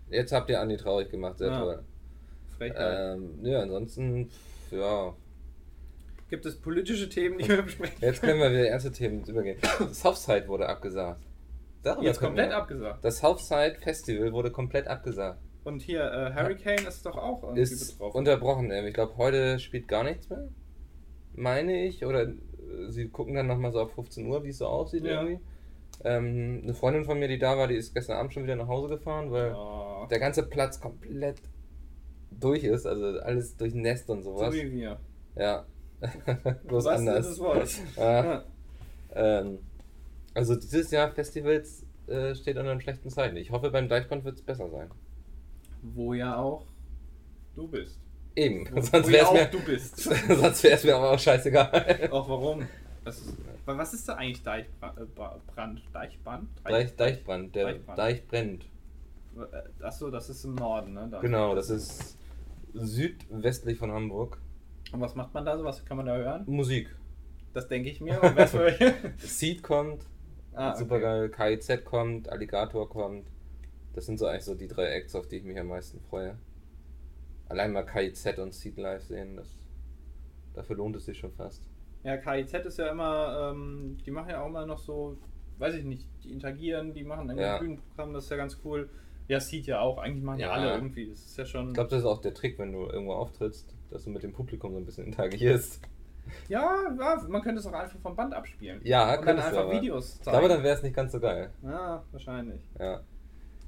Jetzt 0.10 0.32
habt 0.34 0.50
ihr 0.50 0.60
Andi 0.60 0.76
traurig 0.78 1.10
gemacht, 1.10 1.38
sehr 1.38 1.50
Ja. 1.52 1.60
toll. 1.60 1.84
Frechheit. 2.70 3.16
Ähm, 3.18 3.40
ja, 3.44 3.60
ansonsten, 3.62 4.30
ja. 4.72 5.14
Gibt 6.30 6.46
es 6.46 6.60
politische 6.62 7.10
Themen, 7.10 7.38
die 7.40 7.48
wir 7.50 7.62
besprechen? 7.64 7.98
Jetzt 8.00 8.22
können 8.22 8.40
wir 8.40 8.52
wieder 8.52 8.68
erste 8.68 8.92
Themen 8.92 9.24
übergehen. 9.26 9.58
Southside 9.92 10.48
wurde 10.48 10.68
abgesagt. 10.70 11.22
Darüber 11.84 12.06
Jetzt 12.06 12.20
komplett 12.20 12.50
wir- 12.50 12.58
abgesagt. 12.58 13.04
Das 13.04 13.18
Southside 13.20 13.76
Festival 13.82 14.32
wurde 14.32 14.52
komplett 14.52 14.88
abgesagt. 14.88 15.40
Und 15.64 15.82
hier, 15.82 16.04
äh, 16.04 16.34
Hurricane 16.34 16.88
ist 16.88 17.06
doch 17.06 17.18
auch 17.18 17.44
irgendwie 17.44 17.62
Ist 17.62 17.98
betroffen. 17.98 18.18
unterbrochen. 18.18 18.72
ähm, 18.72 18.86
Ich 18.88 18.94
glaube, 18.94 19.18
heute 19.18 19.60
spielt 19.60 19.88
gar 19.88 20.04
nichts 20.04 20.30
mehr. 20.30 20.48
Meine 21.36 21.86
ich. 21.86 22.06
Oder 22.06 22.24
äh, 22.30 22.34
sie 22.90 23.10
gucken 23.10 23.36
dann 23.36 23.48
nochmal 23.48 23.72
so 23.72 23.80
auf 23.82 23.94
15 23.94 24.26
Uhr, 24.28 24.44
wie 24.44 24.50
es 24.50 24.58
so 24.60 24.68
aussieht 24.68 25.04
Ja. 25.04 25.22
irgendwie. 25.22 25.40
Ähm, 26.04 26.62
eine 26.64 26.74
Freundin 26.74 27.04
von 27.06 27.20
mir, 27.20 27.28
die 27.28 27.38
da 27.38 27.58
war, 27.58 27.68
die 27.68 27.76
ist 27.76 27.94
gestern 27.94 28.18
Abend 28.18 28.34
schon 28.34 28.44
wieder 28.44 28.56
nach 28.56 28.68
Hause 28.68 28.88
gefahren, 28.88 29.32
weil 29.32 29.54
Oh, 29.56 30.08
der 30.10 30.18
ganze 30.20 30.44
Platz 30.48 30.80
komplett 30.80 31.42
durch 32.44 32.64
ist. 32.64 32.86
Also 32.86 33.20
alles 33.20 33.56
durchnässt 33.58 34.10
und 34.10 34.24
so 34.24 34.38
sowas. 34.38 34.54
wie 34.54 34.72
wir. 34.72 35.00
Ja. 35.36 35.66
Bloß 36.68 36.86
Was 36.86 37.00
anders. 37.00 37.26
ist 37.26 37.32
das 37.32 37.40
Wort? 37.40 37.70
Ja. 37.96 38.24
Ja. 38.24 38.44
Ähm, 39.14 39.60
also 40.34 40.56
dieses 40.56 40.92
Jahr 40.92 41.12
Festivals 41.12 41.86
äh, 42.08 42.34
steht 42.36 42.58
unter 42.58 42.72
einem 42.72 42.82
schlechten 42.82 43.10
Zeichen. 43.10 43.38
Ich 43.38 43.52
hoffe, 43.52 43.70
beim 43.70 43.88
Deichbrand 43.88 44.24
wird 44.26 44.38
es 44.38 44.42
besser 44.42 44.70
sein. 44.70 44.90
Wo 45.82 46.14
ja 46.14 46.38
auch 46.38 46.66
du 47.56 47.68
bist. 47.68 48.00
Eben, 48.36 48.68
Wo, 48.72 48.82
sonst 48.82 49.12
wäre 49.12 49.24
es 49.24 49.30
auch 49.30 49.34
mir, 49.34 49.46
du 49.46 49.60
bist. 49.60 49.98
sonst 50.28 50.64
wär's 50.64 50.84
mir 50.84 50.96
aber 50.96 51.12
auch 51.12 51.20
scheißegal. 51.20 52.10
Auch 52.12 52.30
warum? 52.30 52.66
Ist, 53.06 53.34
weil 53.66 53.78
was 53.78 53.94
ist 53.94 54.08
da 54.08 54.16
eigentlich 54.16 54.44
Deichbrand? 54.44 55.00
Äh, 55.00 55.06
Brand? 55.54 55.82
Deichbrand? 55.92 56.48
Deich, 56.64 56.96
Deichbrand, 56.96 57.56
der 57.56 57.66
Deichbrand. 57.66 58.00
Deich 58.00 58.28
brennt. 58.28 58.66
Äh, 59.36 59.84
Achso, 59.84 60.10
das 60.10 60.30
ist 60.30 60.46
im 60.46 60.56
Norden, 60.56 60.94
ne? 60.94 61.08
Da. 61.12 61.20
Genau, 61.20 61.56
das 61.56 61.70
ist 61.70 62.18
südwestlich 62.74 63.78
von 63.78 63.92
Hamburg. 63.92 64.38
Und 64.92 65.02
was 65.02 65.16
macht 65.16 65.34
man 65.34 65.46
da 65.46 65.58
so? 65.58 65.64
Was 65.64 65.84
kann 65.86 65.98
man 65.98 66.06
da 66.06 66.16
hören? 66.16 66.44
Musik. 66.48 66.94
Das 67.54 67.68
denke 67.68 67.90
ich 67.90 68.02
mir. 68.02 68.22
Und 68.22 68.36
was 68.36 68.52
für? 68.52 68.74
Seed 69.18 69.64
kommt, 69.64 70.06
ah, 70.54 70.76
super 70.76 71.00
geil. 71.00 71.30
KIZ 71.30 71.84
kommt, 71.86 72.30
Alligator 72.30 72.90
kommt. 72.90 73.28
Das 73.94 74.06
sind 74.06 74.18
so 74.20 74.26
eigentlich 74.26 74.46
so 74.46 74.56
die 74.56 74.68
drei 74.68 74.86
Acts, 74.88 75.16
auf 75.16 75.28
die 75.28 75.38
ich 75.38 75.44
mich 75.44 75.60
am 75.60 75.68
meisten 75.68 76.00
freue. 76.00 76.38
Allein 77.50 77.74
mal 77.74 77.84
KIZ 77.86 78.38
und 78.40 78.54
Seed 78.54 78.78
live 78.78 79.04
sehen, 79.04 79.36
das, 79.36 79.58
dafür 80.54 80.78
lohnt 80.78 80.96
es 80.96 81.06
sich 81.06 81.18
schon 81.18 81.32
fast. 81.34 81.62
Ja, 82.04 82.16
KIZ 82.18 82.54
ist 82.66 82.80
ja 82.80 82.90
immer, 82.90 83.52
ähm, 83.54 83.98
die 84.06 84.12
machen 84.12 84.30
ja 84.30 84.42
auch 84.42 84.48
immer 84.48 84.66
noch 84.66 84.80
so, 84.80 85.18
weiß 85.60 85.76
ich 85.76 85.84
nicht, 85.84 86.08
die 86.24 86.32
interagieren, 86.32 86.94
die 86.94 87.04
machen 87.04 87.28
irgendwie 87.30 87.44
Ja. 87.44 87.56
ein 87.56 87.60
Bühnenprogramm, 87.60 88.14
das 88.14 88.24
ist 88.24 88.30
ja 88.30 88.38
ganz 88.38 88.58
cool. 88.64 88.90
Ja, 89.32 89.40
sieht 89.40 89.66
ja 89.66 89.80
auch, 89.80 89.98
eigentlich 89.98 90.24
machen 90.24 90.40
ja, 90.40 90.48
Ja. 90.48 90.54
alle 90.54 90.74
irgendwie, 90.76 91.08
das 91.10 91.20
ist 91.26 91.38
ja 91.38 91.46
schon. 91.46 91.70
Ich 91.70 91.74
glaube, 91.74 91.90
das 91.90 92.00
ist 92.00 92.06
auch 92.06 92.20
der 92.22 92.34
Trick, 92.34 92.60
wenn 92.60 92.72
du 92.74 92.86
irgendwo 92.88 93.14
auftrittst, 93.14 93.74
dass 93.90 94.04
du 94.04 94.10
mit 94.10 94.24
dem 94.24 94.34
Publikum 94.34 94.74
so 94.74 94.78
ein 94.78 94.86
bisschen 94.86 95.06
interagierst. 95.06 95.82
ja, 96.50 96.76
ja, 97.00 97.26
man 97.28 97.42
könnte 97.42 97.60
es 97.60 97.66
auch 97.66 97.74
einfach 97.74 98.00
vom 98.00 98.16
Band 98.16 98.34
abspielen. 98.34 98.82
Ja, 98.84 99.18
Und 99.20 99.26
dann 99.26 99.40
einfach 99.40 99.58
aber. 99.62 99.72
Videos 99.72 100.20
zeigen. 100.20 100.38
glaube, 100.38 100.54
dann 100.54 100.64
wäre 100.64 100.76
es 100.76 100.84
nicht 100.84 100.96
ganz 100.96 101.12
so 101.14 101.20
geil. 101.20 101.50
Ja, 101.64 102.04
wahrscheinlich. 102.12 102.62
Ja, 102.80 103.02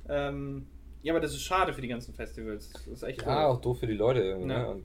Ähm, 0.10 0.68
ja, 1.02 1.14
aber 1.14 1.20
das 1.22 1.32
ist 1.34 1.42
schade 1.44 1.74
für 1.74 1.82
die 1.82 1.88
ganzen 1.88 2.14
Festivals. 2.14 2.70
Das 2.72 2.88
ist 2.88 3.04
echt 3.04 3.22
ja 3.22 3.48
doof. 3.48 3.58
auch 3.58 3.62
doof 3.62 3.80
für 3.80 3.88
die 3.88 3.94
Leute 3.94 4.22
irgendwie. 4.22 4.52
Ja. 4.52 4.60
Ne? 4.60 4.70
Und 4.70 4.84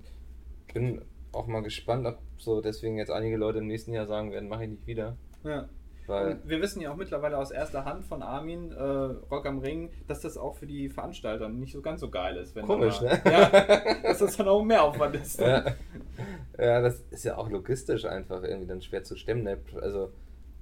ich 0.66 0.74
bin 0.74 1.02
auch 1.32 1.46
mal 1.46 1.62
gespannt, 1.62 2.06
ob 2.06 2.18
so 2.38 2.60
deswegen 2.60 2.98
jetzt 2.98 3.10
einige 3.10 3.36
Leute 3.36 3.58
im 3.58 3.66
nächsten 3.66 3.92
Jahr 3.92 4.06
sagen 4.06 4.32
werden, 4.32 4.48
mache 4.48 4.64
ich 4.64 4.70
nicht 4.70 4.86
wieder. 4.86 5.16
Ja. 5.44 5.68
Weil, 6.08 6.32
Und 6.32 6.48
wir 6.48 6.60
wissen 6.62 6.80
ja 6.80 6.90
auch 6.90 6.96
mittlerweile 6.96 7.36
aus 7.38 7.50
erster 7.50 7.84
Hand 7.84 8.04
von 8.06 8.22
Armin, 8.22 8.72
äh, 8.72 8.82
Rock 8.82 9.46
am 9.46 9.58
Ring, 9.58 9.90
dass 10.06 10.20
das 10.20 10.36
auch 10.38 10.56
für 10.56 10.66
die 10.66 10.88
Veranstalter 10.88 11.48
nicht 11.48 11.72
so 11.72 11.82
ganz 11.82 12.00
so 12.00 12.08
geil 12.10 12.36
ist. 12.38 12.56
Wenn 12.56 12.64
Komisch, 12.66 12.98
da 12.98 13.04
ne? 13.14 13.20
Ja, 13.24 14.02
dass 14.02 14.18
das 14.18 14.36
dann 14.36 14.48
auch 14.48 14.64
mehr 14.64 14.82
Aufwand 14.82 15.14
ist. 15.16 15.38
ja, 15.40 15.64
ja, 16.58 16.80
das 16.80 17.00
ist 17.10 17.24
ja 17.24 17.36
auch 17.36 17.48
logistisch 17.50 18.04
einfach 18.06 18.42
irgendwie 18.42 18.66
dann 18.66 18.80
schwer 18.82 19.04
zu 19.04 19.16
stemmen. 19.16 19.42
ne? 19.44 19.58
Also, 19.80 20.10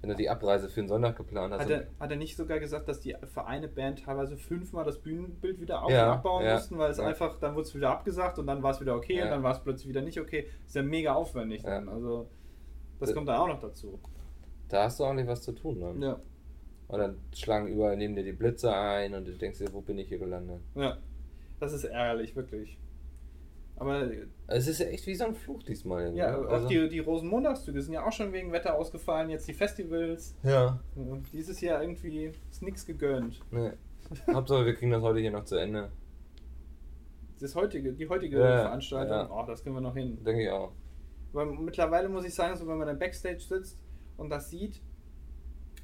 wenn 0.02 0.10
du 0.10 0.16
die 0.16 0.28
Abreise 0.28 0.68
für 0.68 0.80
einen 0.80 0.88
Sonntag 0.88 1.16
geplant 1.16 1.54
hast. 1.54 1.62
Hat 1.62 1.70
er, 1.70 1.86
hat 1.98 2.10
er 2.10 2.16
nicht 2.16 2.36
sogar 2.36 2.58
gesagt, 2.60 2.88
dass 2.88 3.00
die 3.00 3.16
für 3.32 3.46
eine 3.46 3.66
Band 3.66 4.04
teilweise 4.04 4.36
fünfmal 4.36 4.84
das 4.84 4.98
Bühnenbild 4.98 5.60
wieder 5.60 5.82
auf- 5.82 5.90
Ja, 5.90 6.12
abbauen 6.12 6.44
ja, 6.44 6.54
mussten, 6.54 6.76
weil 6.76 6.90
es 6.90 6.98
ja. 6.98 7.06
einfach, 7.06 7.38
dann 7.38 7.54
wurde 7.54 7.62
es 7.68 7.74
wieder 7.74 7.90
abgesagt 7.90 8.38
und 8.38 8.46
dann 8.46 8.62
war 8.62 8.72
es 8.72 8.80
wieder 8.80 8.94
okay 8.94 9.22
und 9.22 9.30
dann 9.30 9.42
war 9.42 9.52
es 9.52 9.60
plötzlich 9.60 9.88
wieder 9.88 10.02
nicht 10.02 10.20
okay. 10.20 10.48
ist 10.66 10.74
ja 10.76 10.82
mega 10.82 11.14
aufwendig 11.14 11.62
dann. 11.62 11.88
Also 11.88 12.28
das 13.00 13.10
Äh, 13.10 13.14
kommt 13.14 13.28
da 13.28 13.38
auch 13.38 13.48
noch 13.48 13.60
dazu. 13.60 13.98
Da 14.68 14.84
hast 14.84 15.00
du 15.00 15.04
auch 15.04 15.14
nicht 15.14 15.28
was 15.28 15.42
zu 15.42 15.52
tun. 15.52 15.78
Ne? 15.78 16.06
Ja. 16.06 16.20
Und 16.88 16.98
dann 17.00 17.16
schlagen 17.34 17.66
überall 17.68 17.96
neben 17.96 18.14
dir 18.14 18.22
die 18.22 18.32
Blitze 18.32 18.72
ein 18.74 19.14
und 19.14 19.26
du 19.26 19.32
denkst 19.32 19.58
dir, 19.58 19.72
wo 19.72 19.80
bin 19.80 19.98
ich 19.98 20.08
hier 20.08 20.18
gelandet? 20.18 20.60
Ja. 20.74 20.96
Das 21.58 21.72
ist 21.72 21.84
ärgerlich, 21.84 22.36
wirklich. 22.36 22.78
Aber 23.78 24.08
Es 24.46 24.68
ist 24.68 24.78
ja 24.80 24.86
echt 24.86 25.06
wie 25.06 25.14
so 25.14 25.24
ein 25.26 25.34
Fluch 25.34 25.62
diesmal. 25.62 26.14
ja, 26.16 26.36
ne? 26.38 26.48
auch 26.48 26.66
die, 26.66 26.88
die 26.88 26.98
Rosenmontagszüge 27.00 27.82
sind 27.82 27.92
ja 27.92 28.06
auch 28.06 28.12
schon 28.12 28.32
wegen 28.32 28.50
Wetter 28.52 28.74
ausgefallen, 28.74 29.28
jetzt 29.30 29.46
die 29.48 29.52
Festivals. 29.52 30.34
ja. 30.42 30.78
Und 30.94 31.30
Dieses 31.32 31.60
Jahr 31.60 31.82
irgendwie 31.82 32.32
ist 32.50 32.62
nichts 32.62 32.86
gegönnt. 32.86 33.40
Nee. 33.50 33.72
Hauptsache, 34.32 34.64
wir 34.64 34.74
kriegen 34.74 34.92
das 34.92 35.02
heute 35.02 35.18
hier 35.20 35.32
noch 35.32 35.44
zu 35.44 35.56
Ende. 35.56 35.90
Das 37.40 37.54
heutige, 37.54 37.92
die 37.92 38.08
heutige 38.08 38.38
Ja, 38.38 38.62
Veranstaltung, 38.62 39.12
ja. 39.12 39.30
oh, 39.30 39.44
das 39.46 39.62
kriegen 39.62 39.74
wir 39.74 39.80
noch 39.82 39.94
hin. 39.94 40.22
Denke 40.24 40.42
ich 40.44 40.50
auch. 40.50 40.72
Weil 41.32 41.46
mittlerweile 41.46 42.08
muss 42.08 42.24
ich 42.24 42.34
sagen, 42.34 42.56
so 42.56 42.66
wenn 42.66 42.78
man 42.78 42.86
dann 42.86 42.98
Backstage 42.98 43.40
sitzt 43.40 43.78
und 44.16 44.30
das 44.30 44.50
sieht, 44.50 44.80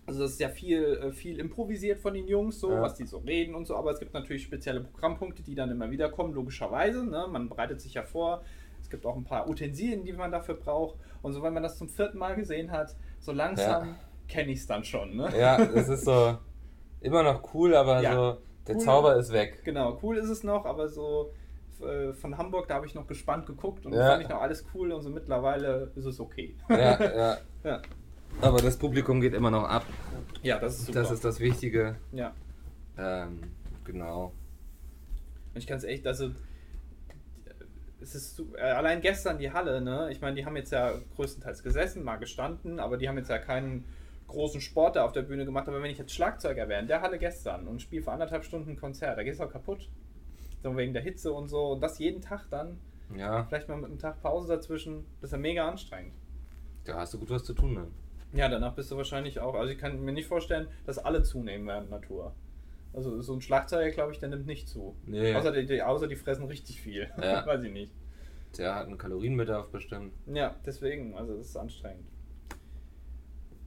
also 0.06 0.20
das 0.20 0.32
ist 0.32 0.40
ja 0.40 0.48
viel, 0.48 0.84
äh, 0.94 1.12
viel 1.12 1.38
improvisiert 1.38 2.00
von 2.00 2.14
den 2.14 2.26
Jungs, 2.26 2.60
so, 2.60 2.70
Ja. 2.72 2.82
was 2.82 2.94
die 2.94 3.06
so 3.06 3.18
reden 3.18 3.54
und 3.54 3.66
so, 3.66 3.76
aber 3.76 3.90
es 3.92 4.00
gibt 4.00 4.14
natürlich 4.14 4.42
spezielle 4.42 4.80
Programmpunkte, 4.80 5.42
die 5.42 5.54
dann 5.54 5.70
immer 5.70 5.90
wieder 5.90 6.10
kommen, 6.10 6.34
logischerweise. 6.34 7.04
Ne? 7.06 7.26
Man 7.30 7.48
bereitet 7.48 7.80
sich 7.80 7.94
ja 7.94 8.02
vor. 8.02 8.42
Es 8.82 8.90
gibt 8.90 9.06
auch 9.06 9.16
ein 9.16 9.24
paar 9.24 9.48
Utensilien, 9.48 10.04
die 10.04 10.12
man 10.12 10.32
dafür 10.32 10.56
braucht. 10.56 10.96
Und 11.22 11.32
so, 11.32 11.42
wenn 11.42 11.54
man 11.54 11.62
das 11.62 11.78
zum 11.78 11.88
vierten 11.88 12.18
Mal 12.18 12.34
gesehen 12.34 12.72
hat, 12.72 12.96
so 13.20 13.30
langsam 13.32 13.84
Ja. 13.90 13.94
kenne 14.28 14.50
ich 14.52 14.58
es 14.58 14.66
dann 14.66 14.82
schon. 14.82 15.16
Ne? 15.16 15.32
Ja, 15.38 15.56
es 15.62 15.88
ist 15.88 16.04
so 16.04 16.36
immer 17.00 17.22
noch 17.22 17.54
cool, 17.54 17.74
aber 17.76 18.00
Ja. 18.02 18.14
so 18.14 18.38
der 18.66 18.74
Cool. 18.76 18.82
Zauber 18.82 19.16
ist 19.16 19.32
weg. 19.32 19.62
Genau, 19.64 19.98
cool 20.02 20.18
ist 20.18 20.28
es 20.28 20.42
noch, 20.42 20.64
aber 20.66 20.88
so 20.88 21.32
äh, 21.80 22.12
von 22.12 22.36
Hamburg, 22.38 22.68
da 22.68 22.74
habe 22.74 22.86
ich 22.86 22.94
noch 22.94 23.06
gespannt 23.06 23.46
geguckt 23.46 23.86
und 23.86 23.92
Ja. 23.94 24.10
fand 24.10 24.22
ich 24.22 24.28
noch 24.28 24.40
alles 24.40 24.64
cool 24.74 24.92
und 24.92 25.02
so 25.02 25.10
mittlerweile 25.10 25.90
ist 25.96 26.04
es 26.04 26.18
okay. 26.20 26.56
Ja, 26.68 26.76
ja. 27.16 27.38
Ja, 27.64 27.82
Aber 28.40 28.60
das 28.60 28.76
Publikum 28.76 29.20
geht 29.20 29.34
immer 29.34 29.50
noch 29.50 29.64
ab. 29.64 29.86
ja 30.42 30.58
das 30.58 30.78
ist 30.78 30.86
super. 30.86 31.00
Das 31.00 31.10
ist 31.10 31.24
das 31.24 31.40
Wichtige. 31.40 31.96
ja. 32.12 32.32
Ähm, 32.98 33.40
genau. 33.84 34.32
Und 35.54 35.58
ich 35.58 35.66
kann 35.66 35.78
es 35.78 35.84
echt, 35.84 36.06
also 36.06 36.30
es 38.00 38.14
ist 38.14 38.42
äh, 38.56 38.60
allein 38.60 39.00
gestern 39.00 39.38
die 39.38 39.50
Halle, 39.52 39.80
ne? 39.80 40.08
Ich 40.10 40.20
meine, 40.20 40.36
die 40.36 40.44
haben 40.44 40.56
jetzt 40.56 40.72
ja 40.72 40.92
größtenteils 41.16 41.62
gesessen, 41.62 42.02
mal 42.02 42.16
gestanden, 42.16 42.80
aber 42.80 42.96
die 42.96 43.08
haben 43.08 43.16
jetzt 43.16 43.30
ja 43.30 43.38
keinen 43.38 43.84
großen 44.26 44.60
Sport 44.60 44.96
da 44.96 45.04
auf 45.04 45.12
der 45.12 45.22
Bühne 45.22 45.44
gemacht. 45.44 45.68
Aber 45.68 45.82
wenn 45.82 45.90
ich 45.90 45.98
jetzt 45.98 46.12
Schlagzeuger 46.12 46.68
wäre 46.68 46.80
in 46.80 46.88
der 46.88 47.00
Halle 47.00 47.18
gestern 47.18 47.66
und 47.68 47.80
spiele 47.80 48.02
für 48.02 48.12
anderthalb 48.12 48.44
Stunden 48.44 48.70
ein 48.70 48.76
Konzert, 48.76 49.16
da 49.18 49.22
gehst 49.22 49.40
du 49.40 49.44
auch 49.44 49.52
kaputt. 49.52 49.88
So 50.62 50.76
wegen 50.76 50.92
der 50.92 51.02
Hitze 51.02 51.32
und 51.32 51.48
so. 51.48 51.72
Und 51.72 51.80
das 51.80 51.98
jeden 51.98 52.20
Tag 52.20 52.46
dann, 52.50 52.78
Ja, 53.16 53.44
vielleicht 53.44 53.68
mal 53.68 53.76
mit 53.76 53.86
einem 53.90 53.98
Tag 53.98 54.20
Pause 54.22 54.54
dazwischen, 54.54 55.04
das 55.20 55.28
ist 55.28 55.32
ja 55.32 55.38
mega 55.38 55.68
anstrengend. 55.68 56.14
da 56.84 56.98
hast 56.98 57.14
du 57.14 57.18
gut 57.18 57.30
was 57.30 57.44
zu 57.44 57.54
tun 57.54 57.74
dann. 57.74 57.92
Ja, 58.32 58.48
danach 58.48 58.74
bist 58.74 58.90
du 58.90 58.96
wahrscheinlich 58.96 59.40
auch. 59.40 59.54
Also 59.54 59.72
ich 59.72 59.78
kann 59.78 60.00
mir 60.00 60.12
nicht 60.12 60.26
vorstellen, 60.26 60.68
dass 60.86 60.98
alle 60.98 61.22
zunehmen 61.22 61.66
während 61.66 61.90
Natur. 61.90 62.34
Also 62.94 63.20
so 63.22 63.34
ein 63.34 63.40
Schlagzeuger, 63.40 63.90
glaube 63.90 64.12
ich, 64.12 64.18
der 64.18 64.28
nimmt 64.28 64.46
nicht 64.46 64.68
zu. 64.68 64.96
Nee. 65.06 65.34
Außer, 65.34 65.52
die, 65.52 65.82
außer 65.82 66.08
die 66.08 66.16
fressen 66.16 66.44
richtig 66.46 66.80
viel. 66.80 67.10
Ja. 67.20 67.44
Weiß 67.46 67.62
ich 67.62 67.72
nicht. 67.72 67.92
Der 68.58 68.74
hat 68.74 68.86
einen 68.86 68.98
Kalorienbedarf 68.98 69.68
bestimmt. 69.68 70.12
Ja, 70.26 70.54
deswegen, 70.66 71.16
also 71.16 71.36
das 71.36 71.48
ist 71.48 71.56
anstrengend. 71.56 72.06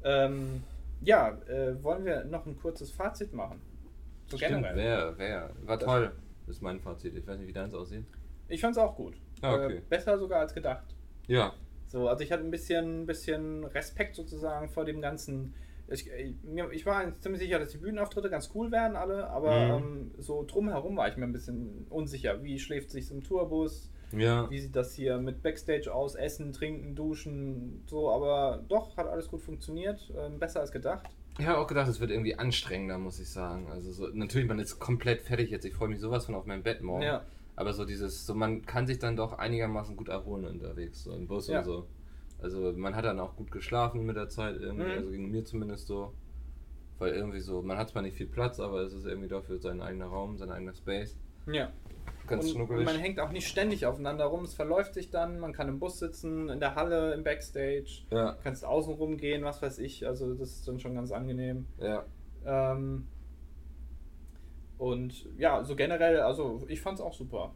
Ähm, 0.04 0.64
ja, 1.02 1.30
äh, 1.48 1.82
wollen 1.84 2.06
wir 2.06 2.24
noch 2.26 2.46
ein 2.46 2.56
kurzes 2.58 2.92
Fazit 2.92 3.34
machen? 3.34 3.62
So 4.28 4.38
Stimmt, 4.38 4.64
generell. 4.64 4.76
wer, 4.76 5.18
wer. 5.18 5.50
War 5.66 5.78
Das- 5.78 5.86
toll. 5.86 6.12
Das 6.46 6.58
ist 6.58 6.62
mein 6.62 6.80
Fazit. 6.80 7.16
Ich 7.16 7.26
weiß 7.26 7.40
nicht, 7.40 7.48
wie 7.48 7.54
deins 7.54 7.74
aussieht. 7.74 8.06
Ich 8.48 8.62
fand's 8.62 8.78
auch 8.78 8.96
gut. 8.96 9.16
Ah, 9.42 9.56
okay. 9.56 9.78
Äh, 9.78 9.82
besser 9.90 10.18
sogar 10.20 10.42
als 10.42 10.54
gedacht. 10.54 10.84
Ja. 11.28 11.54
So, 11.96 12.10
also 12.10 12.26
ich 12.26 12.32
hatte 12.34 12.44
ein 12.44 12.52
bisschen, 12.52 13.06
bisschen 13.06 13.64
Respekt 13.64 14.16
sozusagen 14.18 14.68
vor 14.68 14.84
dem 14.84 15.00
ganzen. 15.00 15.54
Ich, 15.88 16.10
ich, 16.12 16.36
mir- 16.44 16.70
ich 16.74 16.86
war 16.86 17.06
ziemlich 17.22 17.42
sicher, 17.42 17.58
dass 17.58 17.70
die 17.70 17.78
Bühnenauftritte 17.78 18.30
ganz 18.30 18.52
cool 18.54 18.70
werden, 18.70 18.98
alle, 18.98 19.28
aber 19.30 19.80
Mhm. 19.80 19.86
ähm, 19.86 20.12
so 20.18 20.44
drumherum 20.46 20.98
war 20.98 21.08
ich 21.08 21.16
mir 21.16 21.24
ein 21.24 21.32
bisschen 21.32 21.88
unsicher. 21.90 22.44
Wie 22.44 22.60
schläft 22.60 22.92
sich 22.92 23.10
im 23.12 23.24
Tourbus? 23.24 23.90
Ja. 24.12 24.50
Wie 24.52 24.60
sieht 24.60 24.76
das 24.76 24.94
hier 24.94 25.20
mit 25.20 25.42
Backstage 25.42 25.94
aus? 25.94 26.16
Essen, 26.16 26.52
trinken, 26.52 26.96
duschen, 26.96 27.82
so, 27.86 28.12
aber 28.12 28.62
doch, 28.68 28.98
hat 28.98 29.08
alles 29.08 29.30
gut 29.30 29.42
funktioniert. 29.42 30.12
Ähm, 30.18 30.38
besser 30.38 30.60
als 30.60 30.74
gedacht. 30.74 31.08
Ich 31.40 31.46
habe 31.48 31.60
auch 31.60 31.68
gedacht, 31.68 31.88
es 31.88 32.02
wird 32.02 32.12
irgendwie 32.12 32.36
anstrengender, 32.36 32.98
muss 32.98 33.22
ich 33.22 33.30
sagen. 33.30 33.68
Also 33.72 33.94
so, 33.94 34.08
natürlich, 34.12 34.50
man 34.50 34.60
ist 34.60 34.80
komplett 34.80 35.22
fertig 35.22 35.50
jetzt. 35.50 35.64
Ich 35.64 35.74
freue 35.74 35.88
mich 35.88 36.02
sowas 36.02 36.26
von 36.26 36.36
auf 36.36 36.46
mein 36.46 36.62
Bett 36.62 36.82
morgen. 36.82 37.04
Ja. 37.04 37.24
Aber 37.56 37.74
so 37.74 37.86
dieses, 37.86 38.26
so 38.26 38.34
man 38.36 38.66
kann 38.66 38.86
sich 38.88 39.00
dann 39.00 39.16
doch 39.16 39.34
einigermaßen 39.38 39.96
gut 39.96 40.10
erholen 40.10 40.46
unterwegs, 40.46 41.04
so 41.04 41.14
im 41.14 41.28
Bus 41.28 41.48
Ja. 41.48 41.60
und 41.60 41.66
so. 41.66 41.88
Also 42.42 42.74
man 42.76 42.96
hat 42.96 43.06
dann 43.06 43.20
auch 43.20 43.36
gut 43.36 43.52
geschlafen 43.52 44.06
mit 44.06 44.18
der 44.18 44.28
Zeit 44.30 44.58
irgendwie, 44.60 44.86
Mhm. 44.86 44.92
also 44.92 45.12
ging 45.12 45.32
mir 45.32 45.44
zumindest 45.46 45.88
so. 45.88 46.14
Weil 46.98 47.14
irgendwie 47.14 47.40
so, 47.42 47.62
man 47.62 47.78
hat 47.78 47.90
zwar 47.90 48.02
nicht 48.02 48.16
viel 48.16 48.28
Platz, 48.28 48.60
aber 48.60 48.80
es 48.82 48.94
ist 48.94 49.06
irgendwie 49.06 49.28
dafür 49.28 49.58
sein 49.60 49.82
eigener 49.82 50.06
Raum, 50.08 50.38
sein 50.38 50.50
eigener 50.52 50.74
Space. 50.74 51.18
Ja. 51.46 51.72
Ganz 52.28 52.46
und, 52.46 52.52
schnuckelig. 52.52 52.80
und 52.80 52.86
man 52.86 52.96
hängt 53.02 53.20
auch 53.20 53.32
nicht 53.32 53.48
ständig 53.48 53.86
aufeinander 53.86 54.26
rum. 54.26 54.44
Es 54.46 54.54
verläuft 54.54 54.94
sich 54.94 55.10
dann, 55.12 55.40
man 55.40 55.54
kann 55.54 55.68
im 55.70 55.80
Bus 55.80 56.00
sitzen, 56.00 56.50
in 56.50 56.60
der 56.60 56.76
Halle, 56.76 57.14
im 57.14 57.24
Backstage. 57.24 58.04
Ja, 58.12 58.36
kannst 58.44 58.66
außen 58.66 58.94
rum 58.96 59.18
gehen, 59.18 59.44
was 59.44 59.62
weiß 59.62 59.80
ich. 59.80 60.08
Also 60.08 60.34
das 60.34 60.52
ist 60.52 60.68
dann 60.68 60.80
schon 60.80 60.96
ganz 60.96 61.12
angenehm. 61.12 61.66
ja. 61.80 62.04
Ähm, 62.46 63.08
und 64.78 65.28
ja, 65.38 65.64
so 65.64 65.76
generell, 65.76 66.20
also 66.22 66.62
ich 66.68 66.82
fand's 66.82 67.02
auch 67.02 67.14
super. 67.14 67.52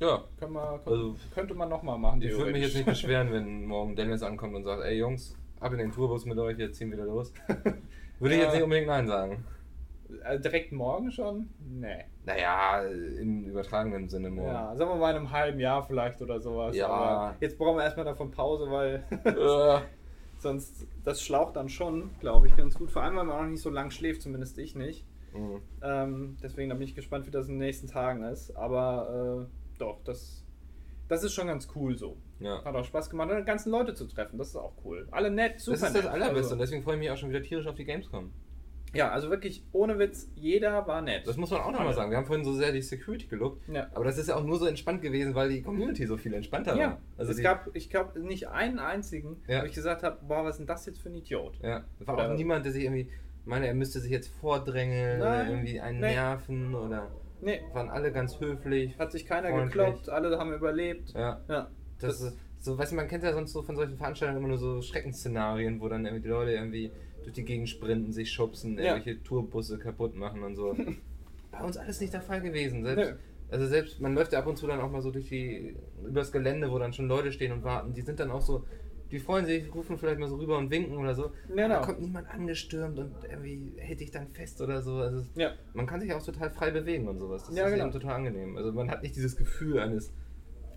Ja, 0.00 0.22
Können 0.38 0.52
wir, 0.52 0.80
Also, 0.84 1.16
könnte 1.34 1.54
man 1.54 1.68
nochmal 1.68 1.98
machen. 1.98 2.22
ich 2.22 2.30
würde 2.36 2.52
mich 2.52 2.62
jetzt 2.62 2.74
nicht 2.76 2.86
beschweren, 2.86 3.32
wenn 3.32 3.64
morgen 3.66 3.96
Dennis 3.96 4.22
ankommt 4.22 4.54
und 4.54 4.62
sagt, 4.64 4.82
ey 4.84 4.96
Jungs, 4.96 5.36
ab 5.58 5.72
in 5.72 5.78
den 5.78 5.90
Tourbus 5.92 6.24
mit 6.24 6.38
euch, 6.38 6.56
wir 6.56 6.70
ziehen 6.72 6.92
wieder 6.92 7.04
los. 7.04 7.32
Würde 8.20 8.34
ich 8.34 8.40
jetzt 8.40 8.54
nicht 8.54 8.62
unbedingt 8.62 8.86
Nein 8.88 9.06
sagen. 9.06 9.44
Äh, 10.24 10.38
direkt 10.40 10.72
morgen 10.72 11.10
schon? 11.10 11.48
Nee. 11.60 12.04
Naja, 12.24 12.82
im 12.82 13.44
übertragenen 13.44 14.08
Sinne 14.08 14.30
morgen. 14.30 14.48
Ja, 14.48 14.74
sagen 14.76 14.90
wir 14.90 14.96
mal 14.96 15.10
in 15.10 15.16
einem 15.16 15.30
halben 15.32 15.60
Jahr 15.60 15.82
vielleicht 15.84 16.22
oder 16.22 16.40
sowas. 16.40 16.74
Ja. 16.76 16.88
Aber 16.88 17.36
jetzt 17.40 17.58
brauchen 17.58 17.76
wir 17.76 17.84
erstmal 17.84 18.06
davon 18.06 18.30
Pause, 18.30 18.70
weil 18.70 19.04
Äh, 19.24 19.80
sonst 20.38 20.86
das 21.04 21.22
schlaucht 21.22 21.56
dann 21.56 21.68
schon, 21.68 22.10
glaube 22.20 22.46
ich, 22.46 22.56
ganz 22.56 22.74
gut. 22.74 22.90
Vor 22.90 23.02
allem, 23.02 23.16
weil 23.16 23.24
man 23.24 23.36
auch 23.38 23.46
nicht 23.50 23.60
so 23.62 23.70
lang 23.70 23.90
schläft, 23.90 24.22
zumindest 24.22 24.56
ich 24.58 24.74
nicht. 24.74 25.04
Mh. 25.32 25.60
Ähm, 25.82 26.36
deswegen 26.42 26.68
da 26.70 26.74
bin 26.74 26.84
ich 26.86 26.94
gespannt, 26.94 27.26
wie 27.26 27.30
das 27.30 27.46
in 27.48 27.54
den 27.54 27.58
nächsten 27.66 27.86
Tagen 27.86 28.22
ist. 28.24 28.56
Aber 28.56 29.46
äh, 29.48 29.78
doch, 29.78 29.98
das, 30.04 30.44
das 31.08 31.24
ist 31.24 31.32
schon 31.34 31.46
ganz 31.46 31.68
cool 31.74 31.96
so. 31.96 32.16
ja. 32.40 32.62
Hat 32.64 32.74
auch 32.74 32.84
Spaß 32.84 33.10
gemacht, 33.10 33.30
die 33.38 33.44
ganzen 33.44 33.70
Leute 33.70 33.94
zu 33.94 34.06
treffen. 34.06 34.38
Das 34.38 34.48
ist 34.48 34.56
auch 34.56 34.72
cool. 34.84 35.06
Alle 35.10 35.30
nett, 35.30 35.60
super 35.60 35.78
Das 35.78 35.88
ist 35.88 35.94
das 35.96 36.04
nett. 36.04 36.12
Allerbeste 36.12 36.36
Also, 36.42 36.52
und 36.54 36.58
deswegen 36.60 36.82
freue 36.82 36.94
ich 36.94 37.00
mich 37.00 37.10
auch 37.10 37.16
schon 37.16 37.30
wieder 37.30 37.42
tierisch 37.42 37.66
auf 37.66 37.74
die 37.76 37.84
Gamescom. 37.84 38.30
ja, 38.94 39.10
also 39.10 39.28
wirklich 39.30 39.62
ohne 39.72 39.98
Witz, 39.98 40.30
jeder 40.34 40.86
war 40.86 41.02
nett. 41.02 41.26
Das 41.26 41.36
muss 41.36 41.50
man 41.50 41.60
auch 41.60 41.70
nochmal 41.72 41.92
sagen. 41.94 42.10
Wir 42.10 42.16
haben 42.16 42.24
vorhin 42.26 42.44
so 42.44 42.54
sehr 42.54 42.72
die 42.72 42.80
Security 42.80 43.26
gelobt, 43.26 43.62
Ja. 43.68 43.86
aber 43.94 44.04
das 44.04 44.16
ist 44.18 44.28
ja 44.30 44.36
auch 44.36 44.44
nur 44.44 44.58
so 44.58 44.64
entspannt 44.66 45.02
gewesen, 45.02 45.34
weil 45.34 45.50
die 45.50 45.60
Community 45.62 46.06
so 46.06 46.16
viel 46.16 46.32
entspannter 46.32 46.72
war. 46.72 46.78
Ja, 46.78 46.98
Also 47.18 47.32
es 47.32 47.42
gab, 47.42 47.68
ich 47.74 47.90
glaube, 47.90 48.18
nicht 48.20 48.48
einen 48.48 48.78
einzigen, 48.78 49.42
Ja. 49.46 49.60
wo 49.62 49.66
ich 49.66 49.74
gesagt 49.74 50.02
habe, 50.02 50.18
boah, 50.26 50.42
was 50.44 50.52
ist 50.54 50.58
denn 50.60 50.66
das 50.66 50.86
jetzt 50.86 51.00
für 51.00 51.10
ein 51.10 51.14
Idiot? 51.16 51.58
ja, 51.62 51.84
es 52.00 52.06
war 52.06 52.14
Oder- 52.14 52.30
auch 52.32 52.36
niemand, 52.36 52.64
der 52.64 52.72
sich 52.72 52.84
irgendwie 52.84 53.08
meine, 53.48 53.66
er 53.66 53.74
müsste 53.74 54.00
sich 54.00 54.10
jetzt 54.10 54.28
vordrängeln 54.40 55.20
oder 55.20 55.30
Nein, 55.44 55.50
irgendwie 55.50 55.80
einen 55.80 56.00
nee. 56.00 56.14
nerven 56.14 56.74
oder 56.74 57.08
Nee, 57.40 57.60
waren 57.72 57.88
alle 57.88 58.10
ganz 58.12 58.38
höflich. 58.40 58.98
hat 58.98 59.12
sich 59.12 59.24
keiner 59.26 59.48
Freundlich. 59.50 59.72
gekloppt, 59.72 60.08
alle 60.08 60.36
haben 60.38 60.52
überlebt. 60.52 61.10
Ja, 61.14 61.40
Ja, 61.48 61.68
das, 62.00 62.20
ist 62.20 62.36
so, 62.60 62.76
weißt 62.76 62.90
du, 62.92 62.96
man 62.96 63.06
kennt 63.08 63.22
ja 63.22 63.32
sonst 63.32 63.52
so 63.52 63.62
von 63.62 63.76
solchen 63.76 63.96
Veranstaltungen 63.96 64.38
immer 64.40 64.48
nur 64.48 64.58
so 64.58 64.82
Schreckensszenarien, 64.82 65.80
wo 65.80 65.88
dann 65.88 66.04
irgendwie 66.04 66.22
die 66.24 66.28
Leute 66.28 66.52
irgendwie 66.52 66.90
durch 67.22 67.34
die 67.34 67.44
Gegend 67.44 67.68
sprinten, 67.68 68.12
sich 68.12 68.30
schubsen, 68.32 68.76
Ja. 68.78 68.94
irgendwelche 68.96 69.22
Tourbusse 69.22 69.78
kaputt 69.78 70.16
machen 70.16 70.42
und 70.42 70.56
so. 70.56 70.76
Bei 71.52 71.60
uns 71.62 71.76
alles 71.76 72.00
nicht 72.00 72.12
der 72.12 72.22
Fall 72.22 72.40
gewesen. 72.40 72.84
Selbst, 72.84 73.10
Nö. 73.10 73.16
also 73.50 73.66
selbst, 73.66 74.00
man 74.00 74.14
läuft 74.14 74.32
ja 74.32 74.40
ab 74.40 74.46
und 74.48 74.56
zu 74.58 74.66
dann 74.66 74.80
auch 74.80 74.90
mal 74.90 75.00
so 75.02 75.10
durch 75.12 75.28
die, 75.28 75.76
übers 76.04 76.32
Gelände, 76.32 76.70
wo 76.72 76.78
dann 76.78 76.92
schon 76.92 77.06
Leute 77.06 77.30
stehen 77.32 77.52
und 77.52 77.62
warten. 77.62 77.94
Die 77.94 78.02
sind 78.02 78.18
dann 78.18 78.30
auch 78.32 78.40
so, 78.42 78.64
die 79.10 79.18
freuen 79.18 79.46
sich, 79.46 79.74
rufen 79.74 79.96
vielleicht 79.98 80.18
mal 80.20 80.28
so 80.28 80.36
rüber 80.36 80.58
und 80.58 80.70
winken 80.70 80.96
oder 80.98 81.14
so. 81.14 81.30
Genau. 81.48 81.68
Da 81.68 81.80
kommt 81.80 82.00
niemand 82.00 82.28
angestürmt 82.30 82.98
und 82.98 83.12
irgendwie 83.30 83.72
hält 83.78 84.00
dich 84.00 84.10
dann 84.10 84.28
fest 84.28 84.60
oder 84.60 84.82
so. 84.82 84.96
Also 84.96 85.24
ja, 85.34 85.52
man 85.74 85.86
kann 85.86 86.00
sich 86.00 86.12
auch 86.12 86.22
total 86.24 86.50
frei 86.50 86.70
bewegen 86.70 87.08
und 87.08 87.18
sowas. 87.18 87.46
Das 87.46 87.56
Ja, 87.56 87.66
ist 87.66 87.72
genau. 87.72 87.84
eben 87.84 87.92
total 87.92 88.16
angenehm. 88.16 88.56
Also 88.56 88.72
man 88.72 88.90
hat 88.90 89.02
nicht 89.02 89.16
dieses 89.16 89.36
Gefühl 89.36 89.78
eines 89.78 90.12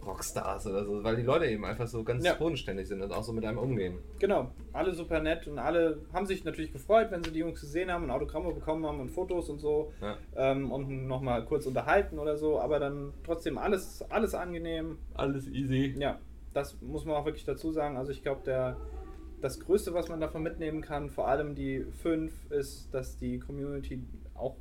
Rockstars 0.06 0.66
oder 0.66 0.84
so, 0.84 1.04
weil 1.04 1.16
die 1.16 1.22
Leute 1.22 1.46
eben 1.46 1.64
einfach 1.64 1.86
so 1.86 2.04
ganz 2.04 2.26
Ja. 2.26 2.34
bodenständig 2.34 2.88
sind 2.88 3.04
und 3.04 3.12
auch 3.14 3.22
so 3.24 3.34
mit 3.34 3.46
einem 3.46 3.60
umgehen. 3.60 4.00
genau. 4.18 4.52
Alle 4.74 4.94
super 4.96 5.20
nett 5.20 5.48
und 5.48 5.60
alle 5.60 6.00
haben 6.14 6.26
sich 6.26 6.44
natürlich 6.46 6.72
gefreut, 6.72 7.08
wenn 7.12 7.24
sie 7.24 7.32
die 7.32 7.40
Jungs 7.40 7.60
gesehen 7.62 7.92
haben 7.92 8.06
und 8.06 8.10
Autogramme 8.12 8.52
bekommen 8.54 8.86
haben 8.86 9.00
und 9.00 9.10
Fotos 9.12 9.50
und 9.50 9.60
so. 9.60 9.92
Ja. 10.02 10.18
Ähm, 10.36 10.72
und 10.72 11.06
nochmal 11.08 11.46
kurz 11.46 11.66
unterhalten 11.68 12.18
oder 12.18 12.38
so, 12.38 12.60
aber 12.60 12.80
dann 12.80 13.14
trotzdem 13.24 13.58
alles, 13.60 14.02
alles 14.10 14.34
angenehm. 14.34 14.98
Alles 15.14 15.48
easy. 15.50 15.94
Ja, 16.00 16.18
das 16.54 16.80
muss 16.82 17.06
man 17.06 17.16
auch 17.16 17.26
wirklich 17.26 17.46
dazu 17.46 17.72
sagen. 17.72 17.98
Also 17.98 18.12
ich 18.12 18.22
glaube, 18.24 18.42
der 18.46 18.78
das 19.42 19.60
Größte, 19.60 19.94
was 19.94 20.08
man 20.08 20.20
davon 20.22 20.44
mitnehmen 20.44 20.82
kann, 20.82 21.10
vor 21.10 21.28
allem 21.28 21.56
die 21.56 21.84
fünf, 22.02 22.32
ist, 22.52 22.94
dass 22.94 23.18
die 23.18 23.40
Community 23.40 24.04
auch, 24.36 24.56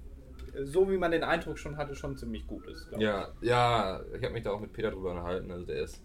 so 0.65 0.91
wie 0.91 0.97
man 0.97 1.11
den 1.11 1.23
Eindruck 1.23 1.59
schon 1.59 1.77
hatte, 1.77 1.95
schon 1.95 2.17
ziemlich 2.17 2.47
gut 2.47 2.67
ist. 2.67 2.89
glaub 2.89 3.01
ich. 3.01 3.07
Ja, 3.07 3.29
ja, 3.43 4.01
ich 4.17 4.23
habe 4.25 4.33
mich 4.33 4.43
da 4.43 4.53
auch 4.53 4.61
mit 4.61 4.73
Peter 4.73 4.91
drüber 4.91 5.11
unterhalten. 5.11 5.51
Also 5.51 5.67
der 5.67 5.83
ist, 5.83 6.03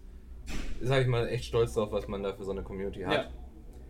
sag 0.82 1.02
ich 1.02 1.08
mal, 1.08 1.28
echt 1.30 1.46
stolz 1.46 1.74
drauf, 1.74 1.92
was 1.92 2.08
man 2.10 2.22
da 2.22 2.34
für 2.34 2.44
so 2.44 2.52
eine 2.52 2.64
Community 2.64 3.02
hat. 3.04 3.32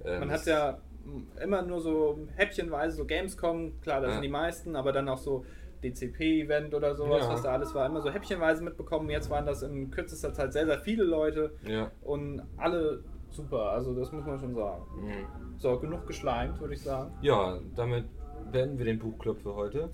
Ähm, 0.05 0.19
Man 0.19 0.29
das- 0.29 0.41
hat 0.41 0.47
ja 0.47 0.77
mm, 1.05 1.41
immer 1.41 1.63
nur 1.63 1.81
so 1.81 2.19
häppchenweise 2.35 2.95
so 2.97 3.05
Gamescom, 3.05 3.81
klar, 3.81 4.01
da 4.01 4.07
Ja. 4.07 4.13
sind 4.13 4.21
die 4.21 4.29
meisten, 4.29 4.75
aber 4.75 4.91
dann 4.91 5.09
auch 5.09 5.17
so 5.17 5.45
DCP-Event 5.91 6.73
oder 6.73 6.95
sowas, 6.95 7.23
Ja. 7.25 7.29
was 7.33 7.41
da 7.43 7.51
alles 7.51 7.73
war, 7.75 7.85
immer 7.85 8.01
so 8.01 8.09
häppchenweise 8.11 8.63
mitbekommen. 8.63 9.09
Jetzt 9.09 9.29
waren 9.29 9.45
das 9.45 9.61
in 9.63 9.91
kürzester 9.91 10.33
Zeit 10.33 10.53
sehr, 10.53 10.65
sehr 10.65 10.79
viele 10.79 11.03
Leute 11.03 11.53
Ja. 11.67 11.91
und 12.01 12.41
alle 12.57 13.03
super, 13.29 13.71
also 13.71 13.93
das 13.93 14.11
muss 14.11 14.25
man 14.25 14.39
schon 14.39 14.55
sagen. 14.55 14.83
Mhm. 15.01 15.57
So, 15.57 15.77
genug 15.79 16.05
geschleimt, 16.07 16.59
würde 16.59 16.73
ich 16.73 16.81
sagen. 16.81 17.11
Ja, 17.21 17.59
damit 17.75 18.05
beenden 18.51 18.77
wir 18.77 18.85
den 18.85 18.99
Buchclub 18.99 19.39
für 19.41 19.55
heute. 19.55 19.89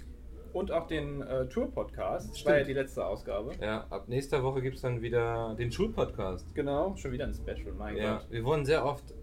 Und 0.53 0.69
auch 0.71 0.85
den 0.85 1.21
äh, 1.21 1.47
Tour-Podcast. 1.47 2.31
Das 2.33 2.45
war 2.45 2.57
ja 2.57 2.63
die 2.65 2.73
letzte 2.73 3.05
Ausgabe. 3.05 3.51
Ja, 3.61 3.85
ab 3.89 4.09
nächster 4.09 4.43
Woche 4.43 4.61
gibt 4.61 4.75
es 4.75 4.81
dann 4.81 5.01
wieder 5.01 5.55
den 5.57 5.71
Schulpodcast. 5.71 6.53
Genau, 6.53 6.93
schon 6.97 7.13
wieder 7.13 7.25
ein 7.25 7.33
Special, 7.33 7.71
mein 7.77 7.95
Ja, 7.95 8.17
Gott. 8.17 8.27
wir 8.31 8.43
wurden 8.43 8.65
sehr 8.65 8.85
oft 8.85 9.13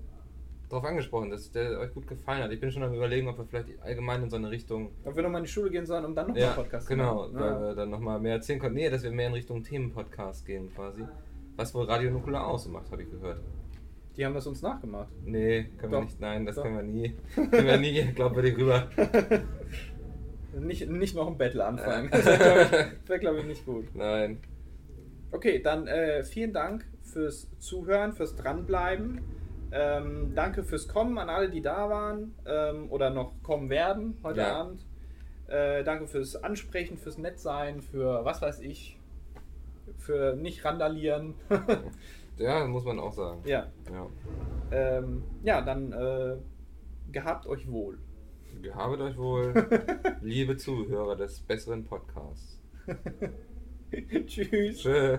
darauf 0.69 0.85
angesprochen, 0.85 1.31
dass 1.31 1.51
der 1.51 1.79
euch 1.79 1.93
gut 1.95 2.07
gefallen 2.07 2.43
hat. 2.43 2.53
Ich 2.53 2.61
bin 2.61 2.71
schon 2.71 2.83
am 2.83 2.95
überlegen, 2.95 3.29
ob 3.29 3.39
wir 3.39 3.45
vielleicht 3.47 3.81
allgemein 3.83 4.23
in 4.23 4.31
so 4.31 4.37
eine 4.37 4.51
Richtung. 4.51 4.91
Ob 5.05 5.17
wir 5.17 5.23
nochmal 5.23 5.41
in 5.41 5.45
die 5.45 5.51
Schule 5.51 5.71
gehen 5.71 5.87
sollen, 5.87 6.05
um 6.05 6.15
dann 6.15 6.29
nochmal 6.29 6.43
Ja, 6.43 6.53
Podcast 6.53 6.89
genau, 6.89 7.27
zu 7.29 7.35
weil 7.35 7.51
machen. 7.51 7.63
wir 7.63 7.75
dann 7.75 7.91
nochmal 7.91 8.21
mehr 8.21 8.35
erzählen 8.35 8.59
konnten. 8.59 8.77
Nee, 8.77 8.91
dass 8.91 9.03
wir 9.03 9.11
mehr 9.11 9.29
in 9.29 9.35
Richtung 9.35 9.63
Themenpodcast 9.63 10.47
gehen 10.47 10.73
quasi. 10.75 11.03
Was 11.57 11.75
wohl 11.75 11.85
Radio 11.87 12.11
Nukula 12.11 12.45
ausmacht, 12.45 12.91
habe 12.93 13.03
ich 13.03 13.11
gehört. 13.11 13.41
Die 14.17 14.25
haben 14.27 14.35
das 14.35 14.47
uns 14.47 14.63
nachgemacht. 14.63 15.09
Nee, 15.25 15.71
können 15.79 15.93
wir 15.93 15.99
Doch, 15.99 16.05
nicht. 16.05 16.21
Nein, 16.21 16.45
das 16.45 16.57
doch. 16.57 16.63
können 16.65 16.77
wir 16.77 16.83
nie. 16.83 17.15
können 17.35 17.67
wir 17.67 17.77
nie, 17.79 18.03
glaubwürdig 18.15 18.57
rüber. 18.57 18.89
Nicht, 20.59 20.89
nicht 20.89 21.15
noch 21.15 21.29
ein 21.29 21.39
Battle 21.39 21.65
anfangen. 21.65 22.11
Das 22.13 22.25
wäre, 22.27 22.65
glaube 22.67 23.15
ich, 23.15 23.21
glaub 23.21 23.37
ich, 23.39 23.45
nicht 23.45 23.65
gut. 23.67 23.95
Nein. 23.95 24.39
Okay, 25.31 25.61
dann 25.63 25.87
äh, 25.87 26.25
vielen 26.25 26.53
Dank 26.53 26.85
fürs 27.03 27.49
Zuhören, 27.59 28.13
fürs 28.13 28.35
Dranbleiben. 28.35 29.21
Ähm, 29.71 30.33
danke 30.35 30.63
fürs 30.65 30.89
Kommen 30.89 31.19
an 31.19 31.29
alle, 31.29 31.51
die 31.51 31.61
da 31.61 31.91
waren 31.91 32.35
ähm, 32.47 32.91
oder 32.91 33.11
noch 33.11 33.33
kommen 33.43 33.69
werden 33.71 34.17
heute 34.23 34.41
Ja. 34.41 34.61
Abend. 34.61 34.85
Äh, 35.47 35.85
danke 35.85 36.07
fürs 36.07 36.37
Ansprechen, 36.37 36.97
fürs 36.99 37.19
Nettsein, 37.19 37.81
für 37.83 38.25
was 38.25 38.41
weiß 38.43 38.61
ich, 38.61 38.99
für 39.99 40.35
nicht 40.37 40.65
randalieren. 40.65 41.35
Ja, 42.41 42.65
muss 42.69 42.85
man 42.85 43.01
auch 43.01 43.13
sagen. 43.13 43.43
ja, 43.47 43.67
Ja. 43.93 44.07
ähm, 44.71 45.25
ja, 45.43 45.61
dann 45.61 45.91
äh, 45.93 46.37
gehabt 47.11 47.49
euch 47.49 47.69
wohl. 47.69 47.99
Gehabet 48.63 49.01
euch 49.01 49.17
wohl, 49.19 49.53
liebe 50.23 50.57
Zuhörer 50.57 51.17
des 51.17 51.41
besseren 51.41 51.83
Podcasts. 51.85 52.61
Tschüss. 54.27 54.79
Tschö. 54.83 55.19